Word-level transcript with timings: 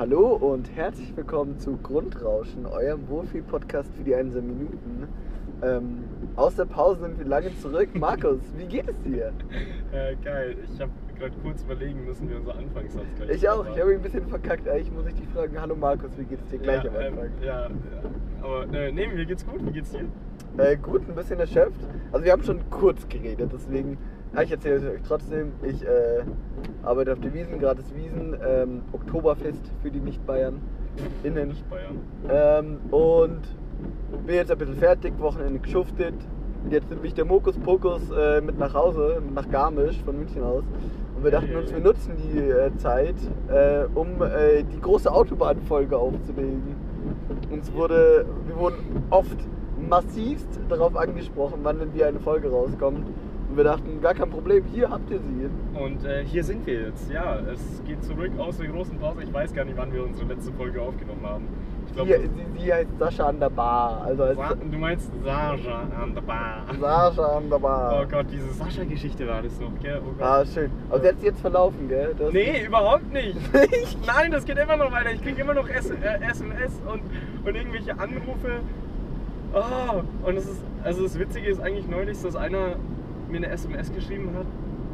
Hallo 0.00 0.28
und 0.28 0.74
herzlich 0.74 1.14
willkommen 1.14 1.58
zu 1.58 1.76
Grundrauschen, 1.76 2.64
eurem 2.64 3.06
Wohlfühl-Podcast 3.10 3.94
für 3.94 4.02
die 4.02 4.14
einsamen 4.14 4.56
Minuten. 4.56 5.08
Ähm, 5.62 6.04
aus 6.36 6.56
der 6.56 6.64
Pause 6.64 7.02
sind 7.02 7.18
wir 7.18 7.26
lange 7.26 7.54
zurück. 7.58 7.90
Markus, 7.94 8.40
wie 8.56 8.64
geht 8.64 8.88
es 8.88 8.98
dir? 9.02 9.30
Äh, 9.92 10.16
geil, 10.24 10.56
ich 10.64 10.80
habe 10.80 10.90
gerade 11.18 11.34
kurz 11.42 11.62
überlegen 11.64 12.02
müssen, 12.06 12.30
wie 12.30 12.34
unser 12.34 12.54
Anfangssatz 12.56 13.04
gleich 13.14 13.30
Ich 13.30 13.46
auch, 13.46 13.58
war. 13.58 13.74
ich 13.74 13.78
habe 13.78 13.90
mich 13.90 13.98
ein 13.98 14.02
bisschen 14.02 14.26
verkackt. 14.26 14.66
Eigentlich 14.66 14.90
muss 14.90 15.06
ich 15.06 15.16
dich 15.16 15.28
fragen, 15.34 15.60
hallo 15.60 15.76
Markus, 15.76 16.12
wie 16.16 16.24
geht 16.24 16.40
es 16.46 16.50
dir 16.50 16.60
gleich 16.60 16.82
ja, 16.82 16.90
am 16.90 16.96
Anfang? 16.96 17.24
Ähm, 17.26 17.30
ja, 17.42 17.68
ja, 17.68 17.70
aber 18.40 18.72
äh, 18.72 18.92
nee, 18.92 19.06
mir 19.06 19.26
geht's 19.26 19.44
gut, 19.44 19.66
wie 19.66 19.70
geht's 19.70 19.90
dir? 19.90 20.06
Äh, 20.56 20.78
gut, 20.78 21.06
ein 21.10 21.14
bisschen 21.14 21.40
erschöpft. 21.40 21.80
Also 22.10 22.24
wir 22.24 22.32
haben 22.32 22.42
schon 22.42 22.60
kurz 22.70 23.06
geredet, 23.06 23.50
deswegen, 23.52 23.98
ja, 24.34 24.42
ich 24.42 24.50
erzähle 24.50 24.76
es 24.76 24.84
euch 24.84 25.02
trotzdem. 25.06 25.52
Ich 25.62 25.82
äh, 25.84 26.22
arbeite 26.82 27.12
auf 27.12 27.20
der 27.20 27.34
Wiesen, 27.34 27.58
gratis 27.58 27.92
Wiesen, 27.94 28.36
ähm, 28.46 28.82
Oktoberfest 28.92 29.72
für 29.82 29.90
die 29.90 30.00
Nicht-Bayern 30.00 30.60
innen. 31.22 31.48
Nicht 31.48 31.68
Bayern. 31.68 31.98
Ähm, 32.28 32.78
und 32.90 33.40
bin 34.26 34.36
jetzt 34.36 34.50
ein 34.50 34.58
bisschen 34.58 34.76
fertig, 34.76 35.14
Wochenende 35.18 35.58
geschuftet. 35.58 36.14
Jetzt 36.68 36.90
nimmt 36.90 37.02
mich 37.02 37.14
der 37.14 37.24
Mokus 37.24 37.56
Pokus 37.58 38.02
äh, 38.10 38.40
mit 38.40 38.58
nach 38.58 38.74
Hause, 38.74 39.22
nach 39.34 39.48
Garmisch 39.50 39.98
von 40.04 40.18
München 40.18 40.42
aus. 40.42 40.62
Und 41.16 41.24
wir 41.24 41.30
dachten 41.30 41.54
uns, 41.56 41.72
wir 41.72 41.80
nutzen 41.80 42.12
die 42.16 42.38
äh, 42.38 42.70
Zeit, 42.76 43.16
äh, 43.48 43.84
um 43.94 44.22
äh, 44.22 44.62
die 44.62 44.80
große 44.80 45.10
Autobahnfolge 45.10 45.96
aufzulegen. 45.96 46.76
Uns 47.50 47.72
wurde, 47.72 48.26
wir 48.46 48.56
wurden 48.58 49.04
oft 49.10 49.36
massivst 49.88 50.60
darauf 50.68 50.96
angesprochen, 50.96 51.60
wann 51.62 51.78
denn 51.78 51.94
wie 51.94 52.04
eine 52.04 52.20
Folge 52.20 52.50
rauskommt. 52.50 53.06
Und 53.50 53.56
wir 53.56 53.64
dachten, 53.64 54.00
gar 54.00 54.14
kein 54.14 54.30
Problem, 54.30 54.62
hier 54.72 54.88
habt 54.90 55.10
ihr 55.10 55.18
sie. 55.18 55.50
Und 55.76 56.04
äh, 56.04 56.24
hier 56.24 56.44
sind 56.44 56.64
wir 56.66 56.82
jetzt, 56.82 57.10
ja, 57.10 57.36
es 57.52 57.82
geht 57.84 58.02
zurück 58.04 58.30
aus 58.38 58.58
der 58.58 58.68
großen 58.68 58.96
Pause. 58.98 59.24
Ich 59.24 59.32
weiß 59.34 59.52
gar 59.52 59.64
nicht, 59.64 59.76
wann 59.76 59.92
wir 59.92 60.04
unsere 60.04 60.28
letzte 60.32 60.52
Folge 60.52 60.80
aufgenommen 60.80 61.22
haben. 61.26 61.48
Ich 61.84 61.88
Sie, 61.88 61.94
glaube, 61.96 62.20
sie, 62.56 62.62
sie 62.64 62.72
heißt 62.72 62.90
Sascha 63.00 63.26
an 63.26 63.40
der 63.40 63.50
Bar. 63.50 64.02
Also 64.06 64.22
als 64.22 64.38
du 64.70 64.78
meinst 64.78 65.10
Sascha 65.24 65.82
an 66.00 66.14
der 66.14 66.20
Bar. 66.20 66.64
Sascha 66.78 67.36
an 67.38 67.50
der 67.50 67.58
Bar. 67.58 68.00
Oh 68.00 68.08
Gott, 68.08 68.26
diese 68.30 68.52
Sascha-Geschichte 68.54 69.26
war 69.26 69.42
das 69.42 69.58
noch, 69.58 69.72
gell? 69.82 70.00
Oh. 70.00 70.22
Ah, 70.22 70.44
schön. 70.46 70.70
Aber 70.88 71.00
sie 71.00 71.08
hat 71.08 71.16
sich 71.16 71.24
jetzt 71.24 71.40
verlaufen, 71.40 71.88
gell? 71.88 72.14
Das 72.16 72.32
Nee, 72.32 72.64
überhaupt 72.64 73.12
nicht. 73.12 73.36
Nein, 74.06 74.30
das 74.30 74.44
geht 74.44 74.58
immer 74.58 74.76
noch 74.76 74.92
weiter. 74.92 75.10
Ich 75.10 75.22
kriege 75.22 75.40
immer 75.40 75.54
noch 75.54 75.68
S 75.68 75.90
äh, 75.90 75.96
SMS 76.30 76.80
und, 76.86 77.00
und 77.44 77.56
irgendwelche 77.56 77.98
Anrufe. 77.98 78.60
Oh, 79.52 80.02
und 80.28 80.36
es 80.36 80.44
ist, 80.46 80.60
also 80.84 81.02
das 81.02 81.18
Witzige 81.18 81.48
ist 81.48 81.60
eigentlich 81.60 81.88
neulich, 81.88 82.22
dass 82.22 82.36
einer 82.36 82.76
mir 83.30 83.38
eine 83.38 83.48
SMS 83.48 83.92
geschrieben 83.92 84.30
hat. 84.36 84.46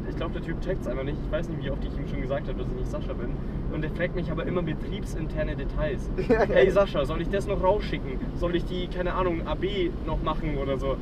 Ich 0.09 0.15
glaube, 0.15 0.33
der 0.33 0.41
Typ 0.41 0.61
checkt 0.61 0.81
es 0.81 0.87
einfach 0.87 1.03
nicht. 1.03 1.17
Ich 1.25 1.31
weiß 1.31 1.49
nicht, 1.49 1.63
wie 1.63 1.69
oft 1.69 1.83
ich 1.83 1.97
ihm 1.97 2.07
schon 2.07 2.21
gesagt 2.21 2.47
habe, 2.47 2.57
dass 2.59 2.67
ich 2.67 2.75
nicht 2.75 2.89
Sascha 2.89 3.13
bin. 3.13 3.31
Und 3.73 3.81
der 3.81 3.91
fragt 3.91 4.15
mich 4.15 4.31
aber 4.31 4.45
immer 4.45 4.61
betriebsinterne 4.61 5.55
Details. 5.55 6.09
Hey. 6.27 6.69
Sascha, 6.71 7.05
soll 7.05 7.21
ich 7.21 7.29
das 7.29 7.45
noch 7.47 7.61
rausschicken? 7.61 8.19
Soll 8.35 8.55
ich 8.55 8.65
die, 8.65 8.87
keine 8.87 9.13
Ahnung, 9.13 9.45
AB 9.45 9.91
noch 10.05 10.21
machen 10.23 10.57
oder 10.57 10.77
so? 10.77 10.95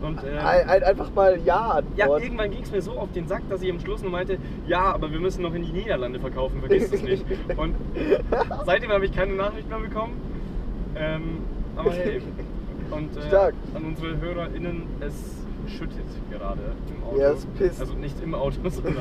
Und, 0.00 0.22
äh, 0.24 0.38
Ein, 0.38 0.68
ein, 0.68 0.82
einfach 0.82 1.14
mal 1.14 1.38
Ja 1.44 1.80
ja, 1.96 2.06
irgendwann 2.18 2.50
ging 2.50 2.62
es 2.62 2.72
mir 2.72 2.82
so 2.82 2.92
auf 2.92 3.12
den 3.12 3.28
Sack, 3.28 3.42
dass 3.48 3.62
ich 3.62 3.70
am 3.70 3.78
Schluss 3.78 4.02
nur 4.02 4.10
meinte, 4.10 4.38
ja, 4.66 4.92
aber 4.92 5.12
wir 5.12 5.20
müssen 5.20 5.42
noch 5.42 5.54
in 5.54 5.62
die 5.62 5.72
Niederlande 5.72 6.18
verkaufen, 6.18 6.60
vergiss 6.60 6.92
es 6.92 7.02
nicht. 7.02 7.24
Und 7.56 7.74
seitdem 8.66 8.90
habe 8.90 9.04
ich 9.04 9.12
keine 9.12 9.34
Nachricht 9.34 9.68
mehr 9.68 9.78
bekommen. 9.78 10.14
Ähm, 10.96 11.38
aber 11.76 11.92
hey, 11.92 12.20
und 12.90 13.16
äh, 13.16 13.36
an 13.74 13.84
unsere 13.84 14.20
HörerInnen, 14.20 14.82
es 15.00 15.41
schüttet 15.78 16.04
gerade 16.30 16.60
im 16.88 17.04
Auto. 17.04 17.18
Ja, 17.20 17.30
es 17.32 17.46
pisst. 17.46 17.80
Also 17.80 17.94
nicht 17.94 18.16
im 18.22 18.34
Auto, 18.34 18.56
sondern 18.68 18.94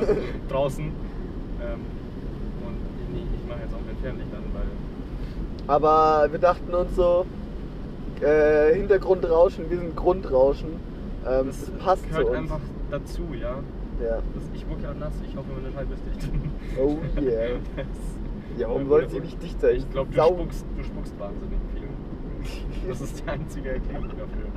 draußen. 0.49 0.85
Ähm, 0.85 1.79
und 2.65 3.13
nee, 3.13 3.23
ich 3.41 3.47
mache 3.49 3.59
jetzt 3.61 3.73
auch 3.73 3.85
kein 3.85 3.97
Fernlicht 4.01 4.33
an, 4.33 4.43
weil 4.53 4.63
Aber 5.75 6.31
wir 6.31 6.39
dachten 6.39 6.73
uns 6.73 6.95
so, 6.95 7.25
äh, 8.21 8.73
Hintergrundrauschen, 8.75 9.69
wir 9.69 9.77
sind 9.77 9.95
Grundrauschen. 9.95 10.69
Ähm, 11.27 11.47
das 11.47 11.69
passt 11.83 12.07
gehört 12.09 12.25
zu 12.25 12.31
uns. 12.31 12.37
einfach 12.39 12.59
dazu, 12.89 13.21
ja. 13.39 13.55
Ja. 14.03 14.15
Das, 14.33 14.43
ich 14.53 14.67
wurde 14.67 14.81
ja 14.83 14.93
nass, 14.95 15.13
ich 15.27 15.35
hoffe, 15.35 15.47
meine 15.61 15.71
Scheibe 15.73 15.93
ist 15.93 16.03
dicht. 16.23 16.31
Oh 16.79 16.97
yeah. 17.21 17.59
Das- 17.75 17.85
Ja, 18.59 18.67
warum 18.67 18.81
Ja, 18.83 18.87
soll 18.89 19.01
gut, 19.03 19.11
sie 19.11 19.19
nicht 19.19 19.43
dicht 19.43 19.61
sein? 19.61 19.75
Ich 19.77 19.89
glaube, 19.91 20.09
du 20.11 20.21
spuckst, 20.21 20.65
du 20.77 20.83
spuckst 20.83 21.13
wahnsinnig 21.19 21.59
viel. 21.73 22.87
Das 22.89 22.99
ist 23.01 23.23
die 23.23 23.29
einzige 23.29 23.69
Erklärung 23.69 24.09
dafür. 24.09 24.47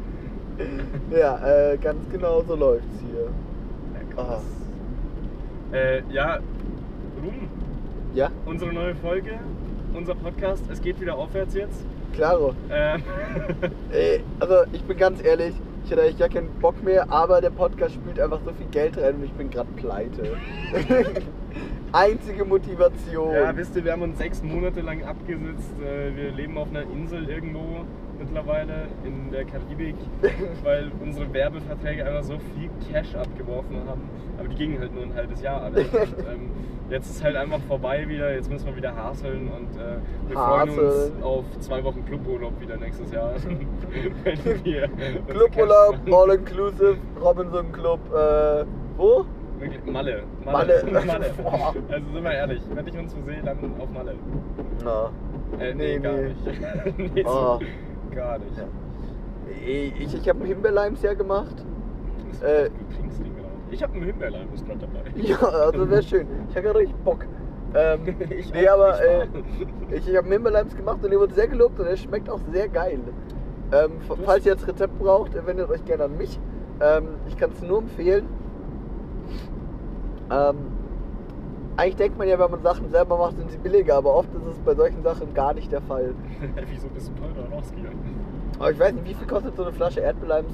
Ja, 1.10 1.38
äh, 1.72 1.76
ganz 1.78 2.08
genau 2.10 2.42
so 2.46 2.54
läuft's 2.56 3.00
hier. 3.00 3.28
Ja, 3.94 4.14
krass. 4.14 4.42
Äh, 5.72 6.02
ja, 6.10 6.38
Ruhm, 7.22 7.48
Ja, 8.14 8.30
unsere 8.46 8.72
neue 8.72 8.94
Folge, 8.96 9.38
unser 9.94 10.14
Podcast, 10.14 10.64
es 10.70 10.80
geht 10.80 11.00
wieder 11.00 11.16
aufwärts 11.16 11.54
jetzt. 11.54 11.84
klaro. 12.14 12.54
Äh, 12.68 12.98
Ey, 13.92 14.20
also 14.40 14.54
ich 14.72 14.82
bin 14.84 14.96
ganz 14.96 15.22
ehrlich, 15.24 15.54
ich 15.84 15.90
hätte 15.90 16.02
eigentlich 16.02 16.18
gar 16.18 16.28
keinen 16.28 16.48
Bock 16.60 16.82
mehr, 16.82 17.10
aber 17.10 17.40
der 17.40 17.50
Podcast 17.50 17.94
spielt 17.94 18.18
einfach 18.20 18.40
so 18.44 18.52
viel 18.52 18.66
Geld 18.70 18.96
rein 18.98 19.16
und 19.16 19.24
ich 19.24 19.32
bin 19.32 19.50
gerade 19.50 19.68
pleite. 19.76 20.36
Einzige 21.94 22.44
Motivation. 22.44 23.32
ja, 23.32 23.56
wisst 23.56 23.76
ihr, 23.76 23.84
wir 23.84 23.92
haben 23.92 24.02
uns 24.02 24.18
sechs 24.18 24.42
Monate 24.42 24.80
lang 24.80 25.04
abgesetzt. 25.04 25.72
Äh, 25.80 26.16
wir 26.16 26.32
leben 26.32 26.58
auf 26.58 26.68
einer 26.70 26.82
Insel 26.82 27.28
irgendwo 27.30 27.84
mittlerweile 28.18 28.88
in 29.04 29.30
der 29.30 29.44
Karibik, 29.44 29.94
weil 30.64 30.90
unsere 31.00 31.32
Werbeverträge 31.32 32.04
einfach 32.04 32.24
so 32.24 32.34
viel 32.38 32.68
Cash 32.90 33.14
abgeworfen 33.14 33.76
haben. 33.88 34.02
Aber 34.38 34.48
die 34.48 34.56
gingen 34.56 34.80
halt 34.80 34.92
nur 34.92 35.04
ein 35.04 35.14
halbes 35.14 35.40
Jahr 35.40 35.62
alle. 35.62 35.80
Und, 35.84 35.92
ähm, 35.92 36.50
jetzt 36.90 37.10
ist 37.10 37.22
halt 37.22 37.36
einfach 37.36 37.60
vorbei 37.68 38.08
wieder. 38.08 38.34
Jetzt 38.34 38.50
müssen 38.50 38.66
wir 38.66 38.74
wieder 38.76 38.94
haseln 38.96 39.48
und 39.48 39.76
äh, 39.80 39.98
wir 40.28 40.36
freuen 40.36 40.70
uns 40.70 41.12
auf 41.22 41.44
zwei 41.60 41.82
Wochen 41.84 42.04
Cluburlaub 42.04 42.60
wieder 42.60 42.76
nächstes 42.76 43.10
Jahr. 43.12 43.32
Cluburlaub, 45.28 46.04
Cash- 46.04 46.12
all 46.12 46.30
inclusive, 46.34 46.96
Robinson 47.22 47.70
Club, 47.72 48.00
äh, 48.12 48.64
wo? 48.96 49.24
Wirklich, 49.64 49.84
Malle. 49.92 50.22
Malle. 50.44 50.84
Malle. 51.06 51.30
Boah. 51.42 51.74
Also 51.90 52.06
sind 52.12 52.24
wir 52.24 52.32
ehrlich, 52.32 52.62
wenn 52.74 52.86
ich 52.86 52.98
uns 52.98 53.12
so 53.12 53.18
sehe, 53.26 53.42
dann 53.44 53.58
auf 53.80 53.90
Malle. 53.90 54.14
Na. 54.84 55.10
Äh, 55.58 55.74
nee, 55.74 55.96
Nee, 55.96 55.98
gar 56.00 56.12
nee. 56.12 56.28
nicht. 56.28 57.14
nee, 57.14 57.22
so, 57.22 57.28
Oh. 57.30 57.58
Gar 58.14 58.38
nicht. 58.38 58.56
Ja. 58.56 58.64
Ich, 59.66 60.14
ich 60.14 60.28
habe 60.28 60.40
ein 60.40 60.46
Himbeerleims 60.46 61.02
ja 61.02 61.14
gemacht. 61.14 61.56
Das 62.30 62.42
Äh, 62.42 62.70
du 62.70 62.96
trinkst 62.96 63.18
den 63.20 63.34
gerade. 63.36 63.48
Ich 63.70 63.82
habe 63.82 63.94
einen 63.94 64.04
Himbeerleim, 64.04 64.48
ist 64.54 64.66
gerade 64.66 64.80
dabei. 64.80 65.00
Ja, 65.16 65.36
also 65.38 65.90
wäre 65.90 66.02
schön. 66.02 66.26
Ich 66.50 66.56
habe 66.56 66.66
gerade 66.66 66.78
richtig 66.80 66.96
Bock. 67.04 67.24
Ähm, 67.74 68.00
Ich 68.30 68.52
nee, 68.52 68.68
aber 68.68 68.94
ich 69.02 69.10
äh, 69.92 69.96
ich, 69.96 70.08
ich 70.08 70.16
habe 70.16 70.28
Himbeerleims 70.28 70.76
gemacht 70.76 70.98
und 71.02 71.10
der 71.10 71.18
wurde 71.20 71.34
sehr 71.34 71.48
gelobt 71.48 71.78
und 71.80 71.86
der 71.88 71.96
schmeckt 71.96 72.28
auch 72.30 72.40
sehr 72.52 72.68
geil. 72.68 73.00
Ähm, 73.72 73.92
falls 74.24 74.46
ihr 74.46 74.52
jetzt 74.52 74.66
Rezept 74.68 74.98
braucht, 74.98 75.34
wendet 75.46 75.68
euch 75.70 75.84
gerne 75.84 76.04
an 76.04 76.16
mich. 76.16 76.38
Ähm, 76.80 77.08
ich 77.28 77.36
kann 77.36 77.50
es 77.52 77.62
nur 77.62 77.78
empfehlen. 77.78 78.26
Ähm, 80.34 80.56
eigentlich 81.76 81.96
denkt 81.96 82.18
man 82.18 82.28
ja, 82.28 82.38
wenn 82.38 82.50
man 82.50 82.62
Sachen 82.62 82.88
selber 82.90 83.18
macht, 83.18 83.36
sind 83.36 83.50
sie 83.50 83.58
billiger, 83.58 83.96
aber 83.96 84.14
oft 84.14 84.32
ist 84.34 84.46
es 84.46 84.58
bei 84.60 84.74
solchen 84.74 85.02
Sachen 85.02 85.34
gar 85.34 85.54
nicht 85.54 85.72
der 85.72 85.82
Fall. 85.82 86.14
Wieso 86.70 86.88
bist 86.88 87.10
du 87.10 87.14
teurer 87.20 87.48
rausgegangen? 87.52 87.98
Aber 88.58 88.70
ich 88.70 88.78
weiß 88.78 88.92
nicht, 88.94 89.08
wie 89.08 89.14
viel 89.14 89.26
kostet 89.26 89.56
so 89.56 89.64
eine 89.64 89.72
Flasche 89.72 90.00
Erdbeerleims 90.00 90.52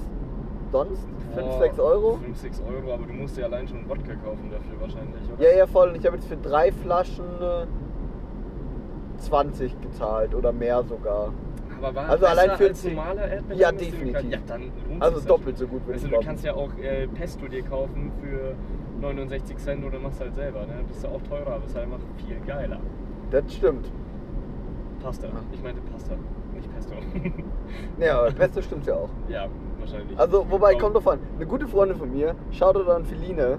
sonst? 0.72 1.06
5, 1.34 1.46
Oh, 1.46 1.58
6 1.60 1.78
Euro? 1.78 2.16
5, 2.24 2.36
6 2.38 2.62
Euro, 2.62 2.94
aber 2.94 3.06
du 3.06 3.12
musst 3.12 3.36
dir 3.36 3.44
allein 3.44 3.68
schon 3.68 3.86
Wodka 3.88 4.14
kaufen 4.24 4.50
dafür 4.50 4.80
wahrscheinlich, 4.80 5.20
oder? 5.32 5.42
Ja, 5.50 5.56
ja, 5.58 5.66
voll. 5.66 5.91
Und 5.91 5.97
ich 5.97 6.06
habe 6.06 6.16
jetzt 6.16 6.26
für 6.26 6.36
drei 6.38 6.72
Flaschen 6.72 7.24
äh, 7.41 7.66
20 9.18 9.80
gezahlt 9.80 10.34
oder 10.34 10.53
mehr 10.53 10.83
sogar. 10.84 11.33
Aber 11.83 11.94
war 11.94 12.09
Also 12.09 12.26
allein 12.26 12.50
für 12.56 12.65
als 12.68 12.84
normaler 12.84 13.28
Erdbeerleim? 13.28 13.59
Ja, 13.59 13.72
definitiv. 13.72 14.30
Ja, 14.30 14.38
Also 15.00 15.21
doppelt 15.28 15.56
ja 15.59 15.66
so 15.66 15.66
gut, 15.66 15.80
würde 15.86 15.92
Also 15.94 15.97
ich 15.97 16.03
du 16.04 16.09
glauben. 16.09 16.26
kannst 16.26 16.44
ja 16.44 16.54
auch 16.54 16.71
äh, 16.83 17.06
Pesto 17.09 17.47
dir 17.47 17.62
kaufen 17.62 18.10
für 18.22 18.54
69 19.00 19.56
Cent 19.58 19.84
oder 19.84 19.98
machst 19.98 20.20
halt 20.20 20.34
selber, 20.34 20.60
ne? 20.66 20.74
Das 20.88 20.97
ist 20.98 21.04
ja 21.04 21.10
auch 21.10 21.22
teurer, 21.22 21.54
aber 21.54 21.64
ist 21.64 21.74
halt 21.74 21.86
einfach 21.86 22.00
viel 22.26 22.38
geiler. 22.47 22.78
Das 23.30 23.52
stimmt. 23.52 23.91
Pasta. 25.02 25.28
Ich 25.52 25.62
meinte 25.62 25.80
Pasta, 25.91 26.14
nicht 26.54 26.72
Pesto. 26.74 26.94
Ja, 27.98 28.18
aber 28.20 28.32
Pesto 28.32 28.60
stimmt 28.62 28.86
ja 28.86 28.94
auch. 28.94 29.08
ja, 29.28 29.47
wahrscheinlich. 29.78 30.18
Also, 30.18 30.44
wobei, 30.50 30.74
kommt 30.74 30.97
drauf 30.97 31.06
an. 31.08 31.20
Eine 31.36 31.47
gute 31.47 31.68
Freundin 31.68 31.97
von 31.97 32.10
mir, 32.12 32.34
Shoutout 32.50 32.91
an 32.91 33.04
Feline, 33.04 33.58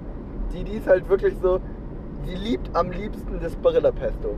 die, 0.53 0.63
die 0.63 0.73
ist 0.73 0.88
halt 0.88 1.07
wirklich 1.09 1.33
so, 1.41 1.59
die 2.27 2.35
liebt 2.35 2.69
am 2.75 2.91
liebsten 2.91 3.39
das 3.41 3.55
Barilla 3.55 3.91
Pesto. 3.91 4.35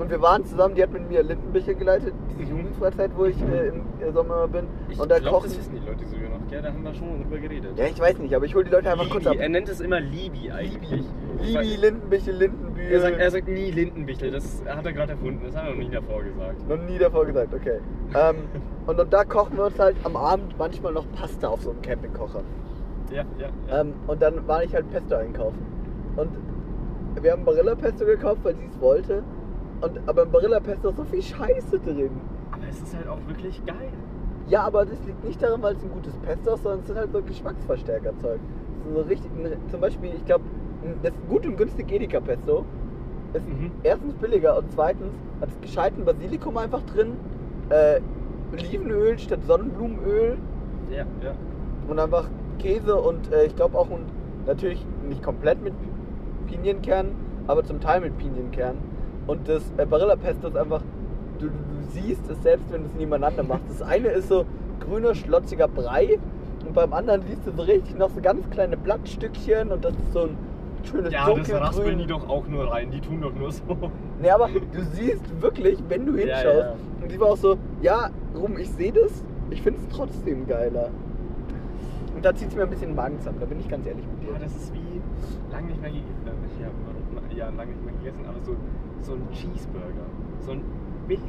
Und 0.00 0.08
wir 0.08 0.22
waren 0.22 0.42
zusammen, 0.46 0.74
die 0.74 0.82
hat 0.82 0.92
mit 0.92 1.10
mir 1.10 1.22
Lindenbücher 1.22 1.74
geleitet, 1.74 2.14
diese 2.30 2.50
Jugendfreizeit, 2.50 3.10
wo 3.14 3.26
ich 3.26 3.36
äh, 3.42 3.68
im 3.68 3.82
äh, 4.00 4.10
Sommer 4.12 4.48
bin. 4.48 4.66
Ich 4.88 4.98
und 4.98 5.10
da 5.10 5.18
glaube, 5.18 5.36
kochen. 5.36 5.50
das 5.50 5.58
wissen 5.58 5.74
die 5.74 5.86
Leute 5.86 6.06
sogar 6.06 6.30
noch. 6.30 6.50
Ja, 6.50 6.62
da 6.62 6.68
haben 6.68 6.82
wir 6.82 6.94
schon 6.94 7.22
drüber 7.22 7.36
geredet. 7.36 7.72
Ja, 7.76 7.84
ich 7.84 8.00
weiß 8.00 8.18
nicht, 8.18 8.34
aber 8.34 8.46
ich 8.46 8.54
hole 8.54 8.64
die 8.64 8.70
Leute 8.70 8.90
einfach 8.90 9.10
kurz 9.10 9.26
ab. 9.26 9.34
Libi. 9.34 9.42
Er 9.42 9.48
nennt 9.50 9.68
es 9.68 9.80
immer 9.80 10.00
Libi 10.00 10.50
eigentlich. 10.50 11.04
Libi, 11.42 11.76
Lindenbücher, 11.76 12.32
Lindenbücher. 12.32 12.90
Er 12.90 13.00
sagt, 13.02 13.18
er 13.18 13.30
sagt 13.30 13.48
nie 13.48 13.70
Lindenbichtel, 13.70 14.30
das 14.30 14.62
hat 14.66 14.86
er 14.86 14.92
gerade 14.94 15.12
erfunden, 15.12 15.42
das 15.44 15.54
hat 15.54 15.64
er 15.64 15.70
noch 15.72 15.78
nie 15.78 15.90
davor 15.90 16.22
gesagt. 16.22 16.66
Noch 16.66 16.78
nie 16.78 16.98
davor 16.98 17.26
gesagt, 17.26 17.52
okay. 17.52 17.80
Ähm, 18.14 18.36
und, 18.86 18.98
und 18.98 19.12
da 19.12 19.24
kochen 19.24 19.58
wir 19.58 19.66
uns 19.66 19.78
halt 19.78 19.96
am 20.04 20.16
Abend 20.16 20.58
manchmal 20.58 20.94
noch 20.94 21.04
Pasta 21.12 21.48
auf 21.48 21.60
so 21.60 21.72
einem 21.72 21.82
Campingkocher. 21.82 22.40
Ja, 23.10 23.24
ja, 23.38 23.48
ja. 23.68 23.80
Ähm, 23.82 23.92
und 24.06 24.22
dann 24.22 24.48
war 24.48 24.64
ich 24.64 24.74
halt 24.74 24.90
Pesto 24.90 25.16
einkaufen. 25.16 25.58
Und 26.16 26.30
wir 27.22 27.32
haben 27.32 27.44
Barilla 27.44 27.74
Pesto 27.74 28.06
gekauft, 28.06 28.40
weil 28.44 28.54
sie 28.54 28.64
es 28.64 28.80
wollte. 28.80 29.22
Und, 29.80 30.00
aber 30.08 30.22
im 30.24 30.30
Barilla 30.30 30.60
Pesto 30.60 30.90
ist 30.90 30.96
so 30.96 31.04
viel 31.04 31.22
Scheiße 31.22 31.78
drin. 31.80 32.10
Aber 32.52 32.64
es 32.68 32.80
ist 32.82 32.94
halt 32.96 33.08
auch 33.08 33.18
wirklich 33.26 33.64
geil. 33.64 33.92
Ja, 34.48 34.62
aber 34.62 34.84
das 34.84 34.98
liegt 35.06 35.24
nicht 35.24 35.42
daran, 35.42 35.62
weil 35.62 35.76
es 35.76 35.82
ein 35.82 35.90
gutes 35.90 36.14
Pesto 36.18 36.54
ist, 36.54 36.62
sondern 36.62 36.80
es 36.80 36.86
sind 36.88 36.96
halt 36.98 37.12
so 37.12 37.22
Geschmacksverstärkerzeug. 37.22 38.40
So 38.94 39.00
richtig, 39.02 39.30
zum 39.70 39.80
Beispiel, 39.80 40.10
ich 40.16 40.24
glaube, 40.24 40.44
das 41.02 41.12
gut 41.28 41.46
und 41.46 41.56
günstig 41.56 41.90
Edeka 41.92 42.20
Pesto 42.20 42.64
ist 43.32 43.46
Mhm. 43.46 43.70
erstens 43.84 44.14
billiger 44.14 44.58
und 44.58 44.72
zweitens 44.72 45.12
hat 45.40 45.50
es 45.50 45.60
gescheiten 45.60 46.04
Basilikum 46.04 46.56
einfach 46.56 46.82
drin, 46.82 47.12
äh, 47.68 48.00
Olivenöl 48.52 49.16
statt 49.20 49.38
Sonnenblumenöl 49.46 50.36
Ja, 50.90 51.04
ja. 51.22 51.32
und 51.86 51.98
einfach 52.00 52.24
Käse 52.58 52.96
und 52.96 53.32
äh, 53.32 53.44
ich 53.46 53.54
glaube 53.54 53.78
auch 53.78 53.88
und 53.88 54.06
natürlich 54.46 54.84
nicht 55.08 55.22
komplett 55.22 55.62
mit 55.62 55.74
Pinienkern, 56.48 57.12
aber 57.46 57.62
zum 57.62 57.80
Teil 57.80 58.00
mit 58.00 58.18
Pinienkern. 58.18 58.76
Und 59.26 59.48
das 59.48 59.62
äh, 59.76 59.86
Barilla 59.86 60.16
Pesto 60.16 60.48
ist 60.48 60.56
einfach, 60.56 60.82
du, 61.38 61.46
du 61.46 61.52
siehst 61.92 62.28
es 62.30 62.42
selbst, 62.42 62.70
wenn 62.72 62.82
du 62.82 62.88
es 62.88 62.94
nebeneinander 62.94 63.42
machst. 63.42 63.64
Das 63.68 63.82
eine 63.82 64.08
ist 64.08 64.28
so 64.28 64.44
grüner, 64.80 65.14
schlotziger 65.14 65.68
Brei 65.68 66.18
und 66.66 66.74
beim 66.74 66.92
anderen 66.92 67.22
siehst 67.22 67.46
du 67.46 67.52
so 67.52 67.62
richtig 67.62 67.96
noch 67.98 68.10
so 68.10 68.20
ganz 68.20 68.48
kleine 68.50 68.76
Blattstückchen 68.76 69.70
und 69.70 69.84
das 69.84 69.92
ist 69.92 70.12
so 70.12 70.20
ein 70.22 70.36
schönes 70.84 71.12
Ja, 71.12 71.32
das 71.32 71.52
raspeln 71.52 71.98
die 71.98 72.06
doch 72.06 72.28
auch 72.28 72.46
nur 72.46 72.70
rein. 72.70 72.90
Die 72.90 73.00
tun 73.00 73.20
doch 73.20 73.34
nur 73.34 73.52
so. 73.52 73.62
Nee, 74.20 74.30
aber 74.30 74.48
du 74.48 74.82
siehst 74.92 75.40
wirklich, 75.40 75.78
wenn 75.88 76.06
du 76.06 76.12
Ja, 76.12 76.36
hinschaust, 76.36 76.58
ja. 76.58 76.74
und 77.02 77.12
die 77.12 77.20
war 77.20 77.28
auch 77.28 77.36
so, 77.36 77.56
ja, 77.82 78.10
rum, 78.34 78.56
ich 78.58 78.70
sehe 78.70 78.92
das, 78.92 79.24
ich 79.50 79.62
finde 79.62 79.80
es 79.80 79.88
trotzdem 79.94 80.46
geiler. 80.46 80.90
Und 82.14 82.24
da 82.24 82.34
zieht 82.34 82.48
es 82.48 82.56
mir 82.56 82.62
ein 82.64 82.70
bisschen 82.70 82.88
den 82.88 82.96
Magen 82.96 83.18
zusammen, 83.18 83.38
da 83.40 83.46
bin 83.46 83.60
ich 83.60 83.68
ganz 83.68 83.86
ehrlich 83.86 84.04
mit 84.06 84.22
dir. 84.28 84.32
Ja, 84.34 84.38
das 84.38 84.54
ist 84.54 84.72
wie 84.74 85.00
lange 85.52 85.68
nicht 85.68 85.80
mehr 85.80 85.90
gegessen. 85.90 86.10
Ja, 86.60 87.36
ja 87.36 87.50
lange 87.56 87.72
nicht 87.72 87.84
mehr 87.84 87.94
gegessen, 87.94 88.24
aber 88.28 88.38
so, 88.44 88.52
so 89.02 89.12
ein 89.14 89.22
Cheeseburger. 89.32 90.06
So 90.40 90.52
ein 90.52 90.62
billiger 91.06 91.24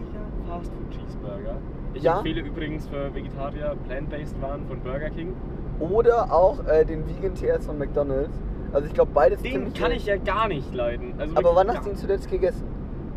Fastfood-Cheeseburger. 0.47 1.55
Ich 1.93 2.03
Ja. 2.03 2.17
empfehle 2.17 2.41
übrigens 2.41 2.87
für 2.87 3.13
Vegetarier 3.13 3.75
Plant-Based 3.87 4.41
Waren 4.41 4.65
von 4.67 4.79
Burger 4.79 5.09
King. 5.09 5.33
Oder 5.79 6.31
auch 6.33 6.65
äh, 6.67 6.85
den 6.85 7.05
Vegan 7.07 7.33
TS 7.33 7.65
von 7.65 7.77
McDonalds. 7.77 8.39
Also 8.71 8.87
ich 8.87 8.93
glaube 8.93 9.11
beides 9.13 9.41
Den 9.41 9.73
kann 9.73 9.91
ich 9.91 10.05
ja 10.05 10.15
gar 10.17 10.47
nicht 10.47 10.73
leiden. 10.73 11.13
Also 11.17 11.35
Aber 11.35 11.55
wann 11.55 11.67
hast 11.69 11.85
du 11.85 11.89
ihn 11.89 11.95
zuletzt 11.97 12.29
gegessen? 12.29 12.63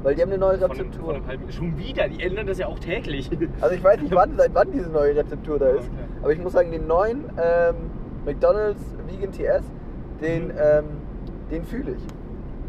Weil 0.03 0.15
die 0.17 0.23
haben 0.23 0.31
eine 0.31 0.39
neue 0.39 0.59
von 0.59 0.71
einem, 0.73 0.93
von 0.93 1.11
Rezeptur. 1.15 1.31
einem 1.31 1.51
Schon 1.51 1.79
wieder, 1.79 2.09
die 2.09 2.23
ändern 2.23 2.47
das 2.47 2.59
ja 2.59 2.67
auch 2.67 2.79
täglich. 2.79 3.31
Also 3.61 3.75
ich 3.75 3.85
weiß 3.85 4.01
nicht, 4.03 4.15
wann, 4.15 4.37
seit 4.37 4.55
wann 4.55 4.71
diese 4.73 4.91
neue 4.91 5.15
Rezeptur 5.17 5.59
da 5.59 5.67
ist. 5.69 5.89
Okay. 5.89 6.05
Aber 6.23 6.33
ich 6.33 6.39
muss 6.43 6.53
sagen, 6.53 6.71
den 6.73 6.87
neuen 6.87 7.25
ähm, 7.43 7.75
McDonalds 8.25 8.83
Vegan 9.07 9.31
TS, 9.33 9.65
den, 10.21 10.47
Mhm. 10.49 10.53
ähm, 10.59 10.85
den 11.51 11.65
fühle 11.65 11.93
ich. 11.93 12.03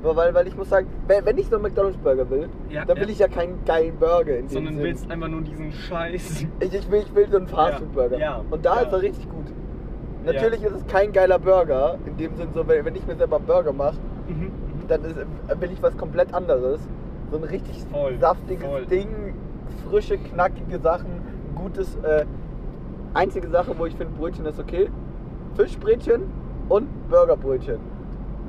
Aber 0.06 0.16
Weil, 0.18 0.36
weil 0.36 0.48
ich 0.48 0.56
muss 0.56 0.70
sagen, 0.70 0.88
wenn 1.08 1.26
wenn 1.26 1.38
ich 1.38 1.48
so 1.48 1.56
einen 1.56 1.64
McDonalds 1.64 1.98
Burger 1.98 2.30
will, 2.30 2.48
Ja, 2.70 2.86
dann 2.86 2.96
ja. 2.98 3.02
will 3.04 3.10
ich 3.10 3.18
ja 3.20 3.28
keinen 3.28 3.66
geilen 3.66 3.96
Burger 3.98 4.38
in 4.38 4.46
dem 4.48 4.50
Sondern 4.50 4.76
Sinn. 4.76 4.84
willst 4.84 5.10
einfach 5.10 5.28
nur 5.28 5.42
diesen 5.42 5.72
Scheiß. 5.72 6.46
Ich, 6.60 6.74
ich, 6.74 6.92
will, 6.92 7.00
ich 7.02 7.16
will 7.16 7.28
so 7.30 7.38
einen 7.38 7.48
Fastfood-Burger. 7.48 8.18
Ja, 8.20 8.42
Und 8.52 8.64
da 8.66 8.76
ja. 8.76 8.82
ist 8.82 8.94
er 8.94 9.02
richtig 9.02 9.28
gut. 9.30 9.46
Natürlich 10.26 10.64
ist 10.64 10.74
es 10.76 10.86
kein 10.88 11.12
geiler 11.12 11.40
Burger, 11.40 11.98
in 12.06 12.18
dem 12.18 12.36
Sinn, 12.36 12.50
so, 12.54 12.68
wenn 12.68 12.86
wenn 12.86 12.96
ich 12.96 13.06
mir 13.08 13.16
selber 13.16 13.38
einen 13.38 13.46
Burger 13.46 13.74
mache, 13.74 13.98
Mhm. 14.28 14.52
dann 14.88 15.04
ist, 15.06 15.16
will 15.62 15.72
ich 15.72 15.82
was 15.84 15.96
komplett 15.98 16.34
anderes. 16.34 16.80
So 17.32 17.38
ein 17.38 17.44
richtig 17.44 17.84
Voll, 17.92 18.18
saftiges 18.20 18.66
voll. 18.66 18.86
Ding, 18.86 19.08
frische, 19.90 20.18
knackige 20.18 20.80
Sachen, 20.80 21.08
gutes. 21.56 21.96
Äh, 21.98 22.26
einzige 23.16 23.48
Sache, 23.50 23.74
wo 23.78 23.86
ich 23.88 23.96
finde, 23.96 24.14
Brötchen 24.18 24.46
ist 24.46 24.60
okay: 24.60 24.90
Fischbrötchen 25.56 26.24
und 26.70 26.88
Burgerbrötchen. 27.10 27.78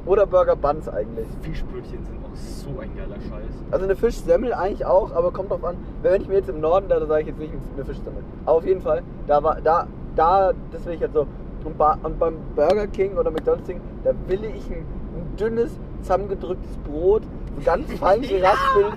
Oder 0.06 0.24
Burger 0.26 0.54
Buns 0.54 0.88
eigentlich. 0.88 1.26
Fischbrötchen 1.42 2.04
sind 2.04 2.24
auch 2.24 2.36
so 2.36 2.80
ein 2.80 2.96
geiler 2.96 3.16
Scheiß. 3.16 3.50
Also 3.72 3.84
eine 3.84 3.96
Fischsemmel 3.96 4.54
eigentlich 4.54 4.86
auch, 4.86 5.12
aber 5.12 5.32
kommt 5.32 5.50
drauf 5.50 5.64
an. 5.64 5.76
Wenn 6.02 6.22
ich 6.22 6.28
mir 6.28 6.34
jetzt 6.34 6.48
im 6.48 6.60
Norden, 6.60 6.88
da, 6.88 7.00
da 7.00 7.06
sage 7.06 7.22
ich 7.22 7.26
jetzt 7.28 7.38
nicht 7.40 7.52
eine 7.74 7.84
Fischsemmel. 7.84 8.22
Aber 8.44 8.58
auf 8.58 8.64
jeden 8.64 8.80
Fall, 8.80 9.02
da 9.26 9.42
war, 9.42 9.60
da, 9.60 9.88
da, 10.14 10.52
das 10.70 10.86
will 10.86 10.94
ich 10.94 11.00
jetzt 11.00 11.14
so. 11.14 11.26
Und, 11.64 11.76
ba, 11.76 11.98
und 12.04 12.20
beim 12.20 12.36
Burger 12.54 12.86
King 12.86 13.16
oder 13.16 13.32
McDonald's 13.32 13.66
Ding, 13.66 13.80
da 14.04 14.12
will 14.28 14.44
ich 14.44 14.70
ein, 14.70 14.86
ein 15.16 15.36
dünnes, 15.36 15.72
zusammengedrücktes 16.02 16.76
Brot, 16.88 17.22
so 17.56 17.64
ganz 17.64 17.92
fein 17.94 18.22
geraspelt, 18.22 18.94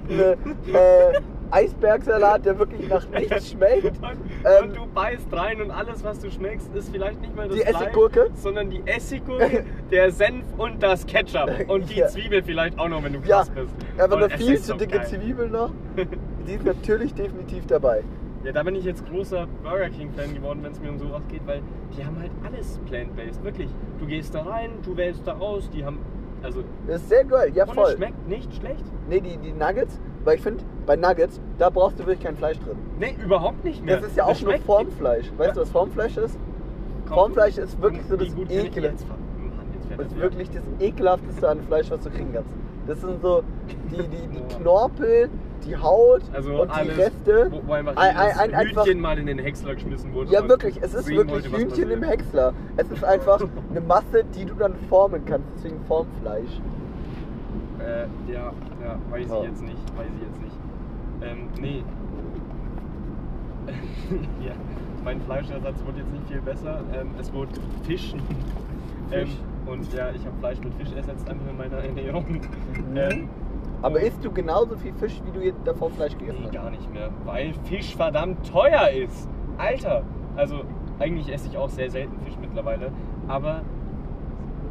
äh, 0.72 1.20
Eisbergsalat, 1.52 2.46
der 2.46 2.58
wirklich 2.60 2.88
nach 2.90 3.08
nichts 3.14 3.52
schmeckt. 3.52 3.86
Und, 3.86 3.96
Ähm, 4.46 4.64
und 4.70 4.78
du 4.78 4.86
beißt 4.88 5.28
rein 5.32 5.62
und 5.62 5.72
alles, 5.72 6.04
was 6.04 6.20
du 6.20 6.30
schmeckst, 6.32 6.74
ist 6.76 6.90
vielleicht 6.92 7.20
nicht 7.22 7.36
mal 7.36 7.48
das 7.48 7.58
Die 7.58 7.64
Fleisch, 7.64 7.76
Essiggurke? 7.82 8.30
sondern 8.36 8.70
die 8.70 8.82
Essiggurke, 8.86 9.66
der 9.92 10.12
Senf 10.12 10.44
und 10.58 10.82
das 10.82 11.06
Ketchup. 11.06 11.50
Und 11.68 11.90
die 11.90 11.96
Ja. 12.00 12.08
Zwiebel 12.08 12.42
vielleicht 12.44 12.78
auch 12.80 12.88
noch, 12.90 13.04
wenn 13.04 13.14
du 13.14 13.20
Ja, 13.26 13.38
krass 13.38 13.50
bist. 13.50 13.74
aber 13.98 14.18
eine 14.18 14.30
viel 14.30 14.60
zu 14.60 14.76
dicke 14.76 14.98
geil. 14.98 15.08
Zwiebel 15.08 15.50
noch. 15.50 15.72
Die 16.48 16.54
ist 16.54 16.66
natürlich 16.66 17.14
definitiv 17.14 17.66
dabei. 17.68 18.02
Ja, 18.44 18.52
da 18.54 18.64
bin 18.64 18.74
ich 18.76 18.86
jetzt 18.86 19.06
großer 19.10 19.46
Burger 19.64 19.90
King-Fan 19.90 20.34
geworden, 20.34 20.60
wenn 20.64 20.72
es 20.72 20.80
mir 20.80 20.90
um 20.90 20.98
sowas 20.98 21.22
geht, 21.30 21.46
weil 21.46 21.62
die 21.98 22.04
haben 22.06 22.18
halt 22.20 22.32
alles 22.46 22.80
plant-based. 22.90 23.44
Wirklich. 23.44 23.70
Du 24.00 24.06
gehst 24.08 24.34
da 24.34 24.42
rein, 24.44 24.72
du 24.84 24.96
wählst 24.96 25.28
da 25.28 25.38
aus, 25.38 25.70
die 25.70 25.84
haben. 25.84 26.00
Also, 26.44 26.64
Das 26.88 27.02
ist 27.02 27.10
sehr 27.10 27.26
geil, 27.26 27.52
ja 27.54 27.66
und 27.66 27.76
voll. 27.76 27.96
schmeckt 27.96 28.28
nicht 28.28 28.54
schlecht. 28.56 28.84
Nee, 29.10 29.22
die, 29.22 29.38
die 29.38 29.52
Nuggets, 29.52 30.00
weil 30.24 30.36
ich 30.36 30.42
finde, 30.42 30.64
bei 30.86 30.96
Nuggets, 30.96 31.40
da 31.58 31.70
brauchst 31.70 32.00
du 32.00 32.06
wirklich 32.06 32.22
kein 32.24 32.36
Fleisch 32.38 32.60
drin. 32.60 32.78
Nee, 33.00 33.16
überhaupt 33.24 33.64
nicht 33.64 33.84
mehr. 33.84 33.98
Das 33.98 34.08
ist 34.08 34.18
ja 34.18 34.26
auch 34.26 34.42
nur 34.42 34.58
Formfleisch. 34.60 35.32
Weißt 35.38 35.50
Ja. 35.50 35.54
du, 35.54 35.62
was 35.62 35.70
Formfleisch 35.72 36.18
ist? 36.18 36.38
Komm, 37.08 37.16
Formfleisch 37.16 37.58
ist 37.58 37.82
wirklich 37.82 38.06
so 38.08 38.16
das 38.16 38.28
fährt 38.34 38.76
Das 39.98 40.08
ist 40.08 40.20
wirklich 40.20 40.50
das 40.52 40.64
ekelhafteste 40.80 41.50
an 41.50 41.62
Fleisch, 41.64 41.90
was 41.92 42.00
du 42.02 42.10
kriegen 42.10 42.32
kannst. 42.34 42.50
Das 42.88 43.02
sind 43.02 43.22
so 43.22 43.44
die, 43.92 43.98
die, 43.98 44.28
die. 44.28 44.56
Knorpel, 44.62 45.30
die 45.66 45.76
Haut 45.78 46.22
Also 46.34 46.62
und 46.62 46.70
alles, 46.70 46.96
die 46.96 47.02
Reste. 47.02 47.48
Wo, 47.52 47.62
wo 47.68 47.74
einfach 47.74 47.96
Ein- 47.98 48.16
ein- 48.16 48.54
ein- 48.54 48.68
Hühnchen 48.68 49.00
mal 49.02 49.18
in 49.18 49.26
den 49.26 49.40
Häcksler 49.40 49.76
geschmissen 49.76 50.14
wurde. 50.14 50.32
Ja, 50.32 50.48
wirklich, 50.48 50.78
es 50.82 50.94
ist 50.94 51.08
wirklich 51.08 51.52
wollte, 51.52 51.58
Hühnchen 51.58 51.92
im. 51.92 52.04
Häcksler. 52.04 52.54
Es 52.78 52.90
ist 52.90 53.04
einfach 53.04 53.42
eine 53.70 53.82
Masse, 53.82 54.24
die 54.36 54.46
du 54.46 54.54
dann 54.56 54.74
formen 54.90 55.24
kannst, 55.26 55.48
deswegen 55.56 55.80
Formfleisch. 55.88 56.62
Äh, 57.80 58.32
ja, 58.32 58.52
ja, 58.84 59.00
weiß 59.10 59.26
ich 59.26 59.44
jetzt 59.50 59.62
nicht, 59.64 59.98
weiß 59.98 60.08
ich 60.16 60.28
jetzt 60.28 60.42
nicht. 60.42 60.56
Ähm, 61.22 61.48
nee. 61.60 61.84
ja, 64.46 64.54
mein 65.04 65.22
Fleischersatz 65.22 65.84
wurde 65.86 66.00
jetzt 66.00 66.12
nicht 66.12 66.28
viel 66.28 66.42
besser. 66.42 66.82
Ähm, 66.94 67.12
es 67.20 67.32
wurde 67.34 67.52
Fisch. 67.84 68.14
ähm, 69.12 69.28
Fisch. 69.28 69.38
und 69.66 69.94
ja, 69.94 70.10
ich 70.12 70.26
habe 70.26 70.36
Fleisch 70.40 70.60
mit 70.62 70.74
Fisch 70.76 70.94
ersetzt 70.96 71.30
einfach 71.30 71.48
in 71.50 71.58
meiner 71.58 71.78
Ernährung. 71.78 72.26
Mhm. 72.30 72.98
Ähm, 72.98 73.30
Aber 73.82 74.02
isst 74.02 74.24
du 74.24 74.32
genauso 74.32 74.76
viel 74.76 74.94
Fisch, 74.94 75.22
wie 75.26 75.32
du 75.32 75.44
jetzt 75.44 75.66
davor 75.66 75.90
Fleisch 75.90 76.18
gegessen 76.18 76.40
nee, 76.42 76.48
hast? 76.48 76.54
gar 76.54 76.70
nicht 76.70 76.94
mehr, 76.94 77.10
weil 77.26 77.54
Fisch 77.64 77.96
verdammt 77.96 78.50
teuer 78.50 78.90
ist. 78.90 79.30
Alter, 79.58 80.04
also 80.36 80.62
eigentlich 81.00 81.32
esse 81.32 81.48
ich 81.48 81.58
auch 81.58 81.70
sehr 81.70 81.90
selten 81.90 82.20
Fisch 82.20 82.36
mittlerweile, 82.42 82.92
aber 83.28 83.62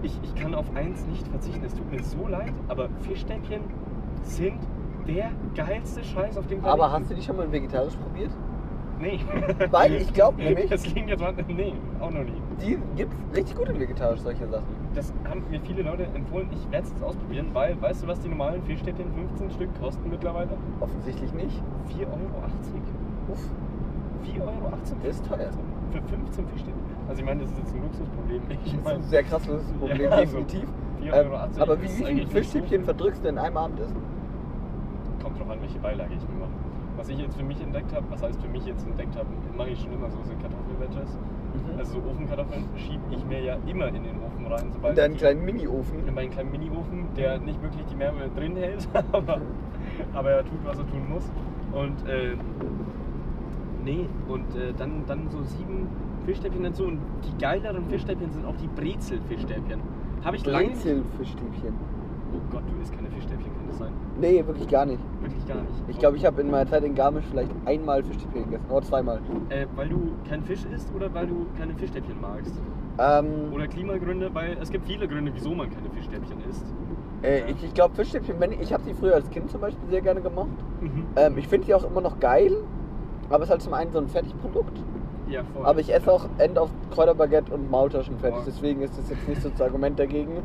ich, 0.02 0.18
ich 0.22 0.34
kann 0.34 0.54
auf 0.54 0.66
eins 0.74 1.06
nicht 1.06 1.26
verzichten. 1.26 1.64
Es 1.64 1.74
tut 1.74 1.90
mir 1.90 2.02
so 2.02 2.26
leid, 2.28 2.52
aber 2.68 2.88
Fischstäbchen 3.00 3.62
sind 4.22 4.58
der 5.06 5.30
geilste 5.54 6.04
Scheiß 6.04 6.36
auf 6.36 6.46
dem 6.46 6.60
Planeten. 6.60 6.80
Aber 6.80 6.92
hast 6.92 7.10
du 7.10 7.14
die 7.14 7.22
schon 7.22 7.36
mal 7.36 7.50
vegetarisch 7.50 7.96
probiert? 7.96 8.30
Nee. 9.00 9.20
Weil 9.70 9.94
ich 9.94 10.12
glaube 10.12 10.38
nämlich, 10.42 10.70
Das 10.70 10.82
klingt 10.82 11.08
jetzt 11.08 11.20
mal. 11.20 11.32
Nee, 11.48 11.74
auch 12.00 12.10
noch 12.10 12.24
nie. 12.24 12.42
die 12.60 12.78
gibt 12.96 13.12
es 13.12 13.36
richtig 13.36 13.56
gut 13.56 13.68
in 13.68 13.80
vegetarisch, 13.80 14.20
solche 14.20 14.46
Sachen. 14.48 14.66
Das 14.98 15.12
haben 15.30 15.44
mir 15.48 15.60
viele 15.60 15.82
Leute 15.82 16.02
empfohlen. 16.12 16.48
Ich 16.50 16.72
werde 16.72 16.84
es 16.84 16.92
jetzt 16.92 17.04
ausprobieren, 17.04 17.50
weil, 17.52 17.80
weißt 17.80 18.02
du, 18.02 18.08
was 18.08 18.18
die 18.18 18.28
normalen 18.28 18.60
Fischstäbchen 18.64 19.06
15 19.12 19.50
Stück 19.52 19.80
kosten 19.80 20.10
mittlerweile? 20.10 20.58
Offensichtlich 20.80 21.32
nicht. 21.34 21.62
4,80 21.96 22.00
Euro. 22.00 22.18
Uff, 23.28 23.38
4,80 24.24 24.40
Euro. 24.42 24.72
Das 25.04 25.14
ist 25.14 25.24
teuer. 25.24 25.50
Für 25.92 26.02
15 26.02 26.48
Fischstäbchen. 26.48 26.82
Also, 27.08 27.20
ich 27.20 27.26
meine, 27.26 27.42
das 27.42 27.52
ist 27.52 27.58
jetzt 27.58 27.74
ein 27.76 27.82
Luxusproblem. 27.82 28.42
Ich 28.50 28.72
das 28.72 28.80
ist 28.80 28.86
ein 28.88 29.02
sehr 29.04 29.22
krasses 29.22 29.62
Problem, 29.78 30.00
Ja, 30.02 30.10
also, 30.10 30.38
definitiv. 30.38 30.68
4,80 31.00 31.04
Ähm, 31.04 31.12
Euro 31.12 31.62
aber 31.62 31.80
wie, 31.82 31.88
viele 31.88 32.26
Fischstäbchen 32.26 32.84
verdrückst 32.84 33.22
du 33.22 33.28
in 33.28 33.38
einem 33.38 33.56
Abendessen? 33.56 33.96
kommt 35.22 35.38
drauf 35.38 35.50
an, 35.50 35.60
welche 35.60 35.78
Beilage 35.78 36.14
ich 36.14 36.28
mir 36.28 36.40
mache. 36.40 36.50
Was 36.96 37.08
ich 37.08 37.18
jetzt 37.18 37.36
für 37.36 37.44
mich 37.44 37.60
entdeckt 37.62 37.94
habe, 37.94 38.04
was 38.10 38.20
heißt 38.20 38.42
für 38.42 38.48
mich 38.48 38.66
jetzt 38.66 38.84
entdeckt 38.84 39.14
habe, 39.14 39.28
mache 39.56 39.70
ich 39.70 39.80
schon 39.80 39.92
immer 39.92 40.10
so, 40.10 40.18
sind 40.24 40.40
Kartoffelwedges. 40.42 41.16
Mhm. 41.72 41.78
Also 41.78 41.92
so 41.94 41.98
Ofenkartoffeln 42.10 42.64
schiebe 42.76 43.02
ich 43.10 43.24
mir 43.26 43.40
ja 43.42 43.56
immer 43.66 43.88
in 43.88 44.02
den 44.04 44.16
Ofen 44.22 44.46
rein, 44.46 44.66
In 44.66 44.72
sobald 44.72 44.98
deinen 44.98 45.12
ich 45.12 45.18
die- 45.18 45.24
kleinen 45.24 45.44
Mini-Ofen. 45.44 46.06
in 46.08 46.14
meinen 46.14 46.30
kleinen 46.30 46.50
Mini-Ofen, 46.50 47.06
der 47.16 47.38
nicht 47.40 47.62
wirklich 47.62 47.84
die 47.86 47.98
Wärme 47.98 48.28
drin 48.36 48.56
hält, 48.56 48.88
aber, 49.12 49.40
aber 50.14 50.30
er 50.30 50.42
tut, 50.44 50.58
was 50.64 50.78
er 50.78 50.86
tun 50.88 51.08
muss. 51.08 51.30
Und 51.72 52.08
äh, 52.08 52.34
nee, 53.84 54.06
und 54.28 54.54
äh, 54.56 54.72
dann, 54.76 55.02
dann 55.06 55.28
so 55.30 55.42
sieben 55.42 55.86
Fischstäbchen 56.26 56.62
dazu. 56.62 56.84
Und 56.84 56.98
die 57.24 57.38
geileren 57.42 57.84
Fischstäbchen 57.88 58.30
sind 58.32 58.44
auch 58.44 58.56
die 58.56 58.68
Brezel-Fischstäbchen. 58.68 59.80
Habe 60.24 60.36
ich 60.36 60.44
lange. 60.46 60.68
Brezelfischstäbchen. 60.68 61.74
Oh 62.34 62.40
Gott, 62.50 62.62
du 62.68 62.82
isst 62.82 62.92
keine 62.94 63.08
Fischstäbchen, 63.10 63.44
kann 63.54 63.66
das 63.68 63.78
sein? 63.78 63.92
Nee, 64.20 64.44
wirklich 64.46 64.68
gar 64.68 64.84
nicht. 64.84 65.00
Wirklich 65.20 65.46
gar 65.46 65.56
nicht. 65.56 65.72
Ich 65.88 65.98
glaube, 65.98 66.16
ich 66.16 66.26
habe 66.26 66.40
in 66.40 66.50
meiner 66.50 66.68
Zeit 66.68 66.82
in 66.82 66.94
Garmisch 66.94 67.24
vielleicht 67.30 67.50
einmal 67.66 68.02
Fischstäbchen 68.02 68.44
gegessen. 68.44 68.64
Oder 68.68 68.82
zweimal. 68.84 69.20
Äh, 69.50 69.66
weil 69.76 69.88
du 69.88 70.12
kein 70.28 70.42
Fisch 70.42 70.64
isst 70.74 70.92
oder 70.94 71.12
weil 71.14 71.26
du 71.28 71.46
keine 71.56 71.74
Fischstäbchen 71.74 72.20
magst? 72.20 72.52
Ähm, 72.98 73.52
Oder 73.52 73.68
Klimagründe, 73.68 74.34
weil 74.34 74.56
es 74.60 74.70
gibt 74.70 74.86
viele 74.86 75.06
Gründe, 75.06 75.30
wieso 75.32 75.54
man 75.54 75.70
keine 75.70 75.88
Fischstäbchen 75.90 76.38
isst. 76.50 76.64
äh, 77.22 77.48
ich 77.50 77.62
ich 77.62 77.74
glaube, 77.74 77.94
Fischstäbchen, 77.94 78.36
ich, 78.50 78.60
ich 78.60 78.72
habe 78.72 78.82
sie 78.82 78.92
früher 78.92 79.14
als 79.14 79.30
Kind 79.30 79.50
zum 79.50 79.60
Beispiel 79.60 79.88
sehr 79.88 80.00
gerne 80.00 80.20
gemacht. 80.20 80.48
Mhm. 80.80 81.04
Ähm, 81.14 81.38
ich 81.38 81.46
finde 81.46 81.66
die 81.66 81.74
auch 81.74 81.84
immer 81.88 82.00
noch 82.00 82.18
geil, 82.18 82.52
aber 83.30 83.38
es 83.38 83.44
ist 83.44 83.50
halt 83.50 83.62
zum 83.62 83.74
einen 83.74 83.92
so 83.92 83.98
ein 83.98 84.08
Fertigprodukt. 84.08 84.82
Ja, 85.28 85.42
voll. 85.44 85.64
Aber 85.64 85.78
ich 85.78 85.94
esse 85.94 86.10
auch 86.10 86.26
End 86.38 86.58
auf 86.58 86.70
Kräuterbaguette 86.90 87.52
und 87.54 87.70
Maultaschen 87.70 88.18
fertig, 88.18 88.40
deswegen 88.46 88.80
ist 88.82 88.98
das 88.98 89.10
jetzt 89.10 89.28
nicht 89.28 89.42
so 89.42 89.50
das 89.50 89.60
Argument 89.66 89.98
dagegen. 89.98 90.32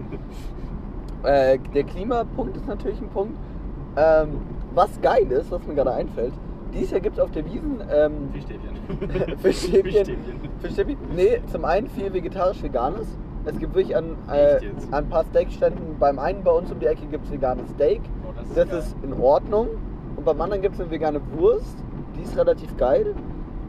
Äh, 1.23 1.57
der 1.73 1.85
Klimapunkt 1.85 2.57
ist 2.57 2.67
natürlich 2.67 2.99
ein 2.99 3.07
Punkt. 3.07 3.37
Ähm, 3.95 4.41
was 4.73 5.01
geil 5.01 5.31
ist, 5.31 5.51
was 5.51 5.65
mir 5.67 5.75
gerade 5.75 5.93
einfällt, 5.93 6.33
dieses 6.73 6.91
Jahr 6.91 7.01
gibt 7.01 7.17
es 7.17 7.23
auf 7.23 7.31
der 7.31 7.45
Wiesen 7.45 7.81
ähm, 7.91 8.29
Fischstäbchen. 8.33 9.37
Fischstäbchen. 9.37 9.83
Fischstäbchen. 9.83 10.49
Fischstäbchen. 10.61 10.97
Nee, 11.15 11.41
zum 11.51 11.65
einen 11.65 11.87
viel 11.87 12.11
vegetarisch-veganes. 12.11 13.07
Es 13.45 13.59
gibt 13.59 13.75
wirklich 13.75 13.95
an, 13.95 14.15
äh, 14.31 14.59
an 14.91 15.03
ein 15.03 15.09
paar 15.09 15.25
Steakständen, 15.25 15.97
beim 15.99 16.17
einen 16.17 16.43
bei 16.43 16.51
uns 16.51 16.71
um 16.71 16.79
die 16.79 16.85
Ecke 16.85 17.05
gibt 17.07 17.25
es 17.25 17.31
veganes 17.31 17.69
Steak. 17.71 18.01
Oh, 18.25 18.31
das 18.35 18.47
ist 18.47 18.71
Das 18.71 18.87
ist 18.87 18.95
in 19.03 19.13
Ordnung. 19.13 19.67
Und 20.15 20.25
beim 20.25 20.39
anderen 20.41 20.61
gibt 20.61 20.75
es 20.75 20.81
eine 20.81 20.89
vegane 20.89 21.21
Wurst. 21.35 21.75
Die 22.17 22.23
ist 22.23 22.37
relativ 22.37 22.75
geil. 22.77 23.13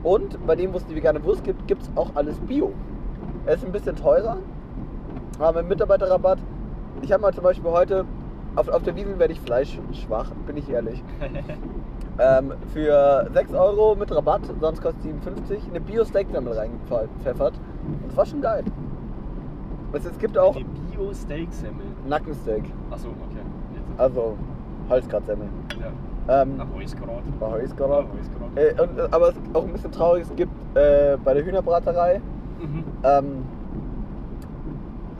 Und 0.03 0.47
bei 0.47 0.55
dem, 0.55 0.73
wo 0.73 0.77
es 0.77 0.87
die 0.87 0.95
vegane 0.95 1.23
Wurst 1.25 1.45
gibt, 1.45 1.67
gibt 1.67 1.83
es 1.83 1.91
auch 1.97 2.11
alles 2.15 2.39
Bio. 2.41 2.73
Es 3.47 3.57
ist 3.57 3.67
ein 3.67 3.73
bisschen 3.73 3.97
teurer. 3.97 4.39
Aber 5.39 5.61
mit 5.63 5.71
Mitarbeiterrabatt. 5.71 6.39
Ich 7.03 7.13
habe 7.13 7.23
mal 7.23 7.35
zum 7.35 7.43
Beispiel 7.43 7.71
heute, 7.71 8.05
auf, 8.57 8.69
auf 8.69 8.83
der 8.83 8.95
Wiesen 8.97 9.19
werde 9.19 9.33
ich 9.33 9.41
fleischschwach, 9.41 10.31
bin 10.47 10.57
ich 10.57 10.69
ehrlich. 10.71 11.03
ähm, 12.19 12.53
für 12.73 13.29
6 13.33 13.53
Euro 13.55 13.95
mit 13.95 14.15
Rabatt, 14.15 14.43
sonst 14.61 14.81
kostet 14.83 15.03
57, 15.03 15.69
eine 15.71 15.81
Bio-Steak-Semmel 15.81 16.53
reingepfeffert. 16.53 17.55
Und 17.87 18.09
das 18.09 18.17
war 18.17 18.27
schon 18.27 18.41
geil. 18.41 18.65
Es, 19.93 20.05
es 20.05 20.19
gibt 20.19 20.37
auch 20.39 20.57
Die 20.57 20.65
Bio-Steak-Semmel. 20.65 21.87
Nackensteak, 22.09 22.65
Achso, 22.91 23.09
okay. 23.09 23.43
Jetzt. 23.75 24.01
also 24.01 24.37
Halsgratsemmel. 24.91 25.49
Ja. 25.81 26.43
Ähm, 26.43 26.55
Ach, 26.59 26.67
Reuskraut. 26.75 27.23
Oh, 27.41 27.55
ist 27.57 27.73
Ah, 27.73 27.77
gerade. 27.77 28.07
Reuskraut. 28.09 28.57
Äh, 28.57 28.81
und, 28.83 29.13
aber 29.15 29.29
es 29.31 29.37
ist 29.37 29.55
auch 29.55 29.65
ein 29.65 29.73
bisschen 29.73 29.93
traurig, 29.93 30.23
es 30.23 30.35
gibt 30.37 30.53
äh, 30.77 31.17
bei 31.23 31.35
der 31.35 31.45
Hühnerbraterei 31.45 32.21
Mhm. 32.61 32.85
ähm, 33.03 33.27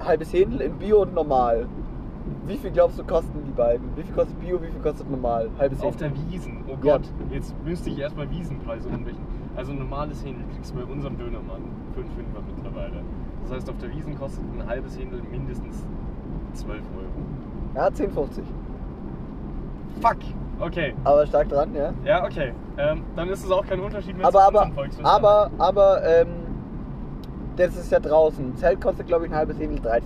halbes 0.05 0.33
Händel 0.33 0.61
in 0.63 0.73
Bio 0.79 1.03
und 1.03 1.15
normal. 1.15 1.67
Wie 2.47 2.57
viel 2.57 2.71
glaubst 2.71 2.99
du 2.99 3.05
kosten 3.05 3.43
die 3.47 3.53
beiden? 3.53 3.89
Wie 3.97 4.03
viel 4.03 4.15
kostet 4.15 4.39
Bio, 4.41 4.61
wie 4.63 4.69
viel 4.69 4.81
kostet 4.81 5.11
normal? 5.11 5.49
Halbes 5.59 5.81
Auf 5.83 5.95
Händel. 6.01 6.11
der 6.11 6.33
Wiesen. 6.33 6.65
Oh 6.67 6.71
Ja. 6.83 6.97
Gott, 6.97 7.09
jetzt 7.31 7.55
müsste 7.65 7.91
ich 7.91 7.99
erstmal 7.99 8.31
Wiesenpreise 8.31 8.89
umrechnen. 8.89 9.25
Also 9.57 9.73
ein 9.73 9.79
normales 9.79 10.25
Händel 10.25 10.45
kriegst 10.55 10.75
du 10.75 10.79
bei 10.79 10.85
unserem 10.93 11.17
Dönermann 11.19 11.63
für 11.95 12.01
einen 12.01 12.11
Fünfer 12.11 12.41
mittlerweile. 12.57 13.03
Das 13.43 13.53
heißt, 13.53 13.69
auf 13.71 13.77
der 13.79 13.91
Wiesen 13.95 14.19
kostet 14.19 14.43
ein 14.59 14.67
halbes 14.67 14.99
Händel 14.99 15.21
mindestens 15.31 15.85
12 16.55 16.81
Euro. 16.97 17.75
Ja, 17.75 17.89
10,50. 17.89 18.43
Fuck! 20.01 20.17
Okay. 20.61 20.95
Aber 21.05 21.27
stark 21.27 21.49
dran, 21.49 21.75
ja. 21.75 21.93
Ja, 22.05 22.25
okay. 22.25 22.53
Ähm, 22.79 23.03
dann 23.17 23.29
ist 23.29 23.45
es 23.45 23.51
auch 23.51 23.67
kein 23.67 23.81
Unterschied 23.81 24.17
mehr 24.17 24.27
Aber, 24.27 24.41
zu 24.41 24.47
aber, 24.47 24.71
aber, 25.03 25.51
aber, 25.59 26.03
ähm, 26.05 26.29
das 27.57 27.77
ist 27.77 27.91
ja 27.93 28.01
draußen. 28.01 28.57
Zelt 28.57 28.81
kostet, 28.81 29.07
glaube 29.07 29.27
ich, 29.27 29.33
ein 29.33 29.37
halbes 29.37 29.59
Händel 29.59 29.79
13,50. 29.81 30.03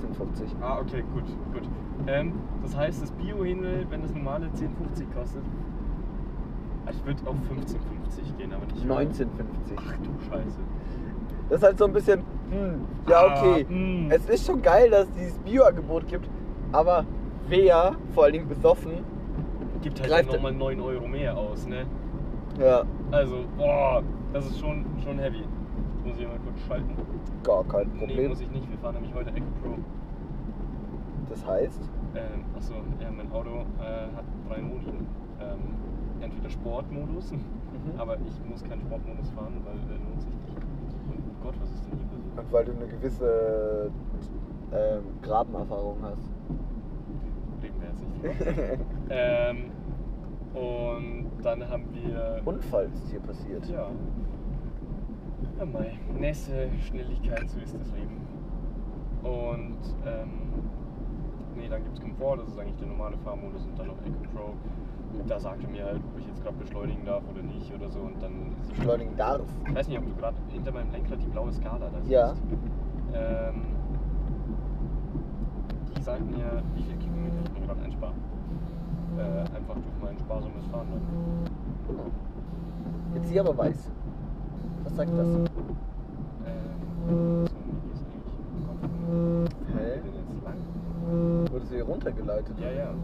Ah, 0.61 0.79
okay, 0.81 1.03
gut, 1.15 1.25
gut. 1.53 1.63
Ähm, 2.09 2.33
das 2.63 2.75
heißt, 2.77 3.03
das 3.03 3.11
Bio-Händel, 3.13 3.87
wenn 3.91 4.03
das 4.03 4.13
normale 4.15 4.47
10,50 4.47 5.13
kostet, 5.15 5.43
ich 6.91 7.05
würde 7.05 7.21
auf 7.29 7.37
15,50 7.37 8.37
gehen, 8.39 8.53
aber 8.53 8.65
nicht 8.65 8.83
höher. 8.85 8.97
19,50. 8.97 9.29
Ach 9.77 9.97
du 9.99 10.11
Scheiße. 10.31 10.59
Das 11.51 11.59
ist 11.59 11.65
halt 11.65 11.79
so 11.79 11.85
ein 11.85 11.93
bisschen, 11.93 12.21
hm, 12.51 12.81
ja, 13.09 13.17
Ah, 13.27 13.41
okay. 13.43 13.65
mm. 13.69 14.11
Es 14.11 14.27
ist 14.29 14.47
schon 14.47 14.63
geil, 14.63 14.91
dass 14.91 15.05
es 15.09 15.13
dieses 15.15 15.39
Bio-Angebot 15.41 16.09
gibt, 16.09 16.29
aber 16.73 17.05
wer, 17.49 17.93
vor 18.15 18.25
allen 18.25 18.33
Dingen 18.33 18.49
besoffen, 18.49 18.93
Gibt 19.83 20.01
halt 20.11 20.27
nochmal 20.27 20.53
9 20.53 20.81
Euro 20.81 21.07
mehr 21.07 21.37
aus, 21.37 21.67
ne? 21.69 21.85
ja, 22.59 22.83
Also, 23.13 23.45
boah, 23.57 24.03
das 24.33 24.47
ist 24.47 24.59
schon, 24.59 24.85
schon 25.05 25.19
heavy. 25.19 25.39
Jetzt 25.39 26.07
muss 26.07 26.19
ich 26.19 26.27
mal 26.27 26.39
kurz 26.45 26.61
schalten. 26.67 26.97
gar 27.45 27.65
kein 27.65 27.89
Nee, 27.93 27.99
Problem. 28.07 28.29
muss 28.31 28.41
ich 28.41 28.51
nicht. 28.51 28.69
Wir 28.71 28.79
fahren 28.79 28.95
nämlich 28.95 29.15
heute 29.15 29.31
Echo 29.31 29.45
Pro. 29.63 29.75
Das 31.31 31.47
heißt, 31.47 31.81
Ähm, 32.15 32.45
achso, 32.57 32.75
ja, 33.01 33.11
mein 33.11 33.31
Auto 33.33 33.65
äh, 33.81 34.17
hat 34.17 34.25
drei 34.49 34.61
Modi. 34.63 34.87
Ähm, 35.41 35.61
entweder 36.21 36.51
Sportmodus, 36.51 37.33
Mhm. 37.33 37.39
aber 37.99 38.15
ich 38.17 38.51
muss 38.51 38.63
keinen 38.65 38.81
Sportmodus 38.81 39.31
fahren, 39.31 39.55
weil 39.65 39.75
der 39.89 39.99
lohnt 39.99 40.21
sich 40.23 40.33
nicht. 40.33 40.57
Und 40.57 41.19
oh 41.19 41.45
Gott, 41.45 41.55
was 41.61 41.71
ist 41.71 41.85
denn 41.87 41.99
hier 41.99 42.07
passiert? 42.09 42.39
und 42.39 42.53
weil 42.53 42.65
du 42.65 42.73
eine 42.73 42.87
gewisse 42.87 43.91
ähm, 44.73 45.05
Grabenerfahrung 45.23 45.99
hast. 46.03 46.31
Reden 47.63 47.81
wir 47.81 47.89
jetzt 47.89 48.03
nicht 48.03 48.59
drüber. 48.59 48.85
ähm, 49.11 49.57
und 50.55 51.31
dann 51.45 51.69
haben 51.69 51.85
wir. 51.93 52.41
Unfall 52.45 52.89
ist 52.95 53.09
hier 53.11 53.21
passiert. 53.21 53.67
Ja. 53.69 53.89
Ja, 55.59 55.65
Mai. 55.67 55.99
Nässe, 56.19 56.69
Schnelligkeit, 56.87 57.49
so 57.51 57.59
ist 57.61 57.75
das 57.79 57.91
Leben. 57.93 58.21
Und, 59.23 59.77
ähm, 60.07 60.31
nee, 61.59 61.69
dann 61.69 61.83
gibt's 61.85 62.01
Komfort, 62.01 62.39
das 62.39 62.49
ist 62.49 62.59
eigentlich 62.59 62.77
der 62.77 62.89
normale 62.89 63.17
Fahrmodus 63.19 63.65
und 63.67 63.79
dann 63.79 63.89
noch 63.89 63.99
Eco 63.99 64.23
Pro. 64.35 64.55
Da 65.27 65.39
sagt 65.41 65.63
er 65.63 65.71
mir 65.71 65.85
halt, 65.85 65.97
ob 65.97 66.19
ich 66.19 66.27
jetzt 66.27 66.43
gerade 66.43 66.57
beschleunigen 66.57 67.05
darf 67.05 67.23
oder 67.31 67.43
nicht 67.43 67.73
oder 67.75 67.91
so 67.91 68.01
und 68.01 68.23
dann. 68.23 68.55
Beschleunigen 68.69 69.17
darf. 69.17 69.41
Ich 69.67 69.75
weiß 69.75 69.89
nicht, 69.89 69.99
ob 69.99 70.07
du 70.07 70.15
gerade 70.15 70.37
hinter 70.49 70.73
meinem 70.73 70.93
Lenkrad 70.93 71.21
die 71.21 71.27
blaue 71.27 71.53
Skala 71.53 71.89
da 71.91 72.01
siehst. 72.01 72.11
Ja. 72.13 72.35
Ähm, 73.15 73.63
die 75.97 76.03
sagt 76.03 76.31
mir, 76.31 76.63
wie 76.75 76.83
viel 76.83 76.97
Kilometer 76.97 77.37
ich 77.45 77.53
mir 77.59 77.67
gerade 77.67 77.83
einspare. 77.83 78.13
Äh, 79.19 79.41
einfach 79.57 79.75
durch 79.75 79.99
mein 80.03 80.19
sparsames 80.19 80.67
Fahren 80.67 80.87
dann. 80.93 81.03
Jetzt 83.15 83.29
sie 83.29 83.41
aber 83.41 83.57
weiß. 83.57 83.91
Was 84.85 84.97
sagt 84.97 85.11
das? 85.11 85.27
Ähm, 85.27 85.49
so, 87.09 87.55
wie 87.83 87.93
ist 87.93 88.05
eigentlich? 88.05 88.35
Oh 88.53 88.67
Gott, 88.67 88.79
wo 89.09 89.79
Hä? 89.79 90.01
bin 90.05 90.13
jetzt 90.15 90.45
lang? 90.45 90.59
Wurde 91.51 91.58
sie 91.58 91.58
hier 91.71 91.85
runtergeleitet? 91.85 92.55
Ja, 92.59 92.71
ja. 92.71 92.95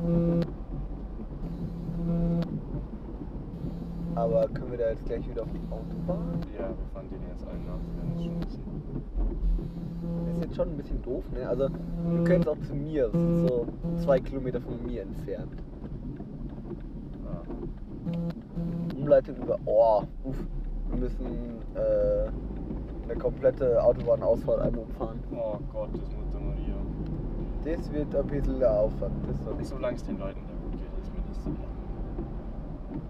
Aber 4.14 4.46
können 4.48 4.70
wir 4.70 4.78
da 4.78 4.90
jetzt 4.90 5.04
gleich 5.06 5.28
wieder 5.28 5.42
auf 5.42 5.48
die 5.52 5.60
Autobahn? 5.72 6.40
Ja, 6.56 6.68
wir 6.68 6.86
fahren 6.92 7.08
den 7.10 7.20
jetzt 7.28 7.46
allen 7.46 7.64
nach. 7.66 7.78
Das 8.00 8.16
ist 8.16 8.24
schon 8.24 8.34
ein 8.34 8.40
bisschen. 8.40 8.62
Das 10.26 10.36
ist 10.36 10.44
jetzt 10.44 10.56
schon 10.56 10.68
ein 10.68 10.76
bisschen 10.76 11.02
doof, 11.02 11.24
ne? 11.32 11.48
Also, 11.48 11.68
wir 12.08 12.24
können 12.24 12.46
auch 12.46 12.60
zu 12.60 12.74
mir. 12.74 13.08
Das 13.08 13.20
ist 13.20 13.48
so 13.48 13.66
zwei 14.02 14.20
Kilometer 14.20 14.60
von 14.60 14.82
mir 14.86 15.02
entfernt. 15.02 15.52
Ah. 17.26 17.42
Umleitung 18.96 19.36
über. 19.36 19.58
Oh, 19.64 20.02
uff. 20.24 20.36
Wir 20.90 20.98
müssen 20.98 21.26
äh, 21.74 22.28
eine 23.10 23.18
komplette 23.18 23.82
Autobahnausfahrt 23.82 24.60
einmal 24.60 24.84
umfahren. 24.84 25.18
Oh 25.32 25.58
Gott, 25.72 25.88
das 25.92 26.02
Maria. 26.12 26.23
Das 27.64 27.92
wird 27.92 28.14
ein 28.14 28.26
bisschen 28.26 28.58
der 28.58 28.70
Aufwand. 28.72 29.14
Das. 29.26 29.68
Solange 29.68 29.96
es 29.96 30.04
den 30.04 30.18
Leuten 30.18 30.40
da 30.46 30.54
gut 30.62 30.72
geht, 30.72 31.02
ist 31.02 31.14
mir 31.14 31.22
das 31.26 31.44
so. 31.44 31.50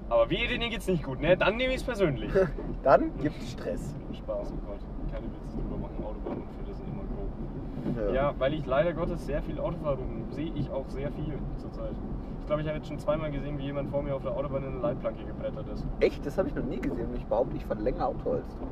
Aber 0.08 0.30
wehe, 0.30 0.46
denen 0.46 0.70
geht's 0.70 0.86
nicht 0.86 1.02
gut, 1.02 1.20
ne? 1.20 1.36
Dann 1.36 1.56
nehme 1.56 1.70
ich 1.70 1.80
es 1.80 1.82
persönlich. 1.82 2.30
Dann 2.84 3.10
gibt 3.18 3.36
es 3.42 3.50
Stress. 3.50 3.94
Spaß, 4.12 4.52
oh 4.52 4.66
Gott. 4.66 4.78
Keine 5.10 5.26
Witze 5.26 5.56
drüber 5.56 5.76
machen, 5.76 5.96
Autobahnunfälle 6.04 6.74
sind 6.74 6.86
immer 6.88 7.02
grob. 7.02 8.14
Ja, 8.14 8.34
weil 8.38 8.54
ich 8.54 8.64
leider 8.64 8.92
Gottes 8.92 9.26
sehr 9.26 9.42
viel 9.42 9.58
Auto 9.58 9.76
fahre, 9.82 9.98
sehe 10.30 10.52
ich 10.54 10.70
auch 10.70 10.88
sehr 10.88 11.10
viel 11.12 11.34
zurzeit. 11.56 11.94
Ich 12.40 12.46
glaube, 12.46 12.62
ich 12.62 12.68
habe 12.68 12.78
jetzt 12.78 12.88
schon 12.88 12.98
zweimal 12.98 13.30
gesehen, 13.30 13.58
wie 13.58 13.64
jemand 13.64 13.90
vor 13.90 14.02
mir 14.02 14.14
auf 14.14 14.22
der 14.22 14.32
Autobahn 14.36 14.62
in 14.62 14.72
eine 14.72 14.80
Leitplanke 14.80 15.24
gebrettert 15.24 15.66
ist. 15.72 15.84
Echt? 16.00 16.24
Das 16.24 16.38
habe 16.38 16.48
ich 16.48 16.54
noch 16.54 16.64
nie 16.64 16.78
gesehen 16.78 17.08
und 17.08 17.16
ich 17.16 17.24
behaupte, 17.26 17.56
ich 17.56 17.64
fahre 17.64 17.80
länger 17.82 18.06
Auto 18.06 18.32
als 18.32 18.46
du. 18.56 18.66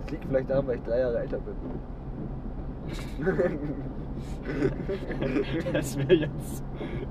Das 0.00 0.10
liegt 0.10 0.24
vielleicht 0.24 0.48
daran, 0.48 0.66
weil 0.68 0.76
ich 0.76 0.82
drei 0.84 1.00
Jahre 1.00 1.18
älter 1.18 1.38
bin. 1.38 1.54
das 5.72 5.96
wäre 5.98 6.14
jetzt 6.14 6.62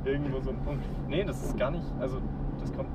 irgendwo 0.05 0.39
so 0.39 0.51
ein 0.51 0.57
Punkt. 0.63 0.83
Nee, 1.07 1.23
das 1.23 1.43
ist 1.43 1.57
gar 1.57 1.71
nicht. 1.71 1.85
Also, 1.99 2.17
das 2.59 2.71
kommt. 2.73 2.89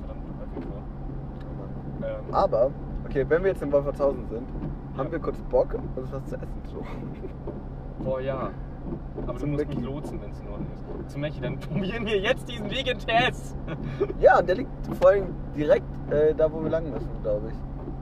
Verdammt 0.00 0.24
häufig 0.40 0.64
vor. 0.68 2.08
Ähm, 2.08 2.34
Aber, 2.34 2.70
okay, 3.06 3.24
wenn 3.28 3.42
wir 3.42 3.50
jetzt 3.50 3.62
in 3.62 3.72
Wolfertshausen 3.72 4.26
sind, 4.28 4.48
haben 4.96 5.12
wir 5.12 5.18
kurz 5.18 5.38
Bock, 5.50 5.74
uns 5.96 6.12
was 6.12 6.24
zu 6.26 6.36
essen 6.36 6.64
zu 6.64 6.76
holen. 6.76 7.12
boah, 8.00 8.20
ja. 8.20 8.50
Aber 9.22 9.32
du 9.34 9.38
Zum 9.40 9.50
musst 9.50 9.66
Mickey. 9.66 9.76
mich 9.80 9.86
lotsen, 9.86 10.20
wenn 10.22 10.30
es 10.30 10.40
in 10.40 10.48
Ordnung 10.48 10.68
ist. 10.74 11.10
Zum 11.12 11.20
Michi, 11.20 11.40
dann 11.40 11.58
probieren 11.60 12.06
wir 12.06 12.18
jetzt 12.18 12.48
diesen 12.48 12.70
Vegan 12.70 12.98
Test. 12.98 13.54
Ja, 14.18 14.40
der 14.40 14.54
liegt 14.56 14.70
vor 14.98 15.10
allem 15.10 15.26
direkt 15.54 15.84
äh, 16.10 16.34
da, 16.34 16.50
wo 16.50 16.62
wir 16.62 16.70
lang 16.70 16.90
müssen, 16.90 17.10
glaube 17.22 17.48
ich. 17.48 17.54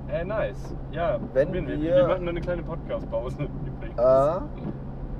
Äh, 0.09 0.25
nice. 0.25 0.75
Ja, 0.93 1.19
Wenn 1.35 1.53
wir. 1.53 1.67
wir- 1.67 1.79
Wir 1.81 2.07
machen 2.07 2.23
nur 2.25 2.31
eine 2.31 2.41
kleine 2.41 2.63
Podcast-Pause 2.63 3.37
übrigens. 3.67 3.99
Ah, 3.99 4.43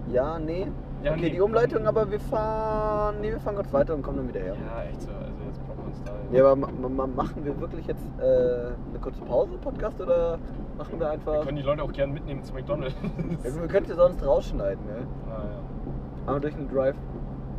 ja, 0.09 0.39
nee. 0.39 0.67
Ja, 1.03 1.13
okay, 1.13 1.21
nee. 1.23 1.31
die 1.31 1.41
Umleitung, 1.41 1.87
aber 1.87 2.11
wir 2.11 2.21
fahren. 2.21 3.17
Nee, 3.21 3.31
wir 3.31 3.41
fahren 3.41 3.57
kurz 3.57 3.73
weiter 3.73 3.95
und 3.95 4.03
kommen 4.03 4.19
dann 4.19 4.29
wieder 4.29 4.41
her. 4.41 4.55
Ja, 4.55 4.83
echt 4.85 5.03
so. 5.03 5.11
Also 5.11 5.25
jetzt 5.47 5.61
brauchen 5.67 5.79
wir 5.79 5.87
uns 5.87 5.99
Style. 5.99 6.17
Ja, 6.33 6.45
aber 6.45 6.57
ma 6.57 6.89
ma 6.89 7.07
machen 7.07 7.45
wir 7.45 7.61
wirklich 7.61 7.87
jetzt 7.87 8.05
äh, 8.19 8.23
eine 8.25 8.99
kurze 9.01 9.21
Pause, 9.23 9.53
Podcast, 9.63 10.01
oder 10.01 10.39
machen 10.79 10.93
wir 10.93 11.01
Wir 11.01 11.11
einfach. 11.11 11.45
können 11.45 11.57
die 11.57 11.63
Leute 11.63 11.83
auch 11.83 11.93
gerne 11.93 12.13
mitnehmen 12.15 12.43
zu 12.43 12.55
McDonalds. 12.55 12.95
Ja, 13.45 13.61
wir 13.61 13.69
könnten 13.69 13.91
ja 13.91 13.97
sonst 13.97 14.25
rausschneiden, 14.27 14.85
ne? 14.87 15.07
ah, 15.29 15.43
ja. 15.45 16.31
Aber 16.31 16.41
durch 16.41 16.55
einen 16.57 16.69
Drive. 16.69 16.97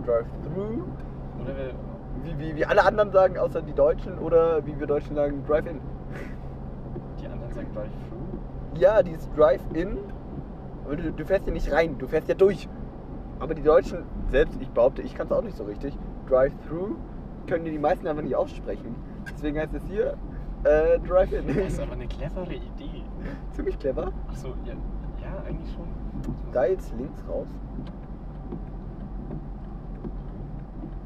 Drive-Through. 0.06 0.84
Oder 1.42 1.54
wir, 1.58 1.72
Wie, 2.24 2.40
wie, 2.40 2.56
wie 2.56 2.66
alle 2.66 2.84
anderen 2.84 3.12
sagen, 3.12 3.38
außer 3.38 3.62
die 3.62 3.74
Deutschen, 3.74 4.18
oder 4.20 4.66
wie 4.66 4.78
wir 4.80 4.88
Deutschen 4.88 5.16
sagen, 5.16 5.44
Drive-In. 5.48 5.80
Anderen 7.48 7.74
sagen 7.74 7.74
Drive-Thru. 7.74 8.80
Ja, 8.80 9.04
dieses 9.04 9.30
Drive-In. 9.32 9.98
Aber 10.86 10.96
du, 10.96 11.12
du 11.12 11.26
fährst 11.26 11.48
ja 11.48 11.54
nicht 11.54 11.72
rein, 11.72 11.98
du 11.98 12.08
fährst 12.08 12.28
ja 12.28 12.36
durch. 12.36 12.70
Aber 13.40 13.54
die 13.54 13.62
Deutschen, 13.62 14.04
selbst 14.30 14.60
ich 14.62 14.70
behaupte, 14.70 15.02
ich 15.02 15.16
kann 15.16 15.28
es 15.28 15.34
auch 15.34 15.44
nicht 15.44 15.58
so 15.58 15.64
richtig. 15.66 15.98
Drive-Through 16.28 16.96
können 17.48 17.66
die, 17.66 17.72
die 17.72 17.80
meisten 17.80 18.08
einfach 18.08 18.24
nicht 18.24 18.36
aussprechen. 18.36 18.96
Deswegen 19.30 19.60
heißt 19.60 19.74
es 19.74 19.84
hier 19.86 20.18
äh, 20.64 21.00
Drive-In. 21.00 21.48
Das 21.48 21.74
ist 21.74 21.80
aber 21.80 21.94
eine 21.94 22.08
clevere 22.08 22.54
Idee. 22.54 23.04
Ziemlich 23.52 23.78
clever. 23.80 24.12
Achso, 24.30 24.50
ja, 24.66 24.74
ja, 25.22 25.44
eigentlich 25.48 25.72
schon. 25.72 25.88
Da 26.52 26.66
jetzt 26.66 26.94
links 26.98 27.22
raus. 27.30 27.48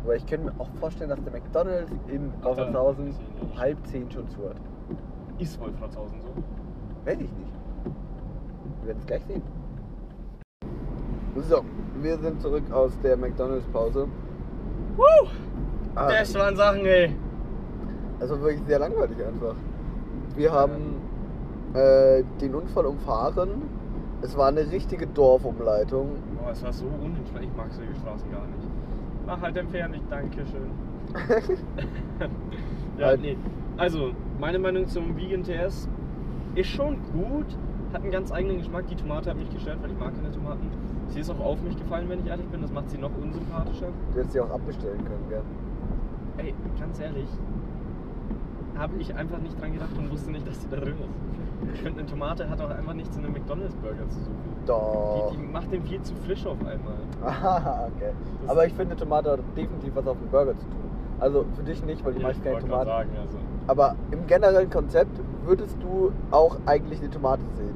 Aber 0.04 0.16
ich 0.16 0.26
könnte 0.26 0.48
mir 0.48 0.60
auch 0.60 0.70
vorstellen, 0.80 1.10
dass 1.10 1.22
der 1.22 1.32
McDonalds 1.32 1.92
in 2.08 2.32
nicht. 2.98 3.60
halb 3.60 3.86
zehn 3.88 4.10
schon 4.10 4.28
zu 4.30 4.50
hat. 4.50 4.56
Ist 5.40 5.60
Wolfratshausen 5.60 6.22
so? 6.22 6.30
Weiß 7.06 7.16
ich 7.16 7.22
nicht. 7.22 7.54
Wir 8.82 8.88
werden 8.88 9.00
es 9.00 9.06
gleich 9.06 9.24
sehen. 9.26 9.42
So, 11.36 11.64
wir 12.02 12.18
sind 12.18 12.42
zurück 12.42 12.64
aus 12.72 12.98
der 13.02 13.18
McDonalds-Pause. 13.18 14.08
Woo! 14.98 15.28
Ah, 15.96 16.10
Das 16.10 16.34
waren 16.36 16.56
Sachen, 16.56 16.86
ey. 16.86 17.16
Also 18.20 18.40
wirklich 18.42 18.62
sehr 18.68 18.80
langweilig 18.80 19.18
einfach. 19.26 19.56
Wir 20.36 20.52
haben 20.52 20.96
äh, 21.74 22.24
den 22.40 22.54
Unfall 22.56 22.86
umfahren. 22.86 23.64
Es 24.22 24.38
war 24.38 24.50
eine 24.50 24.70
richtige 24.72 25.08
Dorfumleitung. 25.08 26.10
Boah, 26.40 26.52
es 26.52 26.64
war 26.64 26.72
so 26.72 26.86
unentspannt. 26.86 27.46
Ich 27.46 27.56
mag 27.58 27.72
solche 27.72 27.96
Straßen 27.96 28.32
gar 28.32 28.46
nicht. 28.46 28.68
Mach 29.26 29.42
halt 29.42 29.58
entfernt, 29.58 30.00
Dankeschön. 30.10 30.70
ja, 32.98 33.08
Halt. 33.08 33.22
nee. 33.22 33.38
Also, 33.82 34.12
meine 34.40 34.60
Meinung 34.60 34.88
zum 34.88 35.18
Vegan 35.18 35.44
TS 35.44 35.90
ist 36.54 36.70
schon 36.70 36.98
gut. 37.14 37.48
Hat 37.94 38.04
einen 38.04 38.12
ganz 38.12 38.32
eigenen 38.32 38.58
Geschmack. 38.60 38.86
Die 38.88 38.96
Tomate 38.96 39.32
hat 39.32 39.38
mich 39.38 39.50
gestört, 39.50 39.80
weil 39.82 39.90
ich 39.92 39.98
mag 39.98 40.14
keine 40.16 40.32
Tomaten. 40.32 40.70
Sie 41.08 41.20
ist 41.20 41.32
auch 41.32 41.40
auf 41.40 41.62
mich 41.64 41.76
gefallen, 41.76 42.08
wenn 42.08 42.20
ich 42.20 42.28
ehrlich 42.28 42.46
bin. 42.50 42.62
Das 42.62 42.72
macht 42.72 42.92
sie 42.92 43.00
noch 43.00 43.10
unsympathischer. 43.22 43.88
Du 44.14 44.18
hättest 44.20 44.34
sie 44.34 44.40
auch 44.40 44.52
abbestellen 44.52 45.04
können, 45.04 45.26
gell? 45.30 45.42
Ey, 46.38 46.54
ganz 46.80 47.00
ehrlich, 47.00 47.28
habe 48.78 48.94
ich 49.00 49.16
einfach 49.16 49.40
nicht 49.40 49.60
dran 49.60 49.74
gedacht 49.74 49.98
und 49.98 50.12
wusste 50.12 50.30
nicht, 50.32 50.48
dass 50.48 50.62
sie 50.62 50.68
da 50.70 50.78
drin 50.78 50.94
ist. 50.94 51.74
Ich 51.74 51.82
finde, 51.82 52.02
eine 52.02 52.10
Tomate 52.10 52.48
hat 52.50 52.62
auch 52.62 52.70
einfach 52.70 52.94
nichts 52.94 53.18
in 53.18 53.24
einem 53.26 53.34
McDonalds-Burger 53.34 54.08
zu 54.10 54.20
suchen. 54.20 54.36
Doch. 54.68 55.32
Die, 55.32 55.38
die 55.38 55.44
macht 55.52 55.72
den 55.72 55.82
viel 55.84 56.02
zu 56.04 56.14
frisch 56.26 56.46
auf 56.46 56.58
einmal. 56.60 56.96
Aha, 57.26 57.88
okay. 57.96 58.12
Das- 58.42 58.52
Aber 58.52 58.66
ich 58.68 58.74
finde, 58.74 58.96
Tomate 58.96 59.32
hat 59.32 59.40
definitiv 59.58 59.96
was 59.96 60.06
auf 60.08 60.18
dem 60.20 60.30
Burger 60.30 60.56
zu 60.58 60.66
tun. 60.66 60.76
Also 61.20 61.46
für 61.56 61.64
dich 61.64 61.84
nicht, 61.84 62.04
weil 62.06 62.14
die 62.14 62.22
Ja, 62.22 62.28
meisten 62.28 62.44
keine 62.44 62.60
Tomaten. 62.60 62.86
sagen, 62.86 63.10
also. 63.20 63.38
Aber 63.72 63.96
im 64.12 64.28
generellen 64.28 64.70
Konzept 64.70 65.18
würdest 65.46 65.78
du 65.82 66.12
auch 66.30 66.58
eigentlich 66.66 67.00
eine 67.00 67.10
Tomate 67.10 67.44
sehen. 67.56 67.74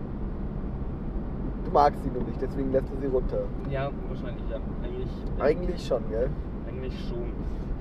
Du 1.63 1.71
magst 1.71 2.03
sie 2.03 2.09
nur 2.09 2.21
nicht, 2.23 2.41
deswegen 2.41 2.73
lässt 2.73 2.89
du 2.91 2.97
sie 2.99 3.07
runter. 3.07 3.43
Ja, 3.69 3.89
wahrscheinlich, 4.09 4.43
ja. 4.51 4.57
Eigentlich, 4.83 5.09
Eigentlich 5.39 5.87
schon, 5.87 6.03
gell? 6.09 6.29
eigentlich 6.67 6.93
schon. 7.07 7.31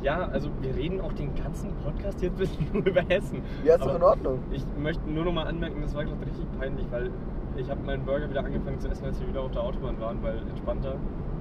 Ja, 0.01 0.29
also 0.29 0.49
wir 0.61 0.77
reden 0.77 1.01
auch 1.01 1.13
den 1.15 1.35
ganzen 1.35 1.73
Podcast 1.83 2.23
jetzt 2.23 2.35
ein 2.35 2.39
bisschen 2.39 2.69
nur 2.73 2.87
über 2.87 3.03
Hessen. 3.03 3.43
Ja, 3.65 3.75
ist 3.75 3.85
doch 3.85 3.97
in 3.97 4.03
Ordnung. 4.05 4.39
Ich 4.53 4.65
möchte 4.81 5.11
nur 5.11 5.25
noch 5.25 5.33
mal 5.33 5.49
anmerken, 5.49 5.83
das 5.83 5.93
war 5.97 6.05
gerade 6.05 6.25
richtig 6.25 6.47
peinlich, 6.61 6.87
weil 6.93 7.11
ich 7.57 7.69
habe 7.69 7.83
meinen 7.85 8.05
Burger 8.05 8.31
wieder 8.31 8.45
angefangen 8.45 8.79
zu 8.79 8.87
essen, 8.87 9.07
als 9.07 9.19
wir 9.19 9.27
wieder 9.27 9.41
auf 9.41 9.51
der 9.51 9.65
Autobahn 9.65 10.01
waren, 10.01 10.23
weil 10.23 10.39
entspannter. 10.51 10.95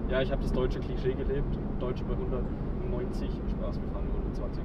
Ja, 0.09 0.21
ich 0.23 0.31
habe 0.31 0.41
das 0.41 0.51
deutsche 0.51 0.79
Klischee 0.79 1.13
gelebt. 1.13 1.55
Deutsche 1.79 2.03
bei 2.05 2.13
190, 2.13 3.29
Spaß, 3.29 3.79
wir 3.79 3.89
fahren 3.93 4.07
nur 4.09 4.21
120. 4.21 4.63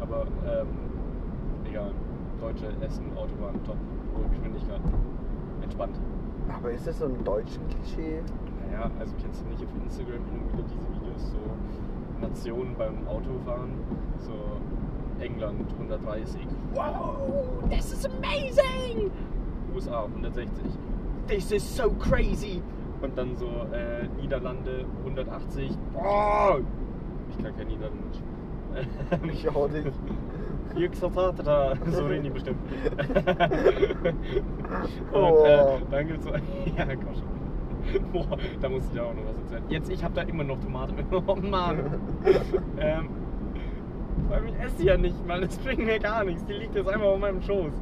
Aber 0.00 0.22
ähm, 0.46 0.87
egal. 1.78 1.92
Deutsche 2.40 2.66
Essen, 2.84 3.06
Autobahn, 3.16 3.54
top, 3.64 3.76
hohe 4.14 4.28
Geschwindigkeit. 4.28 4.80
Entspannt. 5.62 5.96
Aber 6.48 6.70
ist 6.70 6.86
das 6.86 6.98
so 6.98 7.06
ein 7.06 7.24
deutschen 7.24 7.62
Klischee? 7.68 8.22
Naja, 8.66 8.90
also 8.98 9.14
kennst 9.20 9.42
du 9.42 9.48
nicht 9.48 9.62
auf 9.62 9.82
Instagram 9.82 10.22
und 10.32 10.52
wieder 10.52 10.62
diese 10.62 11.02
Videos, 11.02 11.30
so 11.30 12.20
Nationen 12.20 12.74
beim 12.76 13.06
Autofahren, 13.06 13.70
so 14.18 14.32
England 15.20 15.70
130, 15.72 16.46
wow, 16.74 17.16
this 17.68 17.92
is 17.92 18.04
amazing! 18.06 19.10
USA 19.74 20.04
160, 20.04 20.50
this 21.26 21.50
is 21.52 21.62
so 21.62 21.90
crazy! 21.90 22.62
Und 23.02 23.16
dann 23.16 23.36
so 23.36 23.46
äh, 23.72 24.08
Niederlande 24.20 24.84
180, 25.04 25.76
boah! 25.92 26.60
Ich 27.30 27.44
kann 27.44 27.56
kein 27.56 27.68
Niederländisch. 27.68 28.20
Ich 29.32 29.48
auch 29.48 29.68
nicht. 29.72 29.90
Jüxatata, 30.76 31.74
so 31.90 32.06
reden 32.06 32.24
die 32.24 32.30
bestimmt. 32.30 32.58
Und 35.12 35.22
Oh. 35.22 35.44
äh, 35.44 35.66
dann 35.90 36.06
gibt's 36.06 36.24
so. 36.24 36.30
Ja, 36.30 36.84
komm 36.86 37.14
schon. 37.14 38.12
Boah, 38.12 38.36
da 38.60 38.68
muss 38.68 38.82
ich 38.92 39.00
auch 39.00 39.14
noch 39.14 39.22
was 39.24 39.36
erzählen. 39.52 39.62
Jetzt, 39.70 39.90
ich 39.90 40.04
habe 40.04 40.14
da 40.14 40.22
immer 40.22 40.44
noch 40.44 40.58
Tomate 40.60 40.92
mit. 40.92 41.06
Oh 41.10 41.34
Mann. 41.36 41.78
ähm, 42.78 43.08
vor 44.26 44.36
allem, 44.36 44.46
ich 44.48 44.58
esse 44.60 44.84
ja 44.84 44.96
nicht, 44.96 45.26
Mann. 45.26 45.40
Das 45.40 45.56
bringt 45.58 45.84
mir 45.84 45.98
gar 45.98 46.22
nichts. 46.24 46.44
Die 46.44 46.52
liegt 46.52 46.74
jetzt 46.74 46.88
einfach 46.88 47.06
auf 47.06 47.18
meinem 47.18 47.40
Schoß. 47.40 47.72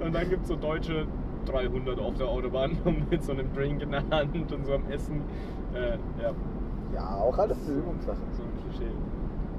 Und 0.00 0.14
dann 0.14 0.28
gibt's 0.28 0.48
so 0.48 0.56
deutsche 0.56 1.06
300 1.46 1.98
auf 2.00 2.14
der 2.16 2.26
Autobahn 2.26 2.76
mit 3.10 3.22
so 3.22 3.32
einem 3.32 3.52
Drink 3.54 3.80
in 3.82 3.92
der 3.92 4.02
Hand 4.10 4.52
und 4.52 4.66
so 4.66 4.74
am 4.74 4.82
Essen. 4.90 5.22
Äh, 5.74 5.92
ja, 6.22 6.32
Ja, 6.94 7.16
auch 7.16 7.38
alles 7.38 7.68
Übungssache. 7.68 8.16
so 8.32 8.42
Klischee. 8.76 8.92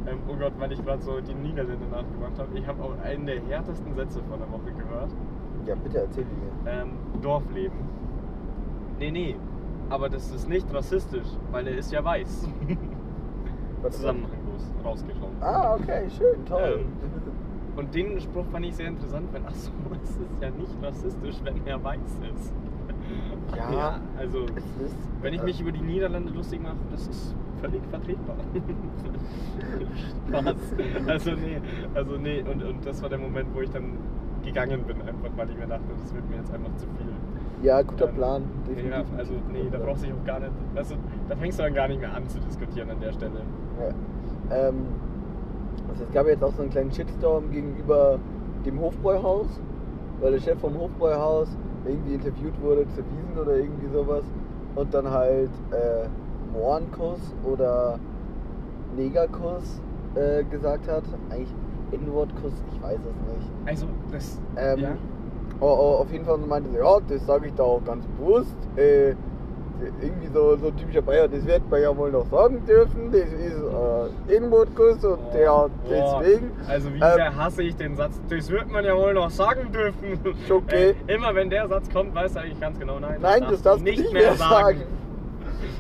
Ähm, 0.08 0.20
oh 0.30 0.36
Gott, 0.36 0.54
weil 0.58 0.72
ich 0.72 0.84
gerade 0.84 1.02
so 1.02 1.20
die 1.20 1.34
Niederländer 1.34 1.88
nachgemacht 1.88 2.38
habe. 2.38 2.58
Ich 2.58 2.66
habe 2.66 2.82
auch 2.84 2.98
einen 3.04 3.26
der 3.26 3.42
härtesten 3.42 3.94
Sätze 3.94 4.22
von 4.30 4.40
der 4.40 4.50
Woche 4.52 4.72
gehört. 4.72 5.12
Ja, 5.66 5.76
bitte 5.76 6.00
erzähl 6.00 6.26
mir. 6.26 6.72
Ähm, 6.72 6.92
Dorfleben. 7.22 7.78
Nee, 9.00 9.12
nee. 9.12 9.36
Aber 9.90 10.10
das 10.10 10.32
ist 10.32 10.48
nicht 10.48 10.74
rassistisch, 10.74 11.28
weil 11.52 11.68
er 11.68 11.78
ist 11.78 11.92
ja 11.92 12.04
weiß. 12.04 12.48
Zusammenhanglos 13.90 14.72
das? 14.84 15.06
Ah, 15.42 15.76
okay, 15.76 16.10
schön, 16.18 16.46
toll. 16.46 16.80
Ähm, 16.82 17.78
Und 17.78 17.94
den 17.94 18.20
Spruch 18.20 18.46
fand 18.52 18.66
ich 18.66 18.76
sehr 18.76 18.88
interessant, 18.88 19.32
weil 19.32 19.42
ach 19.46 19.54
so, 19.54 19.72
es 20.04 20.10
ist 20.10 20.42
ja 20.42 20.50
nicht 20.50 20.74
rassistisch, 20.82 21.36
wenn 21.44 21.66
er 21.66 21.84
weiß 21.84 22.20
ist. 22.36 22.54
Ja. 23.56 24.00
also 24.18 24.46
es 24.56 24.86
ist, 24.86 24.96
wenn 25.22 25.34
ich 25.34 25.44
mich 25.44 25.62
über 25.62 25.72
die 25.72 25.82
Niederlande 25.82 26.32
lustig 26.32 26.62
mache, 26.62 26.78
das 26.92 27.08
ist 27.08 27.36
völlig 27.62 27.82
vertretbar. 27.90 28.36
Spaß. 30.28 30.56
Also 31.08 31.32
nee, 31.32 31.62
also 31.94 32.18
nee, 32.18 32.44
und, 32.52 32.64
und 32.64 32.86
das 32.86 33.02
war 33.02 33.10
der 33.10 33.18
Moment, 33.20 33.48
wo 33.54 33.62
ich 33.62 33.70
dann 33.70 33.94
gegangen 34.44 34.84
bin, 34.88 34.98
einfach 35.02 35.30
weil 35.36 35.50
ich 35.50 35.58
mir 35.58 35.68
dachte, 35.68 35.84
das 36.02 36.14
wird 36.14 36.30
mir 36.30 36.38
jetzt 36.38 36.54
einfach 36.54 36.74
zu 36.78 36.86
viel. 36.98 37.12
Ja, 37.64 37.82
guter 37.82 38.10
Ähm, 38.10 38.16
Plan. 38.16 38.42
Ja, 38.68 38.74
definitiv. 38.76 39.18
also 39.18 39.34
nee, 39.52 39.68
da 39.72 39.78
brauchst 39.80 40.04
du 40.04 40.08
dich 40.08 40.16
auch 40.16 40.26
gar 40.26 40.40
nicht, 40.40 40.52
also 40.76 40.96
da 41.28 41.36
fängst 41.36 41.60
du 41.60 41.64
dann 41.64 41.74
gar 41.74 41.88
nicht 41.88 42.00
mehr 42.00 42.14
an 42.14 42.28
zu 42.30 42.40
diskutieren 42.40 42.90
an 42.90 43.00
der 43.00 43.12
Stelle. 43.14 43.42
Ja. 43.80 43.90
Ähm, 44.70 44.76
also 45.90 46.04
es 46.04 46.12
gab 46.14 46.26
ja 46.26 46.34
jetzt 46.34 46.44
auch 46.44 46.54
so 46.54 46.62
einen 46.62 46.72
kleinen 46.72 46.92
Shitstorm 46.92 47.50
gegenüber 47.52 48.20
dem 48.66 48.80
Hofbräuhaus, 48.80 49.48
weil 50.22 50.32
der 50.34 50.40
Chef 50.40 50.60
vom 50.60 50.78
Hofbräuhaus 50.78 51.50
irgendwie 51.86 52.16
interviewt 52.16 52.60
wurde 52.62 52.86
zur 52.90 53.04
Wiesen 53.06 53.40
oder 53.42 53.56
irgendwie 53.58 53.88
sowas 53.88 54.24
und 54.76 54.94
dann 54.94 55.10
halt 55.10 55.50
äh, 55.72 56.08
Mohrenkuss 56.54 57.20
oder 57.44 58.00
Negerkuss 58.96 59.82
äh, 60.16 60.44
gesagt 60.44 60.88
hat. 60.88 61.04
Eigentlich 61.30 61.54
N-Wort-Kuss, 61.92 62.54
ich 62.74 62.82
weiß 62.82 63.00
es 63.00 63.34
nicht. 63.34 63.52
Also 63.66 63.88
das, 64.12 64.42
Ähm, 64.58 64.80
ja, 64.80 64.90
oh, 65.62 65.66
oh, 65.66 66.02
auf 66.02 66.12
jeden 66.12 66.26
Fall 66.26 66.38
meinte 66.40 66.70
sie, 66.70 66.78
ja, 66.78 66.98
das 67.08 67.26
sage 67.26 67.48
ich 67.48 67.54
da 67.54 67.64
auch 67.64 67.84
ganz 67.86 68.06
bewusst. 68.20 68.56
Äh, 68.76 69.16
irgendwie 70.02 70.28
so, 70.34 70.56
so 70.58 70.68
ein 70.68 70.76
typischer 70.76 71.04
Bayer, 71.04 71.28
das 71.28 71.46
wird 71.46 71.70
man 71.70 71.80
ja 71.82 71.96
wohl 71.96 72.12
noch 72.12 72.26
sagen 72.32 72.66
dürfen. 72.66 73.12
Das 73.12 73.32
ist 73.32 74.32
äh, 74.32 74.36
Inmutkuss 74.36 75.06
und 75.06 75.22
Boah, 75.32 75.32
der 75.32 75.50
boah. 75.50 76.20
deswegen. 76.20 76.52
Also 76.68 76.90
wie 76.90 76.96
Ähm, 76.96 77.14
sehr 77.14 77.36
hasse 77.36 77.62
ich 77.64 77.76
den 77.76 77.96
Satz. 77.96 78.20
Das 78.28 78.50
wird 78.50 78.72
man 78.72 78.84
ja 78.84 78.96
wohl 78.98 79.14
noch 79.14 79.30
sagen 79.30 79.72
dürfen. 79.72 80.20
Okay. 80.50 80.96
Äh, 81.08 81.14
immer 81.14 81.36
wenn 81.36 81.50
der 81.52 81.68
Satz 81.68 81.90
kommt, 81.92 82.16
weißt 82.16 82.36
du 82.36 82.40
eigentlich 82.40 82.60
ganz 82.60 82.80
genau, 82.80 83.00
nein, 83.00 83.18
Nein, 83.22 83.46
das 83.50 83.62
darfst 83.62 83.82
du 83.86 83.92
nicht 83.92 84.12
mehr 84.12 84.34
sagen. 84.34 84.82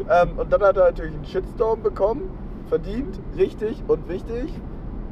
Ähm, 0.10 0.38
und 0.38 0.52
dann 0.52 0.62
hat 0.62 0.78
er 0.78 0.86
natürlich 0.86 1.16
einen 1.16 1.26
Shitstorm 1.26 1.82
bekommen. 1.82 2.30
Verdient, 2.70 3.20
richtig 3.38 3.84
und 3.88 4.08
wichtig. 4.08 4.54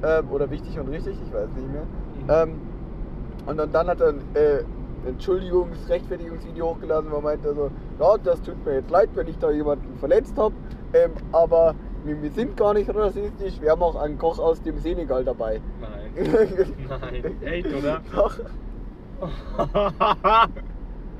Ähm, 0.03 0.29
oder 0.29 0.49
wichtig 0.51 0.79
und 0.79 0.89
richtig, 0.89 1.17
ich 1.25 1.33
weiß 1.33 1.49
nicht 1.55 1.71
mehr. 1.71 1.83
Ähm, 2.27 2.59
und 3.45 3.57
dann, 3.57 3.71
dann 3.71 3.87
hat 3.87 4.01
er 4.01 4.09
ein 4.09 4.21
äh, 4.33 4.63
Entschuldigungs-, 5.07 5.87
Rechtfertigungsvideo 5.87 6.71
hochgeladen, 6.71 7.11
wo 7.11 7.17
er 7.17 7.21
meinte 7.21 7.53
so, 7.53 7.69
ja, 7.99 8.17
das 8.17 8.41
tut 8.41 8.63
mir 8.65 8.75
jetzt 8.75 8.89
leid, 8.89 9.09
wenn 9.15 9.27
ich 9.27 9.37
da 9.37 9.51
jemanden 9.51 9.97
verletzt 9.99 10.37
habe. 10.37 10.55
Ähm, 10.93 11.11
aber 11.31 11.75
wir, 12.03 12.21
wir 12.21 12.31
sind 12.31 12.57
gar 12.57 12.73
nicht 12.73 12.93
rassistisch, 12.93 13.61
wir 13.61 13.71
haben 13.71 13.83
auch 13.83 13.95
einen 13.95 14.17
Koch 14.17 14.39
aus 14.39 14.61
dem 14.61 14.77
Senegal 14.79 15.23
dabei. 15.23 15.61
Nein. 15.79 16.11
Nein. 16.89 17.41
Echt, 17.41 17.67
oder? 17.73 18.01
Doch. 18.13 18.39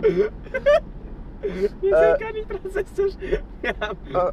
Wir 1.81 1.93
Äh. 1.93 2.11
sind 2.11 2.19
gar 2.19 2.31
nicht 2.33 2.65
rassistisch. 2.65 3.13
Haben. 3.81 3.97
Ah, 4.13 4.31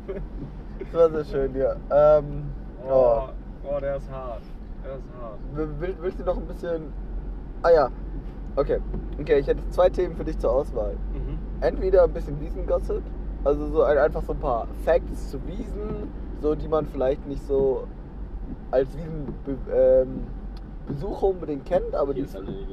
Das 0.79 0.95
war 0.95 1.11
sehr 1.11 1.25
schön, 1.25 1.55
ja. 1.55 1.77
Ähm, 2.19 2.45
oh. 2.87 3.29
Oh, 3.65 3.75
oh, 3.77 3.81
der 3.81 3.97
ist 3.97 4.11
hart. 4.11 4.43
Der 4.85 4.97
ist 4.97 5.05
hart. 5.21 5.81
Will, 5.81 5.97
willst 6.01 6.19
du 6.21 6.25
noch 6.25 6.37
ein 6.37 6.47
bisschen. 6.47 6.93
Ah 7.63 7.71
ja. 7.71 7.89
Okay. 8.57 8.79
Okay, 9.21 9.39
ich 9.39 9.47
hätte 9.47 9.67
zwei 9.71 9.89
Themen 9.89 10.15
für 10.17 10.25
dich 10.25 10.39
zur 10.39 10.53
Auswahl. 10.53 10.95
Mhm. 11.13 11.39
Entweder 11.61 12.05
ein 12.05 12.13
bisschen 12.13 12.41
Wiesen-Gossip, 12.41 13.03
also 13.45 13.67
so 13.69 13.83
ein, 13.83 13.99
einfach 13.99 14.23
so 14.23 14.33
ein 14.33 14.39
paar 14.41 14.67
Facts 14.85 15.31
zu 15.31 15.39
Wiesen, 15.47 16.11
so 16.41 16.55
die 16.55 16.69
man 16.69 16.87
vielleicht 16.87 17.27
nicht 17.27 17.43
so 17.47 17.85
als 18.71 18.89
Wiesen-Besucher 18.97 21.27
ähm, 21.29 21.31
unbedingt 21.31 21.65
kennt, 21.65 21.95
aber 21.95 22.13
die. 22.15 22.21
Hier 22.23 22.29
ist 22.29 22.37
alle 22.37 22.47
die 22.47 22.67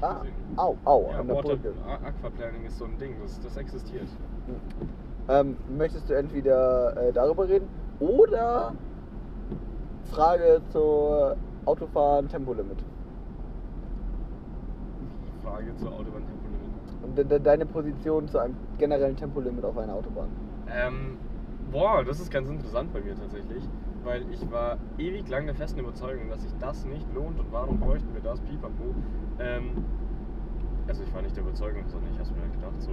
Ah, 0.00 0.22
au, 0.56 0.76
au, 0.84 1.08
Ja, 1.10 1.18
an 1.18 1.26
der 1.26 1.36
Water, 1.36 1.48
Brücke. 1.56 1.74
Aquaplaning 2.04 2.64
ist 2.66 2.78
so 2.78 2.84
ein 2.84 2.96
Ding, 2.98 3.16
das, 3.22 3.40
das 3.40 3.56
existiert. 3.56 4.08
Ähm, 5.28 5.56
möchtest 5.76 6.08
du 6.08 6.14
entweder 6.14 6.96
äh, 6.96 7.12
darüber 7.12 7.48
reden 7.48 7.68
oder 8.00 8.72
Frage 10.04 10.62
zur 10.70 11.36
Autofahren 11.66 12.28
Tempolimit? 12.28 12.78
Frage 15.42 15.76
zur 15.76 15.88
Autobahntempolimit. 15.92 16.38
Und 17.02 17.18
de 17.18 17.24
de 17.24 17.38
deine 17.40 17.66
Position 17.66 18.28
zu 18.28 18.38
einem 18.38 18.56
generellen 18.78 19.16
Tempolimit 19.16 19.64
auf 19.64 19.76
einer 19.76 19.94
Autobahn. 19.94 20.28
Ähm, 20.70 21.18
boah, 21.70 22.04
das 22.04 22.20
ist 22.20 22.30
ganz 22.30 22.48
interessant 22.48 22.92
bei 22.92 23.00
mir 23.00 23.14
tatsächlich, 23.16 23.64
weil 24.04 24.22
ich 24.32 24.50
war 24.50 24.78
ewig 24.98 25.28
lang 25.28 25.46
der 25.46 25.54
festen 25.54 25.80
Überzeugung, 25.80 26.28
dass 26.28 26.42
sich 26.42 26.52
das 26.58 26.84
nicht 26.86 27.06
lohnt 27.14 27.38
und 27.38 27.52
warum 27.52 27.78
bräuchten 27.78 28.12
wir 28.14 28.20
das, 28.20 28.40
pipapo. 28.40 28.94
Ähm, 29.38 29.84
also 30.86 31.02
ich 31.02 31.12
war 31.14 31.22
nicht 31.22 31.36
der 31.36 31.44
Überzeugung, 31.44 31.84
sondern 31.86 32.12
ich 32.12 32.18
habe 32.18 32.32
mir 32.32 32.42
halt 32.42 32.52
gedacht, 32.52 32.80
so, 32.80 32.92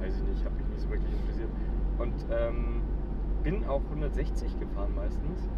weiß 0.00 0.16
ich 0.16 0.22
nicht, 0.28 0.44
habe 0.44 0.56
mich 0.56 0.68
nicht 0.68 0.80
so 0.80 0.90
wirklich 0.90 1.12
interessiert. 1.12 1.50
Und 1.98 2.14
ähm, 2.30 2.82
bin 3.42 3.64
auch 3.66 3.82
160 3.90 4.58
gefahren 4.58 4.94
meistens. 4.94 5.48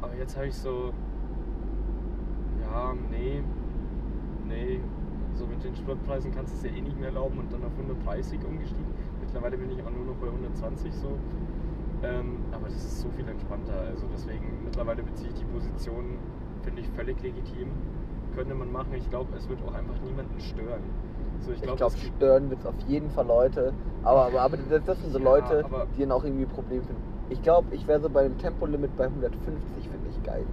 Aber 0.00 0.14
jetzt 0.16 0.36
habe 0.36 0.46
ich 0.46 0.54
so, 0.54 0.92
ja, 2.60 2.94
nee, 3.10 3.42
nee, 4.46 4.80
so 5.34 5.46
mit 5.46 5.62
den 5.64 5.74
Spritpreisen 5.74 6.32
kannst 6.32 6.52
du 6.52 6.56
es 6.58 6.62
ja 6.64 6.76
eh 6.76 6.80
nicht 6.80 6.98
mehr 6.98 7.08
erlauben 7.08 7.38
und 7.38 7.52
dann 7.52 7.62
auf 7.64 7.72
130 7.72 8.44
umgestiegen. 8.44 8.86
Mittlerweile 9.20 9.58
bin 9.58 9.70
ich 9.70 9.82
auch 9.82 9.90
nur 9.90 10.06
noch 10.06 10.16
bei 10.16 10.26
120 10.26 10.94
so. 10.94 11.18
Ähm, 12.02 12.38
aber 12.52 12.64
das 12.66 12.76
ist 12.76 13.00
so 13.00 13.08
viel 13.10 13.28
entspannter. 13.28 13.74
Also 13.88 14.06
deswegen, 14.12 14.64
mittlerweile 14.64 15.02
beziehe 15.02 15.28
ich 15.30 15.38
die 15.38 15.44
Position, 15.44 16.18
finde 16.62 16.80
ich 16.80 16.88
völlig 16.90 17.20
legitim. 17.22 17.72
Könnte 18.34 18.54
man 18.54 18.70
machen. 18.70 18.94
Ich 18.94 19.08
glaube, 19.10 19.36
es 19.36 19.48
wird 19.48 19.62
auch 19.62 19.74
einfach 19.74 20.00
niemanden 20.04 20.40
stören. 20.40 20.82
So, 21.40 21.52
Ich 21.52 21.60
glaub, 21.62 21.76
glaube, 21.76 21.94
es 21.96 22.00
gibt- 22.02 22.16
stören 22.16 22.50
wird 22.50 22.60
es 22.60 22.66
auf 22.66 22.74
jeden 22.86 23.10
Fall 23.10 23.26
Leute. 23.26 23.74
Aber, 24.02 24.26
aber, 24.26 24.40
aber 24.40 24.56
das, 24.56 25.00
sind 25.00 25.12
so 25.12 25.18
Ja, 25.18 25.24
Leute, 25.24 25.64
die 25.96 26.00
dann 26.00 26.12
auch 26.12 26.24
irgendwie 26.24 26.44
ein 26.44 26.48
Problem 26.48 26.82
finden. 26.82 27.02
Ich 27.28 27.42
glaube, 27.42 27.74
ich 27.74 27.86
wäre 27.86 28.00
so 28.00 28.08
bei 28.08 28.20
einem 28.24 28.38
Tempolimit 28.38 28.96
bei 28.96 29.04
150, 29.04 29.88
finde 29.88 30.08
ich 30.08 30.22
geil. 30.22 30.46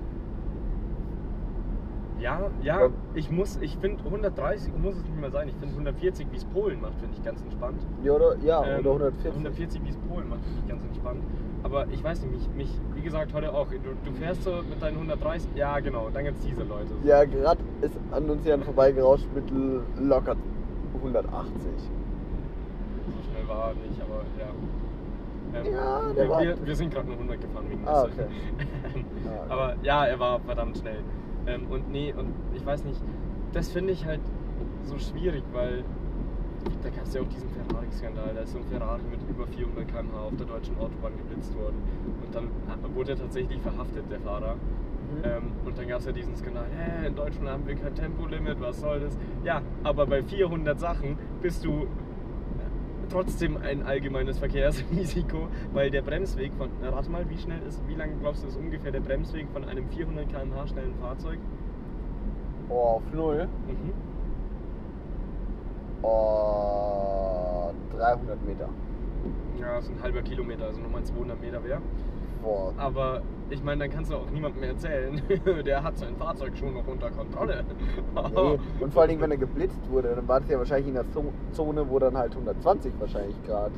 Ja, 2.20 2.40
ja, 2.64 2.82
Ja. 2.82 2.90
ich 3.14 3.30
muss, 3.30 3.58
ich 3.62 3.78
finde 3.78 4.04
130 4.04 4.74
muss 4.78 4.96
es 4.96 5.04
nicht 5.04 5.20
mehr 5.20 5.30
sein. 5.32 5.48
Ich 5.50 5.54
finde 5.56 5.74
140, 5.74 6.28
wie 6.32 6.38
es 6.38 6.46
Polen 6.46 6.82
macht, 6.82 6.96
finde 7.00 7.16
ich 7.16 7.24
ganz 7.24 7.42
entspannt. 7.42 7.80
Ja, 8.04 8.14
oder, 8.14 8.36
ja, 8.44 8.64
Ähm, 8.66 8.80
oder 8.80 8.90
140. 8.92 9.32
140, 9.32 9.84
wie 9.86 9.90
es 9.90 9.98
Polen 9.98 10.30
macht, 10.30 10.44
finde 10.44 10.60
ich 10.62 10.68
ganz 10.68 10.84
entspannt. 10.84 11.24
Aber 11.64 11.88
ich 11.90 12.04
weiß 12.04 12.22
nicht, 12.24 12.32
mich, 12.34 12.50
mich 12.56 12.80
wie 12.96 13.02
gesagt, 13.02 13.34
heute 13.34 13.54
auch. 13.54 13.68
Du, 13.70 13.78
du 14.04 14.12
fährst 14.18 14.44
so 14.44 14.52
mit 14.68 14.82
deinen 14.82 14.96
130, 14.96 15.50
ja 15.56 15.80
genau, 15.80 16.10
dann 16.14 16.24
gibt 16.24 16.38
es 16.40 16.46
diese 16.46 16.64
Leute. 16.64 16.88
So. 16.88 17.08
Ja, 17.08 17.24
gerade 17.26 17.60
ist 17.82 17.98
an 18.12 18.30
uns 18.30 18.46
ja 18.46 18.58
vorbeigerauscht 18.58 19.28
mit 19.36 19.46
locker 20.00 20.36
180. 20.96 21.44
So 21.46 23.32
schnell 23.32 23.48
war 23.48 23.70
er 23.70 23.74
nicht, 23.76 24.02
aber 24.02 24.22
ja. 24.40 24.50
Ähm, 25.60 25.74
Ja, 25.74 26.02
der 26.14 26.24
wir, 26.26 26.30
war- 26.30 26.42
wir, 26.42 26.66
wir 26.66 26.76
sind 26.76 26.94
gerade 26.94 27.08
nur 27.08 27.16
100 27.18 27.42
gefahren 27.42 27.66
wegen 27.70 27.88
Ah, 27.88 28.04
Nüsse. 28.06 28.14
okay. 28.24 29.06
Ah, 29.28 29.54
Aber 29.54 29.76
ja, 29.84 30.06
er 30.06 30.20
war 30.20 30.40
verdammt 30.40 30.78
schnell. 30.78 31.02
Ähm, 31.48 31.68
und 31.70 31.90
nee, 31.90 32.14
und 32.14 32.34
ich 32.54 32.66
weiß 32.66 32.84
nicht, 32.84 33.02
das 33.54 33.70
finde 33.70 33.94
ich 33.94 34.06
halt 34.06 34.22
so 34.84 34.98
schwierig, 35.00 35.44
weil 35.54 35.84
da 36.84 36.90
gab 36.90 37.06
es 37.06 37.14
ja 37.14 37.22
auch 37.22 37.28
diesen 37.28 37.50
Ferrari-Skandal. 37.50 38.34
Da 38.36 38.42
ist 38.42 38.52
so 38.52 38.60
ein 38.60 38.66
Ferrari 38.66 39.02
mit 39.10 39.20
über 39.30 39.48
400 39.48 39.88
km/h 39.88 40.20
auf 40.20 40.36
der 40.36 40.46
deutschen 40.46 40.78
Autobahn 40.78 41.14
geblitzt 41.18 41.56
worden. 41.56 41.78
Und 42.26 42.36
dann 42.36 42.50
wurde 42.94 43.12
er 43.12 43.18
tatsächlich 43.18 43.62
verhaftet, 43.62 44.04
der 44.12 44.20
Fahrer. 44.20 44.56
Mhm. 44.56 45.24
Ähm, 45.24 45.52
und 45.66 45.78
dann 45.78 45.88
gab 45.88 46.00
es 46.00 46.06
ja 46.06 46.12
diesen 46.12 46.36
Skandal, 46.36 46.66
in 47.06 47.16
Deutschland 47.16 47.50
haben 47.50 47.66
wir 47.66 47.76
kein 47.76 47.96
Tempolimit, 47.96 48.60
was 48.60 48.82
soll 48.82 49.00
das? 49.00 49.18
Ja, 49.44 49.62
aber 49.84 50.06
bei 50.06 50.22
400 50.22 50.78
Sachen 50.78 51.18
bist 51.42 51.64
du 51.64 51.88
trotzdem 53.10 53.58
ein 53.58 53.84
allgemeines 53.84 54.40
Verkehrsrisiko, 54.40 55.48
weil 55.74 55.90
der 55.90 56.02
Bremsweg 56.02 56.54
von, 56.58 56.70
na, 56.82 56.90
rate 56.90 57.10
mal, 57.10 57.30
wie 57.30 57.38
schnell 57.38 57.62
ist, 57.68 57.82
wie 57.88 57.96
lange 57.96 58.16
glaubst 58.20 58.44
du 58.44 58.48
ist 58.48 58.58
ungefähr 58.58 58.92
der 58.92 59.00
Bremsweg 59.00 59.48
von 59.52 59.64
einem 59.66 59.88
400 59.90 60.30
km/h 60.30 60.68
schnellen 60.68 60.96
Fahrzeug? 61.02 61.40
Oh, 62.70 62.98
auf 62.98 63.04
Null. 63.14 63.48
Mhm. 63.68 63.94
Oh, 66.04 67.72
300 67.98 68.46
Meter. 68.46 68.70
Ja, 69.60 69.76
das 69.76 69.86
ist 69.86 69.92
ein 69.92 70.04
halber 70.04 70.22
Kilometer, 70.22 70.66
also 70.66 70.82
nochmal 70.82 71.04
200 71.04 71.42
Meter 71.42 71.64
wäre. 71.64 71.82
Boah. 72.44 72.74
Aber 72.78 73.22
ich 73.50 73.64
meine, 73.64 73.82
dann 73.86 73.90
kannst 73.92 74.12
du 74.12 74.16
auch 74.18 74.30
niemandem 74.30 74.62
mehr 74.62 74.70
erzählen, 74.72 75.22
der 75.66 75.84
hat 75.84 75.98
sein 75.98 76.16
Fahrzeug 76.18 76.58
schon 76.58 76.74
noch 76.74 76.88
unter 76.88 77.10
Kontrolle. 77.12 77.64
Nee. 78.36 78.60
Und 78.80 78.92
vor 78.94 79.02
allen 79.04 79.10
Dingen, 79.10 79.22
wenn 79.22 79.32
er 79.32 79.38
geblitzt 79.38 79.80
wurde, 79.90 80.14
dann 80.16 80.28
war 80.28 80.40
das 80.40 80.50
ja 80.50 80.58
wahrscheinlich 80.58 80.88
in 80.88 80.96
der 80.96 81.10
Zo- 81.12 81.32
Zone, 81.52 81.88
wo 81.90 82.00
dann 82.00 82.18
halt 82.18 82.32
120 82.34 82.92
wahrscheinlich 83.00 83.36
Grad 83.46 83.72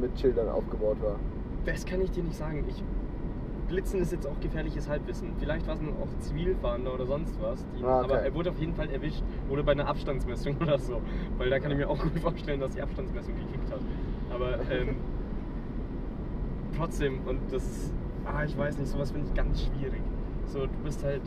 mit 0.00 0.18
Schildern 0.18 0.48
aufgebaut 0.48 0.96
war. 1.00 1.16
Das 1.64 1.84
kann 1.86 2.00
ich 2.02 2.10
dir 2.10 2.22
nicht 2.24 2.36
sagen. 2.36 2.64
Ich, 2.68 2.82
Blitzen 3.68 4.00
ist 4.00 4.12
jetzt 4.12 4.26
auch 4.26 4.38
gefährliches 4.40 4.88
Halbwissen. 4.88 5.32
Vielleicht 5.38 5.66
war 5.66 5.74
es 5.74 5.80
auch 5.80 6.18
Zivilfahrender 6.20 6.92
oder 6.94 7.06
sonst 7.06 7.40
was. 7.40 7.64
Die, 7.78 7.82
Ah, 7.84 8.00
okay. 8.00 8.04
Aber 8.12 8.20
er 8.22 8.34
wurde 8.34 8.50
auf 8.50 8.58
jeden 8.58 8.74
Fall 8.74 8.90
erwischt. 8.90 9.22
Oder 9.48 9.62
bei 9.62 9.72
einer 9.72 9.86
Abstandsmessung 9.88 10.56
oder 10.60 10.78
so. 10.78 11.00
Weil 11.38 11.50
da 11.50 11.58
kann 11.58 11.70
ich 11.72 11.78
mir 11.78 11.88
auch 11.88 11.98
gut 12.00 12.18
vorstellen, 12.20 12.60
dass 12.60 12.72
die 12.74 12.82
Abstandsmessung 12.82 13.34
gekickt 13.34 13.70
hat. 13.72 13.80
Aber 14.32 14.58
ähm, 14.70 14.96
trotzdem, 16.76 17.20
und 17.26 17.40
das 17.50 17.92
ah, 18.26 18.44
ich 18.44 18.56
weiß 18.56 18.78
nicht, 18.78 18.88
sowas 18.90 19.10
finde 19.10 19.28
ich 19.28 19.34
ganz 19.34 19.62
schwierig. 19.62 20.02
So, 20.46 20.60
du 20.60 20.72
bist 20.84 21.04
halt, 21.04 21.22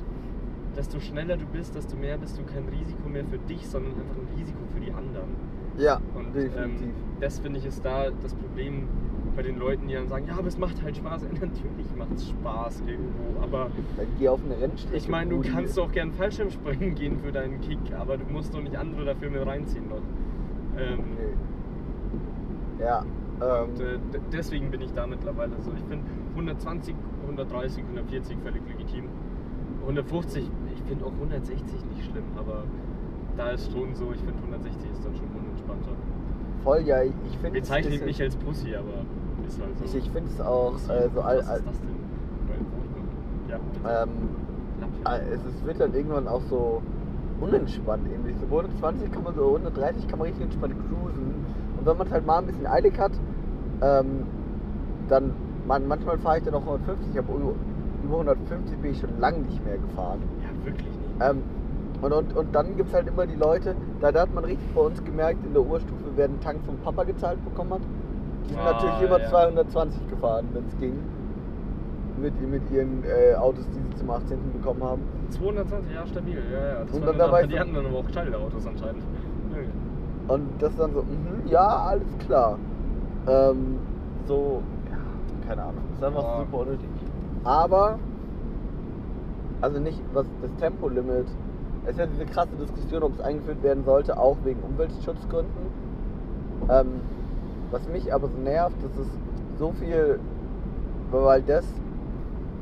desto 0.77 0.99
schneller 0.99 1.37
du 1.37 1.45
bist, 1.45 1.75
desto 1.75 1.95
mehr 1.97 2.17
bist 2.17 2.37
du 2.37 2.43
kein 2.43 2.65
Risiko 2.69 3.09
mehr 3.09 3.25
für 3.25 3.37
dich, 3.39 3.67
sondern 3.67 3.93
einfach 3.93 4.15
ein 4.15 4.37
Risiko 4.37 4.59
für 4.73 4.79
die 4.79 4.91
anderen. 4.91 5.29
Ja, 5.77 5.99
Und 6.15 6.33
definitiv. 6.35 6.87
ähm, 6.87 6.93
das 7.21 7.39
finde 7.39 7.59
ich 7.59 7.65
ist 7.65 7.83
da 7.85 8.09
das 8.21 8.33
Problem 8.33 8.87
bei 9.35 9.43
den 9.43 9.57
Leuten, 9.59 9.87
die 9.87 9.93
dann 9.93 10.07
sagen, 10.09 10.25
ja, 10.27 10.37
aber 10.37 10.47
es 10.47 10.57
macht 10.57 10.81
halt 10.83 10.97
Spaß. 10.97 11.23
Ja, 11.33 11.39
natürlich 11.39 11.95
macht 11.97 12.11
es 12.15 12.29
Spaß 12.29 12.83
irgendwo, 12.85 13.41
aber 13.41 13.69
Dann 13.95 14.07
geh 14.17 14.27
auf 14.27 14.41
eine 14.43 14.59
Rennstrecke. 14.59 14.97
ich 14.97 15.07
meine, 15.07 15.29
du 15.29 15.41
kannst 15.41 15.77
doch 15.77 15.91
gern 15.91 16.11
Fallschirmspringen 16.11 16.95
gehen 16.95 17.17
für 17.19 17.31
deinen 17.31 17.61
Kick, 17.61 17.79
aber 17.97 18.17
du 18.17 18.25
musst 18.25 18.53
doch 18.53 18.61
nicht 18.61 18.75
andere 18.75 19.05
dafür 19.05 19.29
mit 19.29 19.45
reinziehen 19.45 19.87
noch. 19.87 20.01
Ähm, 20.77 20.99
Nee. 22.77 22.83
Ja. 22.83 23.03
Ähm, 23.41 23.69
und, 23.69 23.79
äh, 23.79 23.99
deswegen 24.33 24.71
bin 24.71 24.81
ich 24.81 24.91
da 24.93 25.07
mittlerweile 25.07 25.51
so. 25.61 25.71
Ich 25.71 25.83
finde 25.89 26.03
120, 26.39 26.95
130, 27.23 27.83
140 27.83 28.37
völlig 28.43 28.61
legitim. 28.67 29.05
150, 29.81 30.49
ich 30.73 30.81
finde 30.83 31.05
auch 31.05 31.13
160 31.13 31.85
nicht 31.85 32.05
schlimm, 32.11 32.25
aber 32.37 32.63
da 33.37 33.51
ist 33.51 33.71
schon 33.71 33.95
so, 33.95 34.11
ich 34.13 34.19
finde 34.19 34.39
160 34.43 34.91
ist 34.91 35.05
dann 35.05 35.15
schon 35.15 35.27
unentspannter. 35.35 35.91
voll, 36.63 36.81
ja, 36.81 37.03
ich 37.03 37.37
finde 37.41 37.59
Bezeichnet 37.59 38.05
mich 38.05 38.21
als 38.21 38.35
Pussy, 38.35 38.75
aber 38.75 39.05
ist 39.47 39.61
halt 39.61 39.77
so. 39.77 39.85
Ich, 39.85 39.95
ich 39.95 40.11
finde 40.11 40.29
es 40.29 40.41
auch 40.41 40.73
Pussy. 40.73 40.91
äh, 40.91 41.09
so 41.13 41.21
all, 41.21 41.37
Was 41.37 41.57
ist 41.57 41.67
das 41.67 41.79
denn? 41.79 41.89
Ja, 43.49 44.03
ähm, 44.03 44.09
äh, 45.05 45.33
es 45.33 45.43
ist, 45.45 45.65
wird 45.65 45.79
dann 45.79 45.93
irgendwann 45.93 46.27
auch 46.27 46.41
so 46.49 46.81
unentspannt 47.41 48.03
irgendwie. 48.11 48.33
So 48.33 48.45
120 48.45 49.11
kann 49.11 49.23
man 49.23 49.33
so 49.33 49.47
130 49.55 50.07
kann 50.07 50.19
man 50.19 50.27
richtig 50.27 50.43
entspannt 50.43 50.75
cruisen. 50.87 51.33
Und 51.77 51.85
wenn 51.85 51.97
man 51.97 52.07
es 52.07 52.13
halt 52.13 52.25
mal 52.25 52.39
ein 52.39 52.45
bisschen 52.45 52.67
eilig 52.67 52.99
hat, 52.99 53.13
ähm, 53.81 54.23
dann 55.07 55.33
man, 55.69 55.87
manchmal 55.87 56.17
fahre 56.17 56.39
ich 56.39 56.43
dann 56.43 56.55
auch 56.55 56.65
150, 56.65 57.17
aber 57.17 57.33
über 57.33 57.53
über 58.03 58.13
150 58.19 58.77
bin 58.79 58.91
ich 58.91 58.99
schon 58.99 59.19
lange 59.19 59.39
nicht 59.39 59.63
mehr 59.63 59.77
gefahren. 59.77 60.19
ja, 60.41 60.65
wirklich 60.65 60.87
nicht. 60.87 60.99
Ähm, 61.21 61.43
und, 62.01 62.13
und, 62.13 62.33
und 62.35 62.55
dann 62.55 62.75
gibt 62.77 62.89
es 62.89 62.95
halt 62.95 63.07
immer 63.07 63.27
die 63.27 63.35
Leute, 63.35 63.75
da, 63.99 64.11
da 64.11 64.21
hat 64.21 64.33
man 64.33 64.45
richtig 64.45 64.67
bei 64.73 64.81
uns 64.81 65.03
gemerkt, 65.03 65.45
in 65.45 65.53
der 65.53 65.61
Urstufe, 65.61 66.05
wer 66.15 66.25
einen 66.25 66.39
Tank 66.39 66.59
vom 66.65 66.77
Papa 66.77 67.03
gezahlt 67.03 67.43
bekommen 67.43 67.73
hat. 67.73 67.81
Die 68.45 68.53
sind 68.53 68.61
Ah, 68.61 68.71
natürlich 68.71 69.01
immer 69.01 69.19
ja. 69.19 69.25
220 69.27 70.07
gefahren, 70.09 70.47
wenn 70.53 70.65
es 70.67 70.77
ging. 70.77 70.97
Mit, 72.17 72.33
mit 72.49 72.69
ihren 72.71 73.03
äh, 73.03 73.35
Autos, 73.35 73.65
die 73.69 73.79
sie 73.81 73.95
zum 73.95 74.09
18. 74.09 74.37
bekommen 74.53 74.83
haben. 74.83 75.01
220, 75.29 75.93
ja, 75.93 76.07
stabil. 76.07 76.41
Ja, 76.51 76.67
ja. 76.67 76.83
Das 76.85 76.93
Und 76.93 77.05
dann 77.05 77.17
dabei 77.17 77.45
die 77.45 77.53
so- 77.53 77.59
hatten 77.59 77.73
dann 77.73 77.85
aber 77.85 77.97
auch 77.99 78.05
gescheite 78.05 78.37
Autos 78.37 78.65
anscheinend. 78.65 79.03
Und 80.27 80.47
das 80.59 80.75
dann 80.77 80.93
so, 80.93 81.01
mhm, 81.01 81.47
ja, 81.47 81.65
alles 81.67 82.17
klar. 82.25 82.57
Ähm, 83.27 83.77
so, 84.27 84.61
keine 85.49 85.63
Ahnung. 85.63 85.81
Das 85.89 85.97
ist 85.97 86.03
einfach 86.03 86.23
Ja. 86.23 86.39
super 86.45 86.57
unnötig. 86.59 86.89
Aber, 87.43 87.97
also 89.61 89.79
nicht 89.79 90.01
was 90.13 90.27
das 90.41 90.51
Tempolimit. 90.57 91.25
Es 91.85 91.91
ist 91.91 91.99
ja 91.99 92.05
diese 92.05 92.25
krasse 92.25 92.55
Diskussion, 92.55 93.03
ob 93.03 93.13
es 93.13 93.21
eingeführt 93.21 93.63
werden 93.63 93.83
sollte, 93.83 94.17
auch 94.19 94.37
wegen 94.43 94.59
Umweltschutzgründen. 94.61 95.71
Ähm, 96.69 96.87
was 97.71 97.87
mich 97.87 98.13
aber 98.13 98.27
so 98.27 98.37
nervt, 98.37 98.75
das 98.83 98.95
ist 98.97 99.11
so 99.57 99.71
viel, 99.71 100.19
weil 101.11 101.41
das 101.41 101.65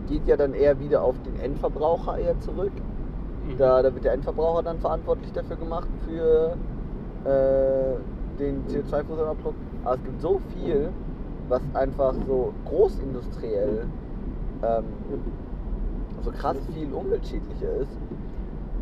geht 0.08 0.26
ja 0.28 0.38
dann 0.38 0.54
eher 0.54 0.80
wieder 0.80 1.04
auf 1.04 1.16
den 1.24 1.36
Endverbraucher 1.42 2.18
eher 2.18 2.40
zurück. 2.40 2.72
Mhm. 3.46 3.58
Da, 3.58 3.82
da 3.82 3.94
wird 3.94 4.06
der 4.06 4.14
Endverbraucher 4.14 4.64
dann 4.64 4.80
verantwortlich 4.80 5.34
dafür 5.34 5.58
gemacht 5.58 5.90
für 6.06 6.56
äh, 7.26 8.40
den 8.40 8.64
CO2-Fußabdruck. 8.68 9.56
Aber 9.84 9.96
es 9.96 10.04
gibt 10.04 10.22
so 10.22 10.40
viel, 10.54 10.90
was 11.50 11.62
einfach 11.74 12.14
so 12.28 12.54
großindustriell 12.66 13.86
ähm, 14.64 14.86
so 16.22 16.32
krass 16.32 16.58
viel 16.74 16.92
umweltschädlicher 16.94 17.72
ist. 17.82 17.98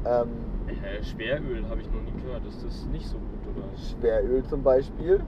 Ähm, 0.06 0.30
Hä, 0.68 1.04
Schweröl 1.04 1.68
habe 1.70 1.82
ich 1.82 1.88
noch 1.88 2.02
nie 2.02 2.22
gehört. 2.24 2.46
Ist 2.48 2.64
das 2.66 2.86
nicht 2.92 3.06
so 3.08 3.18
gut, 3.18 3.56
oder? 3.56 3.78
Schweröl 3.78 4.44
zum 4.46 4.64
Beispiel, 4.64 5.22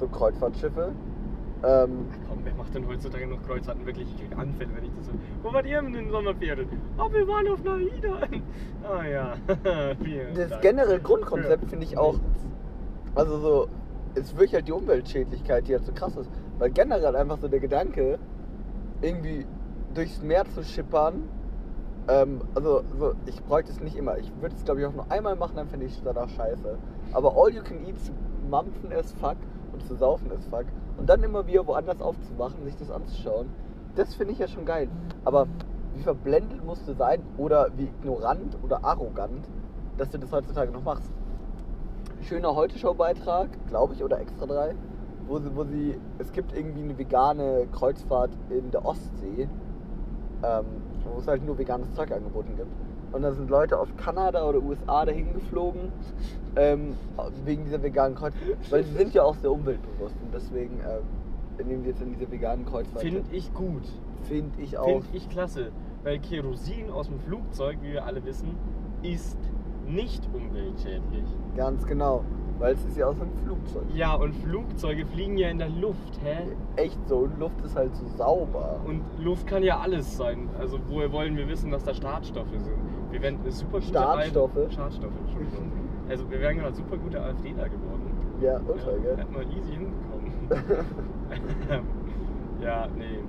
so 0.00 0.08
Kreuzfahrtschiffe. 0.08 0.92
Ähm, 1.64 2.06
Ach 2.10 2.28
komm, 2.28 2.38
wer 2.44 2.54
macht 2.54 2.74
denn 2.74 2.86
heutzutage 2.86 3.26
noch 3.26 3.42
Kreuzfahrten? 3.46 3.86
Wirklich, 3.86 4.08
ich 4.08 4.16
krieg 4.20 4.36
Anfälle, 4.38 4.70
wenn 4.74 4.84
ich 4.84 4.90
das 4.96 5.06
so. 5.06 5.12
Wo 5.42 5.52
wart 5.52 5.66
ihr 5.66 5.78
in 5.78 5.92
den 5.92 6.10
Sommerferien? 6.10 6.68
Oh, 6.98 7.10
wir 7.12 7.26
waren 7.28 7.48
auf 7.48 7.62
Naida. 7.62 8.18
Ah 8.88 9.04
ja. 9.04 9.34
Das 10.34 10.50
Dank. 10.50 10.62
generelle 10.62 11.00
Grundkonzept 11.00 11.68
finde 11.70 11.84
ich 11.84 11.98
auch, 11.98 12.16
also 13.16 13.38
so, 13.38 13.68
es 14.14 14.32
wirklich 14.34 14.54
halt 14.54 14.68
die 14.68 14.72
Umweltschädlichkeit, 14.72 15.66
die 15.66 15.74
halt 15.74 15.84
so 15.84 15.92
krass 15.92 16.16
ist. 16.16 16.30
Weil 16.58 16.70
generell 16.70 17.16
einfach 17.16 17.38
so 17.38 17.48
der 17.48 17.60
Gedanke, 17.60 18.18
irgendwie 19.02 19.46
durchs 19.94 20.22
Meer 20.22 20.44
zu 20.46 20.62
schippern, 20.64 21.24
ähm, 22.08 22.40
also 22.54 22.82
so, 22.98 23.14
ich 23.26 23.42
bräuchte 23.42 23.72
es 23.72 23.80
nicht 23.80 23.96
immer. 23.96 24.16
Ich 24.18 24.32
würde 24.40 24.54
es 24.54 24.64
glaube 24.64 24.80
ich 24.80 24.86
auch 24.86 24.94
nur 24.94 25.10
einmal 25.10 25.36
machen, 25.36 25.56
dann 25.56 25.68
finde 25.68 25.86
ich 25.86 25.92
es 25.92 26.02
danach 26.02 26.28
scheiße. 26.28 26.78
Aber 27.12 27.34
all 27.36 27.52
you 27.52 27.62
can 27.62 27.84
eat 27.86 27.98
zu 28.00 28.12
mampfen 28.48 28.92
as 28.92 29.12
fuck 29.14 29.36
und 29.72 29.82
zu 29.86 29.94
saufen 29.96 30.30
as 30.32 30.46
fuck 30.46 30.66
und 30.98 31.08
dann 31.08 31.22
immer 31.22 31.46
wieder 31.46 31.66
woanders 31.66 32.00
aufzuwachen, 32.00 32.64
sich 32.64 32.76
das 32.76 32.90
anzuschauen, 32.90 33.48
das 33.96 34.14
finde 34.14 34.32
ich 34.32 34.38
ja 34.38 34.48
schon 34.48 34.64
geil. 34.64 34.88
Aber 35.24 35.46
wie 35.94 36.02
verblendet 36.02 36.64
musst 36.64 36.86
du 36.86 36.94
sein 36.94 37.22
oder 37.38 37.70
wie 37.76 37.84
ignorant 37.84 38.56
oder 38.62 38.84
arrogant, 38.84 39.48
dass 39.98 40.10
du 40.10 40.18
das 40.18 40.30
heutzutage 40.32 40.70
noch 40.70 40.84
machst? 40.84 41.10
Schöner 42.22 42.54
Heute-Show-Beitrag, 42.54 43.48
glaube 43.68 43.94
ich, 43.94 44.02
oder 44.02 44.20
Extra 44.20 44.46
3, 44.46 44.74
wo 45.26 45.38
sie, 45.38 45.54
wo 45.54 45.64
sie, 45.64 45.98
es 46.18 46.32
gibt 46.32 46.56
irgendwie 46.56 46.82
eine 46.82 46.98
vegane 46.98 47.66
Kreuzfahrt 47.72 48.30
in 48.50 48.70
der 48.70 48.84
Ostsee, 48.84 49.48
ähm, 50.42 50.64
wo 51.12 51.18
es 51.18 51.26
halt 51.26 51.44
nur 51.44 51.58
veganes 51.58 51.92
Zeug 51.94 52.12
angeboten 52.12 52.54
gibt. 52.56 52.68
Und 53.12 53.22
da 53.22 53.32
sind 53.32 53.48
Leute 53.48 53.78
aus 53.78 53.88
Kanada 53.96 54.46
oder 54.46 54.62
USA 54.62 55.04
dahin 55.04 55.32
geflogen, 55.32 55.92
ähm, 56.56 56.94
wegen 57.44 57.64
dieser 57.64 57.82
veganen 57.82 58.16
Kreuzfahrt, 58.16 58.70
weil 58.70 58.84
sie 58.84 58.94
sind 58.94 59.14
ja 59.14 59.22
auch 59.22 59.36
sehr 59.36 59.52
umweltbewusst 59.52 60.16
und 60.22 60.34
deswegen 60.34 60.80
ähm, 60.80 61.66
nehmen 61.66 61.82
sie 61.82 61.90
jetzt 61.90 62.02
in 62.02 62.12
diese 62.12 62.30
veganen 62.30 62.64
Kreuzfahrt. 62.66 63.02
Finde 63.02 63.22
ich 63.32 63.52
gut. 63.54 63.84
Finde 64.24 64.60
ich 64.60 64.76
auch. 64.78 65.02
Finde 65.02 65.06
ich 65.12 65.28
klasse. 65.28 65.70
Weil 66.02 66.18
Kerosin 66.20 66.90
aus 66.90 67.08
dem 67.08 67.18
Flugzeug, 67.20 67.78
wie 67.82 67.92
wir 67.92 68.04
alle 68.04 68.24
wissen, 68.24 68.56
ist 69.02 69.38
nicht 69.86 70.28
umweltschädlich. 70.32 71.24
Ganz 71.56 71.86
genau, 71.86 72.24
weil 72.58 72.74
es 72.74 72.84
ist 72.84 72.96
ja 72.96 73.06
aus 73.06 73.20
einem 73.20 73.30
Flugzeug. 73.44 73.82
Ja, 73.94 74.14
und 74.14 74.34
Flugzeuge 74.34 75.06
fliegen 75.06 75.36
ja 75.36 75.48
in 75.48 75.58
der 75.58 75.68
Luft, 75.68 76.20
hä? 76.24 76.48
Echt 76.76 76.98
so, 77.08 77.18
und 77.18 77.38
Luft 77.38 77.60
ist 77.64 77.76
halt 77.76 77.94
so 77.96 78.06
sauber. 78.16 78.80
Und 78.86 79.02
Luft 79.18 79.46
kann 79.46 79.62
ja 79.62 79.78
alles 79.80 80.16
sein. 80.16 80.48
Also 80.58 80.78
woher 80.88 81.12
wollen 81.12 81.36
wir 81.36 81.48
wissen, 81.48 81.70
dass 81.70 81.84
da 81.84 81.94
Startstoffe 81.94 82.50
sind? 82.50 82.76
Wir 83.10 83.22
werden 83.22 83.38
eine 83.42 83.52
super 83.52 83.78
gute 83.78 83.88
Startstoffe? 83.88 84.56
Al- 84.56 84.70
Startstoffe, 84.72 85.12
Entschuldigung. 85.26 85.70
Also 86.08 86.30
wir 86.30 86.40
wären 86.40 86.58
gerade 86.58 86.74
super 86.74 86.96
gute 86.96 87.20
AfDler 87.20 87.68
geworden. 87.68 88.12
Ja, 88.40 88.60
ultra, 88.68 88.92
ja, 88.92 88.98
gell? 88.98 89.16
Hätten 89.16 89.34
wir 89.34 89.42
easy 89.42 89.72
hinbekommen. 89.72 90.32
ja, 92.62 92.86
nee. 92.96 93.20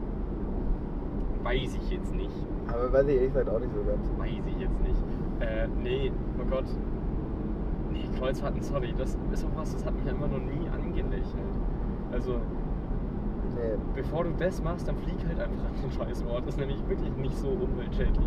Weiß 1.43 1.75
ich 1.75 1.89
jetzt 1.91 2.13
nicht. 2.13 2.31
Aber 2.67 2.91
weiß 2.91 3.07
ich 3.07 3.15
ehrlich 3.15 3.33
gesagt 3.33 3.49
auch 3.49 3.59
nicht 3.59 3.73
so 3.73 3.83
ganz. 3.83 4.09
Weiß 4.17 4.43
ich 4.47 4.59
jetzt 4.61 4.81
nicht. 4.81 5.01
Äh, 5.39 5.67
nee, 5.81 6.11
oh 6.39 6.45
Gott. 6.49 6.65
Kreuzfahrten, 8.19 8.61
sorry, 8.61 8.93
das 8.97 9.17
ist 9.31 9.45
auch 9.45 9.59
was, 9.59 9.73
das 9.73 9.85
hat 9.85 9.95
mich 9.95 10.07
einfach 10.09 10.27
noch 10.27 10.39
nie 10.39 10.67
angelächelt. 10.69 11.53
Also, 12.11 12.33
Nee. 13.55 13.75
bevor 13.95 14.23
du 14.23 14.31
das 14.37 14.61
machst, 14.63 14.87
dann 14.87 14.97
flieg 14.97 15.17
halt 15.27 15.39
einfach 15.39 15.65
an 15.65 15.73
den 15.81 15.91
Scheißort. 15.91 16.41
Das 16.45 16.53
ist 16.53 16.59
nämlich 16.59 16.77
wirklich 16.87 17.15
nicht 17.17 17.35
so 17.37 17.47
umweltschädlich. 17.47 18.17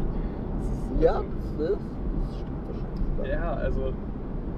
Das 0.59 1.03
Ja, 1.03 1.22
das, 1.22 1.70
ist, 1.70 1.79
das 2.22 2.35
stimmt 2.37 2.66
wahrscheinlich. 2.66 3.33
Ja, 3.33 3.53
also. 3.55 3.81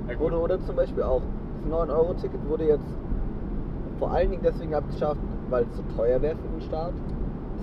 Ja. 0.09 0.19
Oder, 0.19 0.43
oder 0.43 0.61
zum 0.61 0.77
Beispiel 0.77 1.03
auch, 1.03 1.21
das 1.65 1.73
9-Euro-Ticket 1.73 2.49
wurde 2.49 2.65
jetzt 2.65 2.89
vor 3.99 4.13
allen 4.13 4.31
Dingen 4.31 4.43
deswegen 4.43 4.75
abgeschafft, 4.75 5.21
weil 5.51 5.65
es 5.65 5.73
zu 5.77 5.83
teuer 5.97 6.21
wäre 6.23 6.37
für 6.37 6.49
den 6.49 6.61
Staat. 6.63 6.93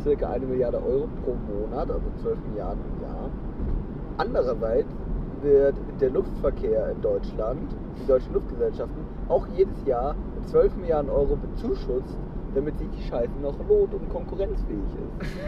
Circa 0.03 0.29
eine 0.29 0.45
Milliarde 0.45 0.77
Euro 0.77 1.07
pro 1.23 1.35
Monat, 1.51 1.89
also 1.91 2.05
12 2.21 2.37
Milliarden 2.49 2.79
im 2.95 3.01
Jahr. 3.03 3.29
Andererseits 4.17 4.93
wird 5.41 5.75
der 5.99 6.09
Luftverkehr 6.09 6.91
in 6.91 7.01
Deutschland, 7.01 7.75
die 8.01 8.05
deutschen 8.07 8.33
Luftgesellschaften, 8.33 9.03
auch 9.27 9.47
jedes 9.55 9.85
Jahr 9.85 10.15
mit 10.35 10.47
12 10.49 10.75
Milliarden 10.77 11.09
Euro 11.09 11.35
bezuschusst, 11.35 12.17
damit 12.55 12.77
sich 12.79 12.89
die 12.89 13.03
Scheiße 13.03 13.37
noch 13.41 13.55
lohnt 13.67 13.93
und 13.93 14.09
konkurrenzfähig 14.09 14.79
ist. 15.21 15.29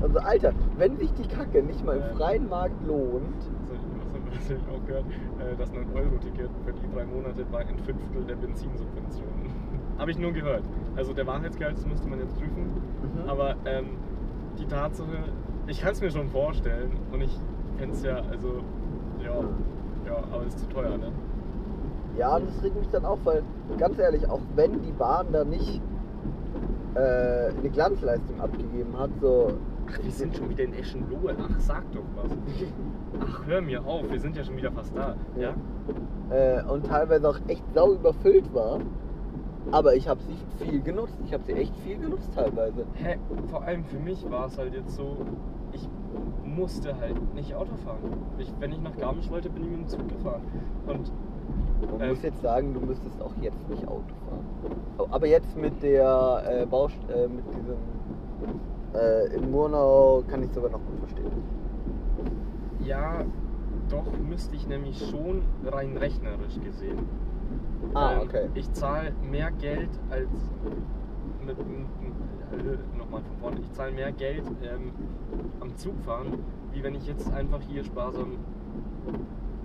Also 0.00 0.20
Alter, 0.20 0.52
wenn 0.76 0.96
sich 0.96 1.12
die 1.14 1.26
Kacke 1.26 1.60
nicht 1.60 1.84
mal 1.84 1.96
im 1.96 2.16
freien 2.16 2.48
Markt 2.48 2.86
lohnt, 2.86 3.34
Also, 3.68 3.82
was 4.30 4.48
habe 4.48 4.60
ich 4.60 4.68
auch 4.68 4.86
gehört? 4.86 5.04
Äh, 5.40 5.56
Das 5.58 5.72
9-Euro-Ticket 5.72 6.50
für 6.64 6.72
die 6.72 6.94
drei 6.94 7.04
Monate 7.04 7.44
war 7.50 7.60
ein 7.60 7.78
Fünftel 7.80 8.22
der 8.28 8.36
Benzinsubventionen. 8.36 9.50
Habe 9.98 10.12
ich 10.12 10.18
nur 10.18 10.32
gehört. 10.32 10.62
Also 10.94 11.12
der 11.12 11.26
Wahrheitsgehalt, 11.26 11.76
das 11.78 11.84
müsste 11.86 12.08
man 12.08 12.20
jetzt 12.20 12.36
prüfen. 12.36 12.62
Mhm. 13.24 13.28
Aber 13.28 13.56
ähm, 13.64 13.86
die 14.60 14.66
Tatsache, 14.66 15.08
ich 15.66 15.80
kann 15.80 15.90
es 15.90 16.00
mir 16.00 16.10
schon 16.12 16.28
vorstellen 16.28 16.92
und 17.10 17.20
ich 17.20 17.36
kenne 17.78 17.92
es 17.92 18.04
ja, 18.04 18.18
also 18.30 18.62
ja, 19.22 19.40
ja, 20.06 20.16
aber 20.32 20.46
es 20.46 20.54
ist 20.54 20.60
zu 20.60 20.68
teuer, 20.68 20.96
ne? 20.96 21.12
Ja, 22.16 22.38
das 22.40 22.62
regt 22.62 22.76
mich 22.76 22.88
dann 22.88 23.04
auf, 23.04 23.18
weil 23.24 23.42
ganz 23.78 23.98
ehrlich, 23.98 24.28
auch 24.28 24.40
wenn 24.56 24.82
die 24.82 24.92
Bahn 24.92 25.26
da 25.32 25.44
nicht 25.44 25.80
äh, 26.94 27.50
eine 27.58 27.70
Glanzleistung 27.70 28.40
abgegeben 28.40 28.98
hat, 28.98 29.10
so. 29.20 29.52
Ach, 29.90 29.98
wir 30.02 30.10
sind 30.10 30.36
schon 30.36 30.50
wieder 30.50 30.64
in 30.64 30.74
Eschenlohe. 30.74 31.34
Ach, 31.40 31.60
sag 31.60 31.90
doch 31.92 32.04
was. 32.16 32.36
Ach, 33.20 33.46
hör 33.46 33.62
mir 33.62 33.84
auf, 33.86 34.10
wir 34.10 34.20
sind 34.20 34.36
ja 34.36 34.44
schon 34.44 34.56
wieder 34.56 34.70
fast 34.70 34.94
da. 34.96 35.16
Ja? 35.36 35.54
Äh, 36.30 36.62
und 36.64 36.86
teilweise 36.86 37.28
auch 37.28 37.38
echt 37.46 37.64
sau 37.72 37.94
überfüllt 37.94 38.52
war. 38.52 38.80
Aber 39.70 39.94
ich 39.94 40.08
habe 40.08 40.20
sie 40.22 40.64
viel 40.64 40.80
genutzt. 40.82 41.16
Ich 41.24 41.32
habe 41.32 41.42
sie 41.44 41.52
echt 41.52 41.76
viel 41.78 41.98
genutzt 41.98 42.30
teilweise. 42.34 42.84
Hä, 42.94 43.18
vor 43.50 43.62
allem 43.62 43.84
für 43.84 43.98
mich 43.98 44.28
war 44.30 44.46
es 44.46 44.58
halt 44.58 44.74
jetzt 44.74 44.94
so, 44.94 45.16
musste 46.44 46.96
halt 46.98 47.34
nicht 47.34 47.54
Auto 47.54 47.74
fahren. 47.84 47.98
Ich, 48.38 48.52
wenn 48.60 48.72
ich 48.72 48.80
nach 48.80 48.96
Garmisch 48.96 49.30
wollte, 49.30 49.50
bin 49.50 49.64
ich 49.64 49.70
mit 49.70 49.80
dem 49.80 49.88
Zug 49.88 50.08
gefahren. 50.08 50.42
Und 50.86 51.12
Man 51.92 52.00
Ähm. 52.00 52.08
muss 52.10 52.22
jetzt 52.22 52.40
sagen, 52.42 52.74
du 52.74 52.80
müsstest 52.80 53.20
auch 53.22 53.32
jetzt 53.40 53.68
nicht 53.68 53.86
Auto 53.86 54.14
fahren. 54.28 54.46
Aber 55.10 55.26
jetzt 55.26 55.56
mit 55.56 55.82
der 55.82 56.42
äh, 56.46 56.66
Baust 56.66 56.96
äh, 57.08 57.28
mit 57.28 57.44
diesem 57.54 57.76
äh, 58.94 59.26
in 59.34 59.50
Murnau 59.50 60.22
kann 60.28 60.42
ich 60.42 60.52
sogar 60.52 60.70
noch 60.70 60.80
gut 60.84 60.98
verstehen. 61.00 61.30
ja, 62.80 63.24
doch 63.88 64.06
müsste 64.18 64.56
ich 64.56 64.66
nämlich 64.66 64.98
schon 65.10 65.42
rein 65.64 65.96
rechnerisch 65.96 66.58
gesehen. 66.62 66.98
Ah, 67.94 68.14
Ähm, 68.14 68.20
okay. 68.22 68.48
Ich 68.54 68.70
zahle 68.72 69.12
mehr 69.30 69.50
Geld 69.52 69.90
als 70.10 70.28
mit, 71.56 72.64
mit 72.64 72.98
nochmal 72.98 73.22
von 73.22 73.36
vorne. 73.40 73.60
Ich 73.60 73.72
zahle 73.72 73.92
mehr 73.92 74.12
Geld 74.12 74.44
ähm, 74.62 74.92
am 75.60 75.76
Zug 75.76 75.94
fahren, 76.04 76.38
wie 76.72 76.82
wenn 76.82 76.94
ich 76.94 77.06
jetzt 77.06 77.30
einfach 77.32 77.60
hier 77.62 77.84
sparsam 77.84 78.32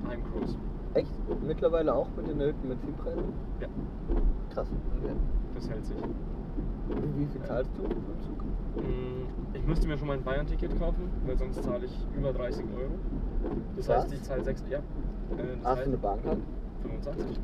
heimcruise. 0.08 0.56
Echt? 0.94 1.12
Mittlerweile 1.46 1.94
auch 1.94 2.08
mit 2.16 2.28
den 2.28 2.40
erhöhten 2.40 2.68
Benzinpreisen? 2.70 3.24
Ja, 3.60 3.68
Krass. 4.54 4.68
Okay. 5.02 5.14
das 5.56 5.70
hält 5.70 5.86
sich. 5.86 5.98
Wie 5.98 7.26
viel 7.26 7.42
zahlst 7.42 7.72
du 7.78 7.84
im 7.84 8.22
Zug? 8.22 8.44
Mm, 8.78 9.56
Ich 9.56 9.66
müsste 9.66 9.88
mir 9.88 9.98
schon 9.98 10.08
mal 10.08 10.18
ein 10.18 10.24
Bayern-Ticket 10.24 10.78
kaufen, 10.80 11.10
weil 11.26 11.38
sonst 11.38 11.64
zahle 11.64 11.86
ich 11.86 12.08
über 12.16 12.32
30 12.34 12.66
Euro. 12.78 12.92
Das 13.76 13.88
Was? 13.90 14.04
heißt, 14.04 14.14
ich 14.14 14.22
zahle 14.24 14.44
6, 14.44 14.64
ja. 14.70 14.78
Äh, 14.80 14.82
Das 15.62 15.66
Hast 15.72 15.82
du 15.82 15.88
eine 15.88 15.98
Bahnkarte? 15.98 16.42
25. 16.84 17.40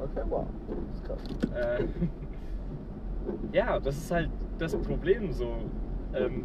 Okay, 0.00 0.22
wow. 0.28 0.46
Das 0.88 0.96
ist 0.96 1.04
krass. 1.04 1.50
Äh, 1.54 1.84
ja, 3.52 3.78
das 3.80 3.96
ist 3.96 4.10
halt 4.10 4.30
das 4.58 4.76
Problem 4.76 5.32
so. 5.32 5.54
Ähm, 6.14 6.44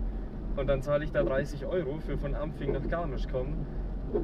und 0.55 0.67
dann 0.67 0.81
zahle 0.81 1.03
ich 1.03 1.11
da 1.11 1.23
30 1.23 1.65
Euro 1.65 1.97
für 1.99 2.17
von 2.17 2.35
Ampfing 2.35 2.71
nach 2.73 2.87
Garmisch 2.87 3.27
kommen. 3.27 3.65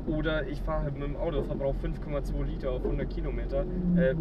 Oder 0.08 0.48
ich 0.48 0.62
fahre 0.62 0.84
halt 0.84 0.94
mit 1.00 1.04
dem 1.08 1.16
Auto, 1.16 1.42
verbrauche 1.42 1.78
5,2 1.80 2.44
Liter 2.46 2.72
auf 2.72 2.84
100 2.84 3.10
Kilometer. 3.10 3.62
Äh, 3.96 4.14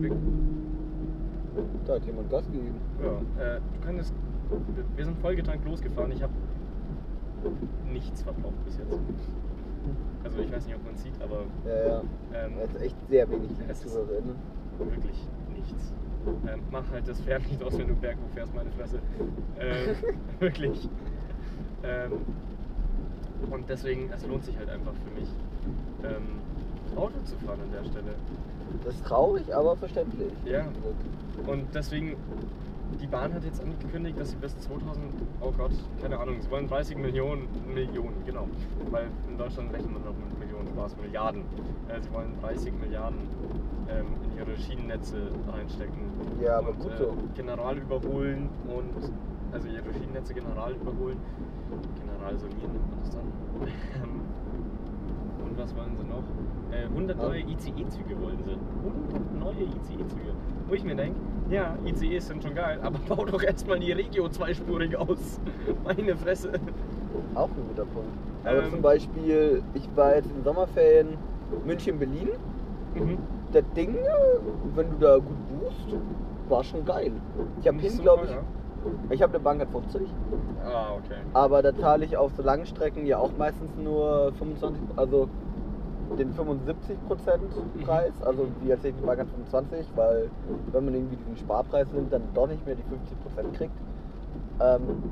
Da 1.87 1.95
hat 1.95 2.05
jemand 2.07 2.31
Gas 2.31 2.47
gegeben. 2.47 2.77
Ja, 3.03 3.45
äh, 3.57 3.61
du 3.61 3.87
kannst. 3.87 4.15
wir- 4.97 5.05
sind 5.05 5.19
vollgetankt 5.19 5.65
losgefahren. 5.67 6.13
Ich 6.13 6.23
habe 6.23 6.33
nichts 7.93 8.23
verbraucht 8.23 8.65
bis 8.65 8.79
jetzt. 8.79 8.99
Also 10.25 10.39
ich 10.41 10.53
weiß 10.53 10.67
nicht, 10.67 10.77
ob 10.77 10.85
man 10.85 10.97
sieht, 10.97 11.21
aber 11.23 11.43
Ja, 11.67 11.89
ja. 11.89 12.01
ähm, 12.35 12.53
Er 12.59 12.65
ist 12.65 12.81
echt 12.83 12.97
sehr 13.09 13.29
wenig 13.31 13.51
Es 13.69 13.85
ist- 13.85 13.93
Zuhörerinnen. 13.93 14.37
wirklich 14.79 15.29
nichts. 15.55 15.93
Ähm, 16.27 16.61
mach 16.71 16.91
halt 16.91 17.09
das 17.09 17.21
Pferd 17.21 17.49
nicht 17.49 17.63
aus, 17.63 17.79
wenn 17.79 17.89
du 17.89 17.95
berghoch 17.95 18.29
fährst, 18.35 18.55
meine 18.55 18.71
Fresse. 18.73 18.99
Ähm, 19.59 19.97
wirklich. 20.41 20.89
Ähm, 21.83 22.13
und 23.51 23.69
deswegen, 23.69 24.11
es 24.13 24.27
lohnt 24.27 24.45
sich 24.45 24.57
halt 24.59 24.69
einfach 24.69 24.93
für 24.93 25.21
mich, 25.21 25.29
ähm, 26.05 26.39
Auto 26.97 27.19
zu 27.25 27.37
fahren 27.37 27.61
an 27.63 27.71
der 27.71 27.85
Stelle. 27.89 28.15
Das 28.85 28.95
ist 28.95 29.05
traurig, 29.07 29.55
aber 29.55 29.77
verständlich. 29.77 30.33
Ja. 30.45 30.67
Und 31.47 31.67
deswegen, 31.75 32.17
die 33.01 33.07
Bahn 33.07 33.33
hat 33.33 33.45
jetzt 33.45 33.61
angekündigt, 33.61 34.19
dass 34.19 34.31
sie 34.31 34.37
bis 34.37 34.59
2000, 34.59 35.05
oh 35.41 35.53
Gott, 35.57 35.71
keine 36.03 36.19
Ahnung, 36.19 36.37
sie 36.41 36.51
wollen 36.51 36.67
30 36.67 36.97
Millionen, 36.97 37.49
Millionen, 37.73 38.25
genau. 38.27 38.49
Weil 38.91 39.07
in 39.29 39.39
Deutschland 39.39 39.73
rechnen 39.73 39.93
wir 39.93 40.01
noch 40.01 40.17
mit 40.17 40.39
Millionen 40.39 40.67
Spaß, 40.69 40.97
Milliarden. 41.01 41.43
Äh, 41.89 42.01
sie 42.01 42.13
wollen 42.13 42.33
30 42.41 42.73
Milliarden 42.81 43.21
ähm, 43.89 44.07
ihre 44.39 44.57
Schienennetze 44.57 45.17
reinstecken. 45.53 45.99
Ja, 46.43 46.59
aber 46.59 46.71
und, 46.71 46.81
gut 46.81 46.93
äh, 46.93 46.99
so. 46.99 47.15
General 47.35 47.77
überholen 47.77 48.49
und, 48.67 49.11
also 49.53 49.69
ihre 49.69 49.93
Schienennetze 49.93 50.35
general 50.35 50.73
überholen. 50.75 51.19
General 52.01 52.39
sanieren 52.39 52.73
nennt 52.73 52.91
man 52.91 53.01
das 53.01 53.11
dann. 53.11 53.23
Und 55.45 55.57
was 55.59 55.75
wollen 55.77 55.97
sie 55.97 56.05
noch? 56.05 56.23
Äh, 56.77 56.85
100 56.85 57.17
Ja. 57.19 57.29
neue 57.29 57.41
ICE-Züge 57.41 58.21
wollen 58.21 58.39
sie. 58.45 58.53
100 58.53 59.35
neue 59.39 59.65
ICE-Züge. 59.65 60.33
Wo 60.69 60.75
ich 60.75 60.85
mir 60.85 60.95
denke, 60.95 61.19
ja, 61.51 61.77
ICEs 61.87 62.29
sind 62.29 62.43
schon 62.43 62.55
geil, 62.55 62.79
aber 62.83 62.99
bau 63.09 63.25
doch 63.25 63.43
erstmal 63.43 63.79
die 63.81 63.93
Regio 63.93 64.29
zweispurig 64.29 64.97
aus. 64.97 65.41
Meine 65.85 66.17
Fresse. 66.17 66.53
Auch 67.35 67.49
ein 67.49 67.69
guter 67.69 67.87
Punkt. 67.87 68.09
Aber 68.45 68.65
Ähm. 68.65 68.71
zum 68.71 68.83
Beispiel, 68.83 69.63
ich 69.75 69.89
war 69.97 70.15
jetzt 70.17 70.31
in 70.31 70.43
Sommerferien 70.45 71.17
München-Berlin. 71.67 72.29
Mhm. 72.95 73.19
Das 73.53 73.65
Ding, 73.75 73.97
wenn 74.75 74.91
du 74.91 74.97
da 74.99 75.17
gut 75.17 75.37
buchst, 75.49 75.97
war 76.49 76.63
schon 76.65 76.85
geil. 76.85 77.13
Ich 77.61 77.69
habe 77.69 77.79
hin, 77.79 77.99
glaube 78.03 78.25
ich, 78.27 78.31
teuer. 78.31 78.43
ich 79.11 79.23
habe 79.23 79.35
eine 79.35 79.43
Bank 79.43 79.67
50, 79.71 80.03
Ah, 80.65 80.93
okay. 80.99 81.17
aber 81.33 81.63
da 81.63 81.75
zahle 81.77 82.05
ich 82.05 82.17
auf 82.17 82.33
so 82.37 82.43
langen 82.43 82.67
Strecken 82.67 83.07
ja 83.07 83.19
auch 83.19 83.31
meistens 83.39 83.71
nur 83.83 84.33
25, 84.39 84.83
also 84.97 85.29
den 86.19 86.33
75% 86.35 87.85
Preis, 87.85 88.13
also 88.25 88.49
wie 88.61 88.71
erzählt 88.71 88.95
die 89.01 89.05
Bank 89.07 89.19
25, 89.21 89.87
weil 89.95 90.31
wenn 90.73 90.85
man 90.85 90.95
irgendwie 90.95 91.17
diesen 91.17 91.37
Sparpreis 91.37 91.91
nimmt, 91.93 92.13
dann 92.13 92.23
doch 92.35 92.49
nicht 92.49 92.65
mehr 92.67 92.75
die 92.77 92.83
50% 92.83 93.53
kriegt. 93.57 93.73
Ähm, 94.61 95.03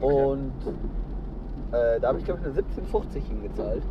Okay. 0.00 0.24
Und 0.24 0.52
äh, 1.72 1.98
da 1.98 2.08
habe 2.08 2.18
ich 2.20 2.24
glaube 2.24 2.40
ich 2.40 2.46
eine 2.46 2.54
17,50 2.56 3.18
hingezahlt. 3.18 3.82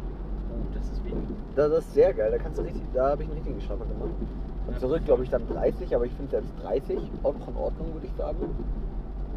Oh, 0.78 0.80
das 0.80 0.90
ist 0.92 1.04
wenig. 1.06 1.24
Das 1.56 1.72
ist 1.72 1.94
sehr 1.94 2.14
geil, 2.14 2.32
da 2.32 2.38
kannst 2.38 2.60
du 2.60 2.64
richtig, 2.64 2.84
da 2.94 3.10
habe 3.12 3.24
ich 3.24 3.30
einen 3.30 3.38
richtigen 3.38 3.62
Schnapper 3.62 3.86
gemacht. 3.86 4.12
Und 4.68 4.74
Ja. 4.74 4.80
zurück 4.80 5.06
glaube 5.06 5.24
ich 5.24 5.30
dann 5.30 5.48
30, 5.48 5.96
aber 5.96 6.06
ich 6.06 6.14
finde 6.14 6.32
selbst 6.32 6.54
30 6.64 7.00
auch 7.24 7.34
noch 7.38 7.48
in 7.48 7.56
Ordnung, 7.58 7.94
würde 7.94 8.06
ich 8.06 8.14
sagen. 8.14 8.38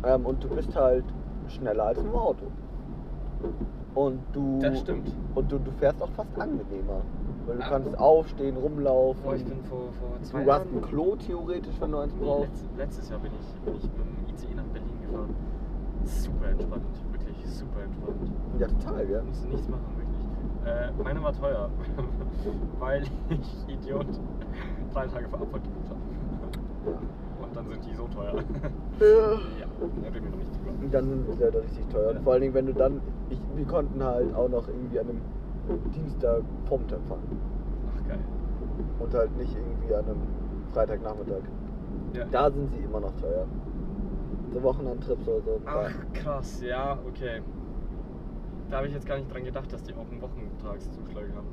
Ähm, 0.05 0.27
und 0.27 0.43
du 0.45 0.49
bist 0.49 0.75
halt 0.77 1.05
schneller 1.49 1.85
als 1.85 1.99
im 1.99 2.15
Auto. 2.15 2.47
Und 3.95 4.21
du, 4.33 4.59
Das 4.61 4.79
stimmt. 4.81 5.13
und 5.35 5.51
du, 5.51 5.59
du 5.59 5.71
fährst 5.73 6.01
auch 6.03 6.11
fast 6.11 6.31
angenehmer. 6.39 7.03
Weil 7.47 7.57
du 7.57 7.63
Ah. 7.63 7.69
kannst 7.71 7.99
aufstehen, 7.99 8.57
rumlaufen. 8.57 9.23
Bin 9.45 9.65
vor, 9.65 9.89
vor 9.99 10.23
zwei 10.23 10.45
du 10.45 10.53
hast 10.53 10.67
ein. 10.73 10.81
Klo 10.83 11.17
theoretisch, 11.17 11.75
wenn 11.81 11.91
du 11.93 11.99
eins 11.99 12.13
brauchst. 12.15 12.43
letzt, 12.51 12.65
letztes 12.77 13.09
Jahr 13.11 13.19
bin 13.19 13.33
ich, 13.33 13.61
bin 13.65 13.75
ich 13.75 13.83
mit 13.83 13.93
dem 13.95 14.35
ICE 14.35 14.55
nach 14.55 14.65
Berlin 14.65 14.91
gefahren. 15.07 15.35
Super 16.05 16.49
entspannt, 16.51 16.85
wirklich 17.13 17.47
super 17.47 17.83
entspannt. 17.83 18.31
Ja, 18.59 18.67
total, 18.69 19.11
ja. 19.11 19.23
Musste 19.23 19.49
nichts 19.49 19.69
machen. 19.69 19.85
Äh, 20.65 20.91
meine 21.03 21.23
war 21.23 21.33
teuer, 21.33 21.71
weil 22.79 23.05
ich 23.29 23.69
Idiot 23.69 24.07
drei 24.93 25.07
Tage 25.07 25.29
vor 25.29 25.41
Abfahrt 25.41 25.65
gebucht 25.65 25.89
habe. 25.89 26.01
Und 27.43 27.57
dann 27.57 27.69
sind 27.69 27.85
die 27.87 27.95
so 27.95 28.07
teuer. 28.09 28.35
ja, 29.01 29.67
da 30.03 30.09
reden 30.09 30.25
wir 30.25 30.31
noch 30.31 30.37
nicht. 30.37 30.51
Und 30.83 30.95
dann 30.95 31.09
sind 31.09 31.39
sie 31.39 31.45
halt 31.45 31.55
richtig 31.57 31.89
teuer. 31.89 32.11
Und 32.11 32.23
vor 32.23 32.33
allen 32.35 32.43
Dingen, 32.43 32.55
wenn 32.55 32.67
du 32.67 32.75
dann, 32.75 33.01
ich, 33.31 33.41
wir 33.55 33.67
konnten 33.67 34.03
halt 34.03 34.35
auch 34.35 34.49
noch 34.49 34.69
irgendwie 34.69 35.01
an 35.01 35.07
einem 35.09 35.21
Dienstag 35.95 36.43
Vormittag 36.67 37.01
fahren. 37.09 37.23
Ach 37.95 38.09
geil. 38.09 38.19
Und 38.99 39.15
halt 39.15 39.37
nicht 39.37 39.57
irgendwie 39.57 39.95
an 39.95 40.05
einem 40.05 40.23
Freitagnachmittag. 40.73 41.43
Ja. 42.15 42.25
Da 42.31 42.51
sind 42.51 42.71
sie 42.73 42.85
immer 42.85 43.01
noch 43.01 43.15
teuer. 43.21 43.47
So 44.53 44.63
Wochenendtrips 44.63 45.29
oder 45.29 45.41
so. 45.43 45.61
Ach 45.65 45.93
krass, 46.13 46.61
ja, 46.63 46.99
okay. 47.07 47.41
Da 48.71 48.77
habe 48.77 48.87
ich 48.87 48.95
jetzt 48.95 49.07
gar 49.07 49.17
nicht 49.19 49.33
dran 49.33 49.45
gedacht, 49.45 49.73
dass 49.73 49.83
die 49.83 49.95
auch 49.95 50.09
einen 50.11 50.23
Wochentagszuschlag 50.23 51.25
haben. 51.35 51.49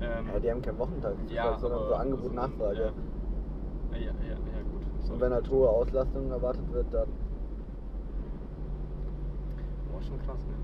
Ähm, 0.00 0.26
Ja, 0.32 0.40
die 0.40 0.50
haben 0.50 0.62
keinen 0.62 0.78
Wochentag, 0.78 1.14
ja, 1.28 1.56
sondern 1.58 1.86
so 1.86 1.94
Angebot, 1.94 2.30
so- 2.30 2.34
Nachfrage. 2.34 2.92
Ja. 3.92 3.98
Ja, 3.98 3.98
ja, 3.98 4.12
ja, 4.12 4.34
ja, 4.34 4.62
gut. 4.72 4.82
So. 5.00 5.12
Und 5.14 5.20
wenn 5.20 5.32
halt 5.32 5.48
hohe 5.50 5.68
Auslastung 5.68 6.30
erwartet 6.30 6.70
wird, 6.72 6.86
dann. 6.92 7.08
Boah, 9.90 10.02
schon 10.02 10.18
krass, 10.20 10.40
ne? 10.46 10.54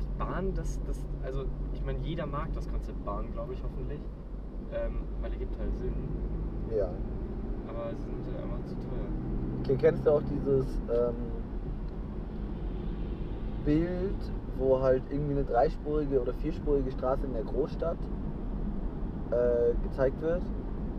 Die 0.00 0.18
Bahn, 0.18 0.54
das, 0.54 0.78
das, 0.86 0.98
also 1.22 1.44
ich 1.72 1.82
meine, 1.84 1.98
jeder 2.00 2.26
mag 2.26 2.52
das 2.54 2.68
Konzept 2.68 3.02
Bahn, 3.04 3.30
glaube 3.32 3.54
ich, 3.54 3.62
hoffentlich. 3.62 4.00
Ähm, 4.72 5.02
weil 5.22 5.32
er 5.32 5.38
gibt 5.38 5.58
halt 5.58 5.74
Sinn. 5.78 5.92
Ja. 6.76 6.90
Aber 7.68 7.94
sie 7.96 8.04
sind 8.10 8.26
halt 8.26 8.42
einfach 8.42 8.66
zu 8.66 8.74
teuer. 8.74 9.08
Okay, 9.62 9.76
kennst 9.78 10.06
du 10.06 10.10
auch 10.10 10.22
dieses 10.22 10.66
ähm, 10.90 11.16
Bild, 13.68 14.32
wo 14.56 14.80
halt 14.80 15.02
irgendwie 15.10 15.32
eine 15.32 15.44
dreispurige 15.44 16.22
oder 16.22 16.32
vierspurige 16.32 16.90
Straße 16.90 17.26
in 17.26 17.34
der 17.34 17.42
Großstadt 17.42 17.98
äh, 19.30 19.74
gezeigt 19.82 20.22
wird? 20.22 20.40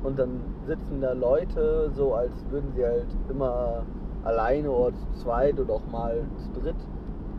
Und 0.03 0.19
dann 0.19 0.39
sitzen 0.67 1.01
da 1.01 1.13
Leute 1.13 1.89
so, 1.95 2.13
als 2.13 2.31
würden 2.51 2.71
sie 2.75 2.85
halt 2.85 3.07
immer 3.27 3.81
alleine 4.23 4.69
oder 4.69 4.95
zu 4.95 5.11
zweit 5.13 5.59
oder 5.59 5.73
auch 5.73 5.87
mal 5.91 6.27
zu 6.37 6.61
dritt 6.61 6.75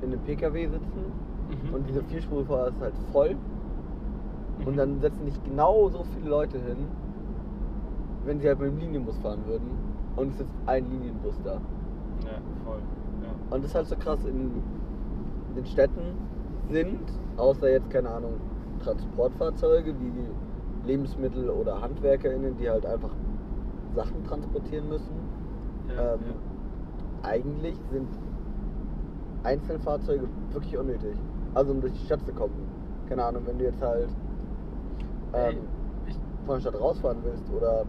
in 0.03 0.13
einem 0.13 0.21
PKW 0.23 0.67
sitzen. 0.67 1.13
Mhm. 1.49 1.75
Und 1.75 1.89
diese 1.89 2.03
vierspurige 2.03 2.53
ist 2.53 2.81
halt 2.81 2.95
voll. 3.13 3.37
Und 4.67 4.73
Mhm. 4.73 4.77
dann 4.79 5.01
setzen 5.01 5.25
sich 5.27 5.41
genau 5.45 5.89
so 5.91 6.03
viele 6.13 6.29
Leute 6.29 6.59
hin, 6.59 6.89
wenn 8.25 8.41
sie 8.41 8.49
halt 8.49 8.59
mit 8.59 8.73
dem 8.73 8.79
Linienbus 8.79 9.17
fahren 9.19 9.47
würden. 9.47 9.71
Und 10.17 10.31
es 10.33 10.39
sitzt 10.39 10.57
ein 10.67 10.91
Linienbus 10.91 11.41
da. 11.45 11.53
Ja, 11.53 12.41
voll. 12.65 12.81
Ja. 13.23 13.29
Und 13.55 13.63
das 13.63 13.71
ist 13.71 13.75
halt 13.77 13.87
so 13.87 13.97
krass 13.97 14.25
in 14.25 14.51
den 15.57 15.67
Städten 15.67 16.17
sind, 16.69 17.13
außer 17.37 17.71
jetzt, 17.71 17.91
keine 17.91 18.11
Ahnung, 18.11 18.35
Transportfahrzeuge 18.83 19.95
wie 20.01 20.87
Lebensmittel 20.87 21.51
oder 21.51 21.81
HandwerkerInnen, 21.81 22.57
die 22.57 22.71
halt 22.71 22.87
einfach 22.87 23.15
Sachen 23.95 24.25
transportieren 24.25 24.89
müssen. 24.89 25.15
Ja, 25.89 26.15
ähm, 26.15 26.21
Eigentlich 27.23 27.77
sind 27.91 28.09
Einzelfahrzeuge 29.43 30.27
wirklich 30.53 30.77
unnötig. 30.77 31.17
Also 31.55 31.73
um 31.73 31.81
durch 31.81 31.93
die 31.93 32.05
Stadt 32.07 32.25
zu 32.25 32.33
kommen. 32.33 32.55
Keine 33.09 33.25
Ahnung, 33.25 33.43
wenn 33.47 33.59
du 33.59 33.65
jetzt 33.65 33.83
halt 33.83 34.09
ähm, 35.35 35.57
ich, 36.07 36.17
von 36.47 36.55
der 36.55 36.61
Stadt 36.61 36.81
rausfahren 36.81 37.19
willst 37.25 37.45
oder 37.53 37.85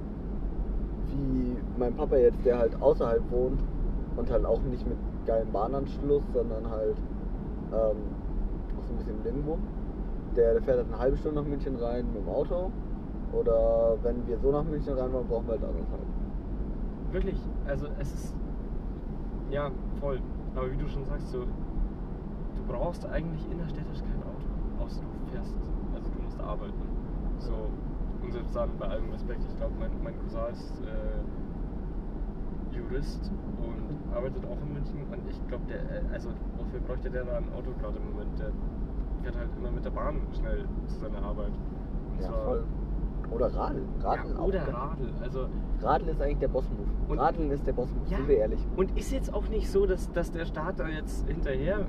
wie 1.08 1.58
mein 1.78 1.94
Papa 1.96 2.18
jetzt, 2.18 2.44
der 2.46 2.58
halt 2.58 2.82
außerhalb 2.82 3.22
wohnt 3.32 3.62
und 4.18 4.32
halt 4.32 4.46
auch 4.46 4.62
nicht 4.64 4.88
mit 4.88 4.98
geilen 5.26 5.52
Bahnanschluss, 5.52 6.24
sondern 6.34 6.70
halt 6.70 6.98
ähm, 7.74 7.98
auch 8.78 8.86
so 8.86 8.94
ein 8.94 8.98
bisschen 8.98 9.24
Limbo. 9.24 9.58
Der, 10.36 10.54
der 10.54 10.62
fährt 10.62 10.78
halt 10.78 10.88
eine 10.88 11.00
halbe 11.00 11.18
Stunde 11.18 11.42
nach 11.42 11.48
München 11.48 11.76
rein 11.76 12.06
mit 12.14 12.24
dem 12.24 12.30
Auto. 12.30 12.72
Oder 13.34 13.98
wenn 14.04 14.28
wir 14.28 14.38
so 14.40 14.52
nach 14.52 14.64
München 14.64 14.94
rein 14.94 15.12
wollen, 15.14 15.28
brauchen 15.28 15.48
wir 15.48 15.54
halt 15.54 15.64
anderthalb. 15.64 16.02
wirklich, 17.12 17.40
also 17.68 17.88
es 18.00 18.14
ist. 18.14 18.36
Ja, 19.50 19.72
voll. 20.00 20.22
Aber 20.56 20.72
wie 20.72 20.78
du 20.78 20.88
schon 20.88 21.06
sagst, 21.06 21.30
so, 21.30 21.40
du 21.42 22.64
brauchst 22.68 23.06
eigentlich 23.06 23.50
innerstädtisch 23.52 24.00
kein 24.00 24.22
Auto. 24.24 24.84
Außer 24.84 25.02
du 25.02 25.32
fährst, 25.32 25.56
also 25.94 26.12
du 26.12 26.22
musst 26.22 26.40
arbeiten. 26.40 26.74
So, 27.40 27.70
und 28.24 28.32
selbst 28.32 28.56
dann 28.56 28.70
bei 28.78 28.88
allem 28.88 29.10
Respekt, 29.12 29.44
ich 29.50 29.58
glaube, 29.58 29.74
mein, 29.80 29.92
mein 30.04 30.14
Cousin 30.20 30.52
ist 30.52 30.82
äh, 30.82 32.76
Jurist 32.76 33.32
und 33.58 33.91
arbeitet 34.14 34.44
auch 34.46 34.58
in 34.62 34.74
München. 34.74 35.00
Und 35.12 35.20
ich 35.30 35.48
glaube, 35.48 35.64
der, 35.68 35.80
äh, 35.80 36.14
also 36.14 36.30
wofür 36.58 36.80
bräuchte 36.82 37.10
der 37.10 37.24
da 37.24 37.38
ein 37.38 37.52
Auto 37.54 37.72
gerade 37.80 37.98
im 37.98 38.12
Moment? 38.12 38.38
Der 38.40 38.52
fährt 39.24 39.36
halt 39.38 39.50
immer 39.58 39.72
mit 39.72 39.86
der 39.86 39.92
Bahn 39.92 40.22
schnell 40.38 40.66
zu 40.88 41.00
seiner 41.00 41.22
Arbeit. 41.24 41.52
Und 42.18 42.22
Ja, 42.24 42.32
voll. 42.32 42.64
Oder 43.32 43.46
Radl. 43.54 43.82
Radl 44.04 44.30
Ja, 44.30 44.40
auch 44.40 44.48
oder 44.48 44.60
geil. 44.60 44.74
Radl. 44.74 45.10
Also, 45.22 45.48
Radl 45.82 46.10
ist 46.10 46.22
eigentlich 46.22 46.40
der 46.40 46.48
Boss-Move. 46.50 46.90
Und- 47.08 47.20
Radeln 47.20 47.52
ist 47.52 47.66
der 47.66 47.74
Boss-Move, 47.74 48.06
Ja. 48.10 48.18
sind 48.18 48.28
wir 48.28 48.38
ehrlich. 48.38 48.60
Und 48.76 48.98
ist 48.98 49.12
jetzt 49.12 49.34
auch 49.34 49.48
nicht 49.48 49.70
so, 49.70 49.86
dass, 49.86 50.12
dass 50.12 50.32
der 50.32 50.46
Staat 50.46 50.80
da 50.80 50.88
jetzt 50.88 51.28
hinterher 51.28 51.86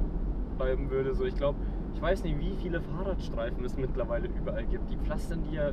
bleiben 0.56 0.90
würde. 0.90 1.14
So, 1.14 1.24
ich 1.24 1.34
glaube, 1.34 1.58
ich 1.94 2.00
weiß 2.00 2.22
nicht, 2.22 2.38
wie 2.38 2.54
viele 2.62 2.80
Fahrradstreifen 2.80 3.64
es 3.64 3.76
mittlerweile 3.76 4.28
überall 4.28 4.64
gibt. 4.66 4.88
Die 4.90 4.96
pflastern 4.96 5.42
die 5.50 5.56
ja 5.56 5.70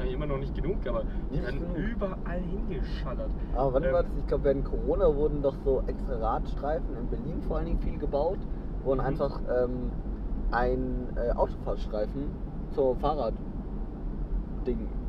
wahrscheinlich 0.00 0.14
immer 0.14 0.26
noch 0.26 0.38
nicht 0.38 0.54
genug, 0.54 0.76
aber 0.88 1.04
die 1.32 1.42
werden 1.42 1.60
überall 1.76 2.40
hingeschallert. 2.40 3.30
Aber 3.54 3.74
wann 3.74 3.84
Ähm, 3.84 3.92
war 3.92 4.02
das? 4.02 4.12
Ich 4.18 4.26
glaube, 4.26 4.44
während 4.44 4.64
Corona 4.64 5.14
wurden 5.14 5.42
doch 5.42 5.54
so 5.64 5.82
extra 5.86 6.16
Radstreifen 6.16 6.96
in 6.96 7.06
Berlin 7.08 7.42
vor 7.46 7.58
allen 7.58 7.66
Dingen 7.66 7.80
viel 7.80 7.98
gebaut, 7.98 8.38
wo 8.84 8.94
Mhm. 8.94 9.00
einfach 9.00 9.40
ähm, 9.48 9.90
ein 10.50 11.06
äh, 11.16 11.32
Autofahrstreifen 11.32 12.24
zur 12.72 12.96
Fahrradding 12.96 13.34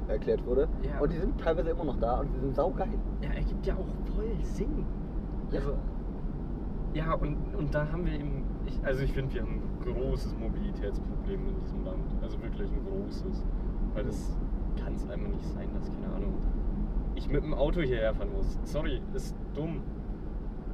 erklärt 0.07 0.45
wurde. 0.45 0.67
Ja. 0.83 0.99
Und 0.99 1.11
die 1.13 1.17
sind 1.17 1.39
teilweise 1.39 1.69
immer 1.69 1.85
noch 1.85 1.99
da 1.99 2.19
und 2.19 2.33
die 2.35 2.39
sind 2.39 2.55
saugeil. 2.55 2.89
Ja, 3.21 3.29
ergibt 3.29 3.65
ja 3.65 3.75
auch 3.75 4.13
voll 4.15 4.25
Sinn. 4.43 4.85
Ja. 5.51 5.59
Also, 5.59 5.73
ja, 6.93 7.13
und, 7.13 7.37
und 7.57 7.73
da 7.73 7.87
haben 7.89 8.05
wir 8.05 8.13
eben, 8.13 8.43
ich, 8.65 8.77
also 8.83 9.01
ich 9.03 9.13
finde, 9.13 9.33
wir 9.33 9.41
haben 9.43 9.61
ein 9.61 9.93
großes 9.93 10.35
Mobilitätsproblem 10.37 11.47
in 11.47 11.55
diesem 11.63 11.85
Land. 11.85 12.03
Also 12.21 12.41
wirklich 12.41 12.69
ein 12.69 12.81
großes. 12.85 13.43
Weil 13.93 14.03
das 14.05 14.37
kann 14.75 14.95
es 14.95 15.07
einfach 15.09 15.27
nicht 15.27 15.45
sein, 15.45 15.69
dass, 15.73 15.89
keine 15.89 16.13
Ahnung, 16.13 16.33
ich 17.15 17.29
mit 17.29 17.43
dem 17.43 17.53
Auto 17.53 17.81
hierher 17.81 18.13
fahren 18.13 18.31
muss. 18.33 18.57
Sorry, 18.63 19.01
ist 19.13 19.35
dumm. 19.53 19.81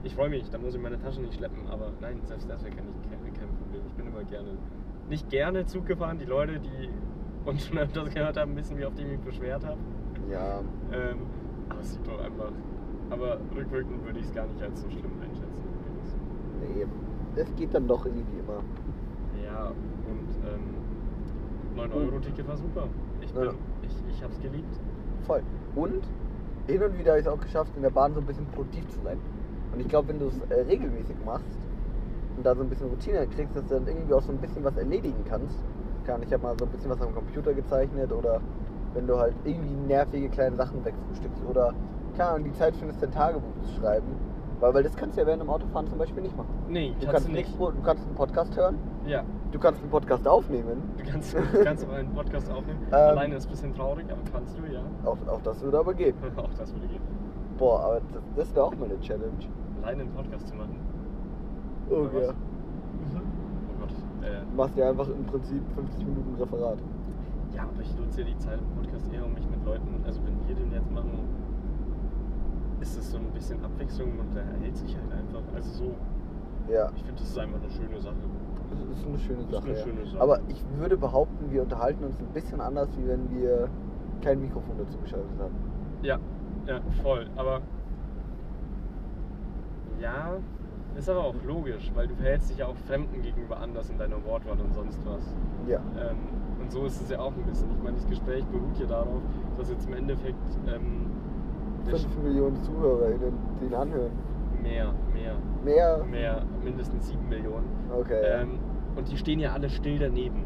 Ich 0.04 0.16
freue 0.16 0.30
mich, 0.30 0.50
da 0.50 0.58
muss 0.58 0.76
ich 0.76 0.82
meine 0.82 1.00
Tasche 1.00 1.22
nicht 1.22 1.34
schleppen, 1.34 1.68
aber 1.70 1.92
nein, 2.00 2.20
selbst 2.24 2.50
das 2.50 2.64
wäre 2.64 2.76
kein, 2.76 2.86
kein, 3.10 3.50
Problem. 3.58 3.82
Ich 3.88 3.94
bin 3.94 4.08
immer 4.08 4.24
gerne, 4.24 4.58
nicht 5.10 5.30
gerne 5.30 5.66
Zug 5.66 5.86
gefahren. 5.86 6.18
Die 6.20 6.26
Leute, 6.26 6.60
die 6.60 6.90
uns 7.46 7.66
schon 7.66 7.78
öfters 7.78 8.14
gehört 8.14 8.38
haben, 8.38 8.56
wissen, 8.56 8.78
wie 8.78 8.86
oft 8.86 8.98
ich 9.00 9.06
mich 9.06 9.20
beschwert 9.20 9.66
habe. 9.66 9.80
Ja. 10.30 10.60
Ähm, 10.92 11.18
aber 11.70 11.80
es 11.82 11.94
sieht 11.94 12.08
doch 12.08 12.20
einfach. 12.24 12.52
Aber 13.10 13.40
rückwirkend 13.56 14.06
würde 14.06 14.20
ich 14.20 14.26
es 14.26 14.34
gar 14.34 14.46
nicht 14.48 14.62
als 14.62 14.82
so 14.82 14.90
schlimm 14.90 15.12
einschätzen. 15.22 15.64
Nee. 16.60 16.86
Das 17.36 17.54
geht 17.56 17.74
dann 17.74 17.88
doch 17.88 18.06
irgendwie 18.06 18.40
immer. 18.40 18.64
Ja, 19.44 19.68
und 19.68 20.30
ähm, 20.46 20.78
9-Euro-Ticket 21.78 22.48
war 22.48 22.58
super. 22.58 22.88
Ich, 23.28 23.34
bin, 23.34 23.44
Ja. 23.44 23.54
ich, 23.84 23.96
ich 24.10 24.24
hab's 24.24 24.40
geliebt. 24.40 24.80
Voll. 25.26 25.44
Und 25.76 26.08
hin 26.68 26.82
und 26.82 26.98
wieder 26.98 27.12
habe 27.12 27.20
ich 27.20 27.26
es 27.26 27.32
auch 27.32 27.40
geschafft, 27.40 27.72
in 27.76 27.82
der 27.82 27.90
Bahn 27.90 28.14
so 28.14 28.20
ein 28.20 28.26
bisschen 28.26 28.48
produktiv 28.48 28.88
zu 28.90 29.02
sein. 29.02 29.20
Und 29.74 29.80
ich 29.82 29.88
glaube, 29.88 30.10
wenn 30.10 30.20
du 30.20 30.28
es 30.28 30.40
äh, 30.50 30.62
regelmäßig 30.62 31.18
machst 31.26 31.46
und 32.36 32.46
da 32.46 32.56
so 32.56 32.62
ein 32.62 32.70
bisschen 32.70 32.88
Routine 32.88 33.28
kriegst, 33.28 33.56
dass 33.56 33.66
du 33.68 33.76
dann 33.76 33.88
irgendwie 33.88 34.14
auch 34.14 34.22
so 34.22 34.32
ein 34.32 34.38
bisschen 34.38 34.64
was 34.64 34.78
erledigen 34.78 35.24
kannst. 35.28 35.58
Kann 36.06 36.24
ich 36.24 36.32
habe 36.32 36.44
mal 36.44 36.56
so 36.58 36.66
ein 36.66 36.72
bisschen 36.72 36.90
was 36.90 37.02
am 37.02 37.14
Computer 37.14 37.54
gezeichnet 37.54 38.12
oder 38.14 38.40
wenn 38.94 39.06
du 39.08 39.18
halt 39.18 39.36
irgendwie 39.44 39.76
nervige 39.88 40.30
kleine 40.30 40.56
Sachen 40.56 40.84
wegfrühstückst 40.86 41.44
oder 41.50 41.74
keine 42.16 42.30
Ahnung, 42.30 42.46
die 42.46 42.54
Zeit 42.54 42.76
findest, 42.76 43.04
dein 43.04 43.12
Tagebuch 43.12 43.62
zu 43.64 43.80
schreiben. 43.82 44.08
Weil, 44.60 44.74
weil 44.74 44.84
das 44.84 44.96
kannst 44.96 45.16
du 45.18 45.22
ja 45.22 45.28
während 45.28 45.44
dem 45.44 45.50
Autofahren 45.50 45.88
zum 45.88 45.98
Beispiel 46.00 46.24
nicht 46.24 46.36
machen. 46.36 46.50
Nee, 46.68 46.90
Du 47.00 47.06
kannst 47.06 47.12
kannst, 47.14 47.28
du 47.28 47.32
nicht. 47.32 47.48
nicht. 47.50 47.60
du 47.60 47.82
kannst 47.84 48.06
einen 48.06 48.16
Podcast 48.16 48.58
hören, 48.58 48.76
Ja, 49.06 49.24
du 49.52 49.60
kannst 49.60 49.82
einen 49.82 49.90
Podcast 49.92 50.28
aufnehmen. 50.28 50.82
du 50.98 51.04
kannst, 51.12 51.34
du 51.36 51.64
kannst 51.64 51.88
einen 51.90 52.14
Podcast 52.14 52.52
aufnehmen. 52.52 52.80
Ähm. 52.88 52.94
Alleine 52.94 53.36
ist 53.36 53.46
ein 53.46 53.52
bisschen 53.52 53.74
traurig, 53.76 54.06
aber 54.12 54.22
kannst 54.32 54.58
du, 54.58 54.74
ja. 54.74 54.82
Auch, 55.06 55.18
auch 55.32 55.42
das 55.44 55.62
würde 55.62 55.78
aber 55.80 55.94
gehen. 55.94 56.16
auch 56.38 56.50
das 56.58 56.74
würde 56.74 56.88
gehen. 56.88 57.02
Boah, 57.58 57.80
aber 57.84 58.02
das, 58.14 58.22
das 58.36 58.56
wäre 58.56 58.66
auch 58.66 58.76
mal 58.76 58.86
eine 58.86 59.00
Challenge. 59.00 59.32
Alleine 59.84 60.02
einen 60.04 60.12
Podcast 60.12 60.48
zu 60.48 60.56
machen. 60.56 60.76
Oh 61.90 62.06
was? 62.14 62.24
ja. 62.28 62.34
Oh 62.34 63.80
Gott. 63.82 63.92
Äh, 64.28 64.42
Du 64.50 64.56
machst 64.58 64.76
ja 64.78 64.90
einfach 64.90 65.08
im 65.08 65.24
Prinzip 65.26 65.62
50 65.76 66.06
Minuten 66.06 66.36
Referat. 66.42 66.80
Ja, 67.56 67.64
aber 67.64 67.82
ich 67.82 67.96
nutze 67.96 68.22
ja 68.22 68.28
die 68.28 68.38
Zeit 68.38 68.60
im 68.60 68.82
Podcast 68.82 69.12
eher, 69.14 69.26
um 69.26 69.34
mich 69.34 69.48
mit 69.50 69.64
Leuten, 69.66 70.04
also 70.06 70.20
wenn 70.26 70.36
wir 70.48 70.56
den 70.56 70.72
jetzt 70.74 70.92
machen, 70.92 71.20
ist 72.82 72.98
es 72.98 73.12
so 73.12 73.18
ein 73.18 73.32
bisschen 73.34 73.64
Abwechslung 73.64 74.20
und 74.20 74.36
der 74.36 74.44
erhält 74.44 74.78
sich 74.78 74.96
halt 74.96 75.12
einfach. 75.12 75.42
Also 75.56 75.70
so, 75.86 75.96
Ja, 76.72 76.90
ich 76.96 77.04
finde, 77.04 77.20
das 77.22 77.30
ist 77.30 77.38
einfach 77.40 77.60
eine 77.62 77.72
schöne 77.72 78.00
Sache. 78.00 78.16
das 78.70 78.98
ist 78.98 79.08
eine 79.08 79.18
schöne 79.20 79.44
Sache. 79.44 79.64
eine 79.64 79.78
ja. 79.78 79.84
schöne 79.84 80.06
Sache. 80.06 80.22
Aber 80.22 80.40
ich 80.48 80.64
würde 80.78 80.98
behaupten, 80.98 81.52
wir 81.52 81.64
unterhalten 81.64 82.04
uns 82.04 82.18
ein 82.20 82.28
bisschen 82.34 82.62
anders, 82.62 82.90
wie 82.98 83.08
wenn 83.08 83.30
wir 83.32 83.70
kein 84.22 84.42
Mikrofon 84.42 84.78
dazu 84.78 84.98
geschaltet 85.00 85.40
haben. 85.40 85.56
Ja, 86.02 86.20
ja, 86.68 86.82
voll. 87.02 87.28
Aber 87.36 87.62
ja, 90.00 90.38
ist 90.96 91.10
aber 91.10 91.24
auch 91.26 91.36
logisch, 91.46 91.92
weil 91.96 92.08
du 92.08 92.16
verhältst 92.16 92.50
dich 92.50 92.58
ja 92.58 92.68
auch 92.68 92.76
Fremden 92.88 93.22
gegenüber 93.22 93.60
anders 93.60 93.90
in 93.90 93.98
deiner 93.98 94.24
Wortwahl 94.26 94.60
und 94.60 94.74
sonst 94.74 95.00
was. 95.06 95.36
Ja. 95.68 95.80
Ähm, 96.00 96.18
und 96.60 96.72
so 96.72 96.86
ist 96.86 97.02
es 97.02 97.10
ja 97.10 97.20
auch 97.20 97.34
ein 97.34 97.44
bisschen. 97.44 97.70
Ich 97.72 97.84
meine, 97.84 97.96
das 97.96 98.08
Gespräch 98.08 98.46
beruht 98.46 98.78
ja 98.80 98.88
darauf, 98.88 99.22
dass 99.58 99.70
jetzt 99.70 99.88
im 99.88 99.94
Endeffekt 99.94 100.60
ähm, 100.68 101.06
5 101.90 102.18
Millionen 102.24 102.62
ZuhörerInnen, 102.64 103.34
die 103.62 103.66
ihn 103.66 103.74
anhören. 103.74 104.12
mehr, 104.62 104.94
mehr, 105.14 105.36
Mehr? 105.64 106.04
mehr, 106.06 106.46
mindestens 106.64 107.08
7 107.10 107.28
Millionen. 107.30 107.66
Okay. 107.92 108.22
Ähm, 108.42 108.60
und 108.96 109.12
die 109.12 109.18
stehen 109.18 109.40
ja 109.40 109.54
alle 109.54 109.70
still 109.70 110.00
daneben. 110.00 110.44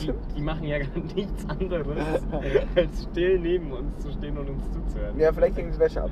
Die, 0.00 0.12
die 0.36 0.42
machen 0.42 0.64
ja 0.64 0.78
gar 0.78 1.02
nichts 1.16 1.48
anderes, 1.48 2.22
als 2.76 3.02
still 3.04 3.38
neben 3.40 3.72
uns 3.72 3.98
zu 3.98 4.12
stehen 4.12 4.38
und 4.38 4.48
uns 4.48 4.70
zuzuhören. 4.70 5.18
Ja, 5.18 5.32
vielleicht 5.32 5.56
hängen 5.56 5.72
sie 5.72 5.80
Wäsche 5.80 6.02
ab. 6.04 6.10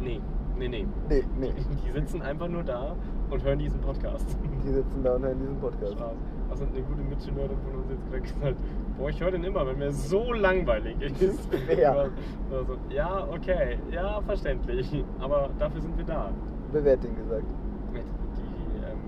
Nee, 0.00 0.20
nee, 0.56 0.68
nee. 0.68 0.86
Nee, 1.08 1.24
nee. 1.40 1.52
Die 1.84 1.90
sitzen 1.92 2.22
einfach 2.22 2.48
nur 2.48 2.62
da 2.62 2.94
und 3.30 3.42
hören 3.42 3.58
diesen 3.58 3.80
Podcast. 3.80 4.36
Die 4.64 4.70
sitzen 4.70 5.02
da 5.02 5.14
und 5.16 5.22
hören 5.24 5.38
diesen 5.40 5.56
Podcast. 5.58 5.92
Spaß. 5.94 6.14
Was 6.48 6.60
hat 6.60 6.68
eine 6.72 6.82
gute 6.82 7.02
Mitschülerin 7.02 7.56
von 7.64 7.80
uns 7.80 7.90
jetzt 7.90 8.06
gerade 8.10 8.22
gesagt? 8.22 8.60
Boah, 8.98 9.08
ich 9.10 9.20
höre 9.20 9.32
den 9.32 9.42
immer, 9.44 9.66
wenn 9.66 9.78
mir 9.78 9.90
so 9.90 10.32
langweilig 10.32 10.96
ist. 11.20 11.48
Wer? 11.66 11.90
Aber 11.90 12.10
so, 12.50 12.76
ja, 12.90 13.26
okay, 13.32 13.78
ja, 13.90 14.20
verständlich. 14.20 15.04
Aber 15.20 15.50
dafür 15.58 15.80
sind 15.80 15.96
wir 15.98 16.04
da. 16.04 16.30
Wer 16.72 16.92
hat 16.92 17.02
den 17.02 17.16
gesagt? 17.16 17.44
Mit 17.92 18.02
die 18.02 18.76
ähm, 18.78 18.98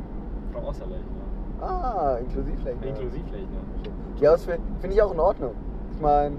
Frau 0.52 0.68
Osserlechner. 0.68 1.06
Ah, 1.60 2.16
Inklusivlechner. 2.20 2.86
Inklusivlechner. 2.86 3.60
Ja, 4.20 4.32
das 4.32 4.44
finde 4.44 4.60
find 4.80 4.92
ich 4.92 5.02
auch 5.02 5.12
in 5.12 5.20
Ordnung. 5.20 5.52
Ich 5.94 6.00
meine, 6.00 6.36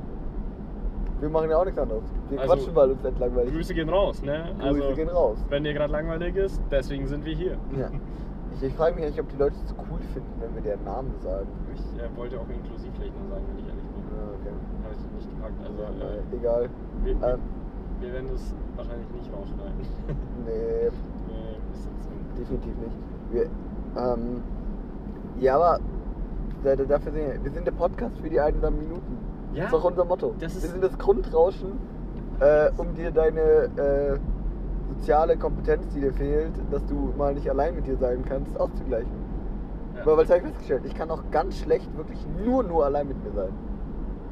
wir 1.19 1.29
machen 1.29 1.49
ja 1.49 1.57
auch 1.57 1.65
nichts 1.65 1.79
anderes. 1.79 2.03
Wir 2.29 2.39
Also, 2.41 2.53
quatschen, 2.53 2.75
weil 2.75 2.91
uns 2.91 3.03
nicht 3.03 3.19
langweilig. 3.19 3.53
Grüße 3.53 3.73
gehen 3.73 3.89
raus, 3.89 4.21
ne? 4.21 4.55
Grüße 4.59 4.93
gehen 4.93 5.09
raus. 5.09 5.37
Wenn 5.49 5.63
dir 5.63 5.73
gerade 5.73 5.91
langweilig 5.91 6.35
ist, 6.35 6.61
deswegen 6.69 7.07
sind 7.07 7.25
wir 7.25 7.33
hier. 7.33 7.57
Ja. 7.77 7.89
Ich, 8.57 8.63
ich 8.63 8.73
frage 8.75 8.95
mich 8.95 9.05
eigentlich, 9.05 9.19
ob 9.19 9.29
die 9.29 9.37
Leute 9.37 9.55
es 9.65 9.73
cool 9.89 9.99
finden, 10.13 10.31
wenn 10.39 10.53
wir 10.55 10.61
deren 10.61 10.83
Namen 10.83 11.11
sagen. 11.21 11.47
Ich 11.73 12.01
äh, 12.01 12.09
wollte 12.17 12.39
auch 12.39 12.49
Inklusivlechner 12.49 13.21
sagen, 13.29 13.43
wenn 13.49 13.59
ich 13.59 13.67
ehrlich 13.67 13.83
bin. 13.83 14.03
Ja, 14.09 14.23
okay. 14.33 14.55
Habe 14.83 14.93
ich 14.93 15.11
nicht 15.15 15.29
gepackt. 15.29 15.59
Also, 15.63 15.81
äh, 15.83 16.15
nein, 16.15 16.23
egal. 16.31 16.69
wir, 17.03 17.11
Ähm, 17.11 17.39
wir 17.99 18.13
werden 18.13 18.29
das 18.31 18.53
wahrscheinlich 18.75 19.09
nicht 19.11 19.31
rausschneiden. 19.33 19.77
nee, 20.45 20.89
nee, 21.27 22.39
definitiv 22.39 22.73
nicht. 22.77 22.95
Wir, 23.31 23.43
ähm, 24.01 24.41
ja, 25.39 25.55
aber 25.55 25.79
da- 26.63 26.75
da- 26.75 26.83
dafür 26.85 27.11
sind 27.11 27.27
wir, 27.27 27.43
wir 27.43 27.51
sind 27.51 27.65
der 27.67 27.71
Podcast 27.71 28.17
für 28.19 28.29
die 28.29 28.39
einsamen 28.39 28.79
Minuten. 28.79 29.17
Ja, 29.53 29.63
Das 29.65 29.73
ist 29.73 29.79
auch 29.79 29.83
unser 29.85 30.05
Motto. 30.05 30.33
das 30.39 30.55
ist- 30.55 30.63
wir 30.63 30.69
sind 30.71 30.83
das 30.83 30.97
Grundrauschen, 30.97 31.73
äh, 32.39 32.69
um 32.77 32.93
dir 32.95 33.11
deine 33.11 33.39
äh, 33.41 34.17
soziale 34.87 35.37
Kompetenz, 35.37 35.87
die 35.93 35.99
dir 36.01 36.13
fehlt, 36.13 36.53
dass 36.71 36.85
du 36.85 37.13
mal 37.17 37.33
nicht 37.33 37.49
allein 37.49 37.75
mit 37.75 37.87
dir 37.87 37.97
sein 37.97 38.23
kannst, 38.27 38.59
auszugleichen. 38.59 39.11
Ja. 39.95 40.05
Weil, 40.05 40.17
weil 40.17 40.23
ich 40.25 40.31
habe 40.31 40.41
festgestellt, 40.41 40.83
ich 40.85 40.95
kann 40.95 41.09
auch 41.11 41.23
ganz 41.31 41.57
schlecht 41.59 41.95
wirklich 41.97 42.25
nur, 42.45 42.63
nur 42.63 42.85
allein 42.85 43.07
mit 43.07 43.23
mir 43.23 43.31
sein. 43.31 43.49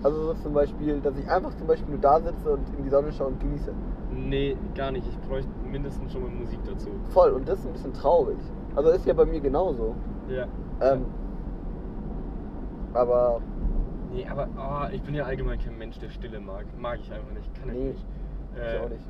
Also 0.04 0.22
so 0.24 0.34
zum 0.36 0.54
Beispiel, 0.54 1.00
dass 1.02 1.18
ich 1.18 1.30
einfach 1.30 1.54
zum 1.56 1.68
Beispiel 1.68 1.90
nur 1.90 2.00
da 2.02 2.20
sitze 2.20 2.52
und 2.52 2.62
in 2.78 2.84
die 2.84 2.90
Sonne 2.90 3.12
schaue 3.12 3.28
und 3.28 3.40
genieße. 3.40 3.72
Nee, 4.14 4.56
gar 4.76 4.92
nicht. 4.92 5.08
Ich 5.08 5.18
bräuchte 5.28 5.50
mindestens 5.70 6.12
schon 6.14 6.22
mal 6.24 6.30
Musik 6.32 6.60
dazu. 6.66 6.90
Voll, 7.10 7.32
und 7.32 7.48
das 7.50 7.60
ist 7.60 7.66
ein 7.66 7.74
bisschen 7.74 7.94
traurig. 7.94 8.38
Also 8.76 8.90
ist 8.92 9.06
ja 9.06 9.14
bei 9.14 9.26
mir 9.26 9.40
genauso. 9.40 9.96
Ja. 10.30 10.46
Ähm, 10.82 11.06
aber 12.94 13.42
Nee, 14.14 14.26
aber 14.30 14.48
oh, 14.58 14.88
ich 14.94 15.02
bin 15.02 15.14
ja 15.16 15.26
allgemein 15.26 15.60
kein 15.60 15.78
Mensch, 15.78 16.00
der 16.00 16.10
Stille 16.10 16.40
mag. 16.40 16.66
Mag 16.80 17.00
ich 17.02 17.12
einfach 17.12 17.32
nicht. 17.34 17.54
Kann 17.60 17.70
ich 17.70 17.76
Nee, 17.76 17.88
nicht. 17.90 18.06
ich 18.56 18.62
Äh, 18.62 18.86
auch 18.86 18.90
nicht. 18.90 19.04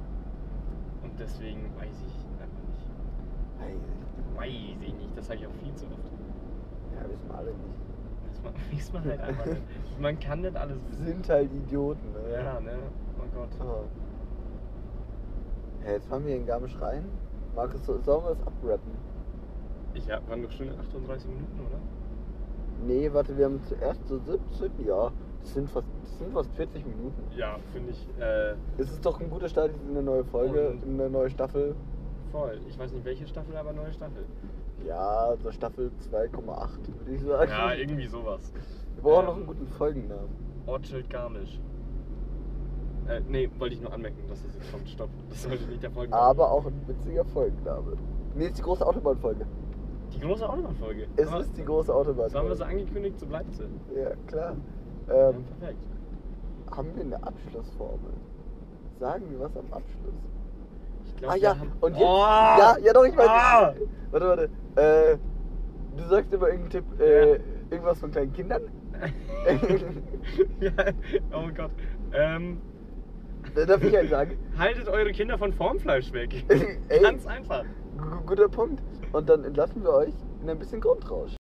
Deswegen 1.19 1.61
weiß 1.77 1.97
ich 2.07 2.41
einfach 2.41 2.63
nicht. 2.67 2.85
Hey, 3.59 3.75
Weiß 4.35 4.49
ich 4.81 4.93
nicht. 4.93 5.17
Das 5.17 5.27
sage 5.27 5.39
ich 5.41 5.47
auch 5.47 5.53
viel 5.63 5.73
zu 5.75 5.85
oft. 5.85 6.11
Ja, 6.93 7.09
wissen 7.09 7.27
wir 7.29 7.37
alle 7.37 7.51
nicht. 7.51 7.79
Das 8.29 8.43
ma- 8.43 8.53
weiß 8.73 8.93
man 8.93 9.03
halt 9.05 9.21
einfach 9.21 9.45
nicht. 9.45 9.61
Man 9.99 10.19
kann 10.19 10.41
nicht 10.41 10.55
alles 10.57 10.77
Wir 10.77 10.91
wissen. 10.91 11.05
sind 11.05 11.29
halt 11.29 11.51
Idioten. 11.53 12.11
Ne? 12.11 12.33
Ja, 12.33 12.59
ne? 12.59 12.77
Oh 13.17 13.23
Gott. 13.33 13.49
Ah. 13.61 13.83
Ja, 15.85 15.91
jetzt 15.91 16.07
fahren 16.07 16.25
wir 16.25 16.35
in 16.35 16.45
Garmisch 16.45 16.75
rein. 16.81 17.05
Markus, 17.55 17.85
so- 17.85 17.99
sollen 18.01 18.23
wir 18.25 18.35
das 18.35 18.41
abrappen? 18.47 18.91
Ich 19.93 20.11
hab, 20.11 20.27
waren 20.29 20.43
doch 20.43 20.51
schon 20.51 20.67
38 20.77 21.29
Minuten, 21.29 21.59
oder? 21.61 21.79
Nee, 22.85 23.09
warte, 23.13 23.37
wir 23.37 23.45
haben 23.45 23.61
zuerst 23.63 24.05
so 24.07 24.17
17, 24.19 24.85
ja. 24.85 25.11
Das 25.41 25.53
sind 25.53 25.69
fast, 25.69 25.87
das 26.01 26.17
sind 26.17 26.33
fast 26.33 26.51
40 26.55 26.85
Minuten. 26.85 27.21
Ja, 27.35 27.57
finde 27.71 27.91
ich 27.91 28.07
äh, 28.19 28.53
Es 28.77 28.91
ist 28.91 29.05
doch 29.05 29.19
ein 29.21 29.29
guter 29.29 29.47
Start 29.49 29.71
in 29.85 29.91
eine 29.91 30.03
neue 30.03 30.23
Folge, 30.23 30.77
in 30.83 30.99
eine 30.99 31.09
neue 31.09 31.29
Staffel. 31.29 31.75
voll. 32.31 32.59
Ich 32.67 32.77
weiß 32.77 32.91
nicht 32.91 33.05
welche 33.05 33.27
Staffel, 33.27 33.55
aber 33.55 33.71
neue 33.73 33.93
Staffel. 33.93 34.25
Ja, 34.85 35.33
so 35.41 35.51
Staffel 35.51 35.91
2,8 36.11 36.69
würde 36.99 37.11
ich 37.13 37.21
sagen. 37.21 37.49
Ja, 37.51 37.73
irgendwie 37.73 38.07
sowas. 38.07 38.51
Wir 38.95 39.03
brauchen 39.03 39.19
Ähm, 39.21 39.25
noch 39.25 39.35
einen 39.37 39.45
guten 39.47 39.67
Folgennamen. 39.67 40.29
Ortsschild 40.65 41.09
Garmisch. 41.09 41.59
Äh, 43.07 43.21
nee, 43.29 43.49
wollte 43.59 43.75
ich 43.75 43.81
nur 43.81 43.93
anmerken, 43.93 44.17
dass 44.27 44.43
das 44.43 44.55
jetzt 44.55 44.71
kommt. 44.71 44.89
Stopp. 44.89 45.09
Das 45.29 45.43
sollte 45.43 45.63
nicht 45.65 45.83
der 45.83 45.91
Folgen. 45.91 46.11
Aber 46.11 46.51
auch 46.51 46.65
ein 46.65 46.81
witziger 46.87 47.23
Folgenname. 47.23 47.93
Nee, 48.33 48.47
ist 48.47 48.57
die 48.57 48.63
große 48.63 48.85
Autobahnfolge. 48.85 49.45
Die 50.13 50.19
große 50.19 50.47
Autobahnfolge. 50.49 51.07
Es 51.15 51.27
Aber- 51.27 51.41
ist 51.41 51.55
die 51.55 51.63
große 51.63 51.87
So 51.87 51.93
haben 51.93 52.07
wir 52.07 52.23
Autobahnfolge. 52.23 52.55
sie 52.55 52.63
angekündigt, 52.65 53.19
so 53.19 53.25
bleibt 53.27 53.53
sie. 53.53 53.63
Ja, 53.95 54.11
klar. 54.27 54.55
Ja, 55.07 55.29
Ähm, 55.29 55.45
perfekt. 55.45 55.79
haben 56.71 56.95
wir 56.95 57.03
eine 57.03 57.23
Abschlussformel? 57.23 58.13
Sagen 58.99 59.29
wir 59.31 59.39
was 59.39 59.55
am 59.57 59.71
Abschluss? 59.71 60.13
Ich 61.05 61.15
glaub, 61.17 61.31
ah 61.31 61.35
ja, 61.35 61.57
haben- 61.57 61.73
und 61.81 61.93
jetzt. 61.93 62.01
Oh! 62.03 62.07
Ja, 62.23 62.77
ja 62.81 62.93
doch, 62.93 63.03
ich 63.05 63.15
weiß. 63.15 63.27
Ah! 63.29 63.75
Warte, 64.11 64.27
warte. 64.27 64.49
Äh, 65.13 65.17
du 65.97 66.07
sagst 66.07 66.31
immer 66.33 66.47
irgendeinen 66.47 66.69
Tipp, 66.85 66.99
äh, 66.99 67.31
Ja. 67.33 67.39
irgendwas 67.69 67.99
von 67.99 68.11
kleinen 68.11 68.33
Kindern? 68.33 68.61
ja, 70.59 70.71
oh 71.33 71.49
Gott. 71.53 71.71
Ähm, 72.11 72.61
Da 73.53 73.65
darf 73.65 73.83
ich 73.83 73.97
einen 73.97 74.09
sagen. 74.09 74.37
haltet 74.57 74.87
eure 74.87 75.11
Kinder 75.11 75.37
von 75.37 75.53
Formfleisch 75.53 76.11
weg. 76.13 76.45
Ey. 76.89 77.01
Ganz 77.01 77.25
einfach. 77.25 77.65
Gu- 77.97 78.21
Guter 78.25 78.49
Punkt. 78.49 78.81
Und 79.11 79.29
dann 79.29 79.43
entlassen 79.43 79.83
wir 79.83 79.91
euch 79.93 80.13
in 80.41 80.49
ein 80.49 80.57
bisschen 80.59 80.81
Grundrausch. 80.81 81.35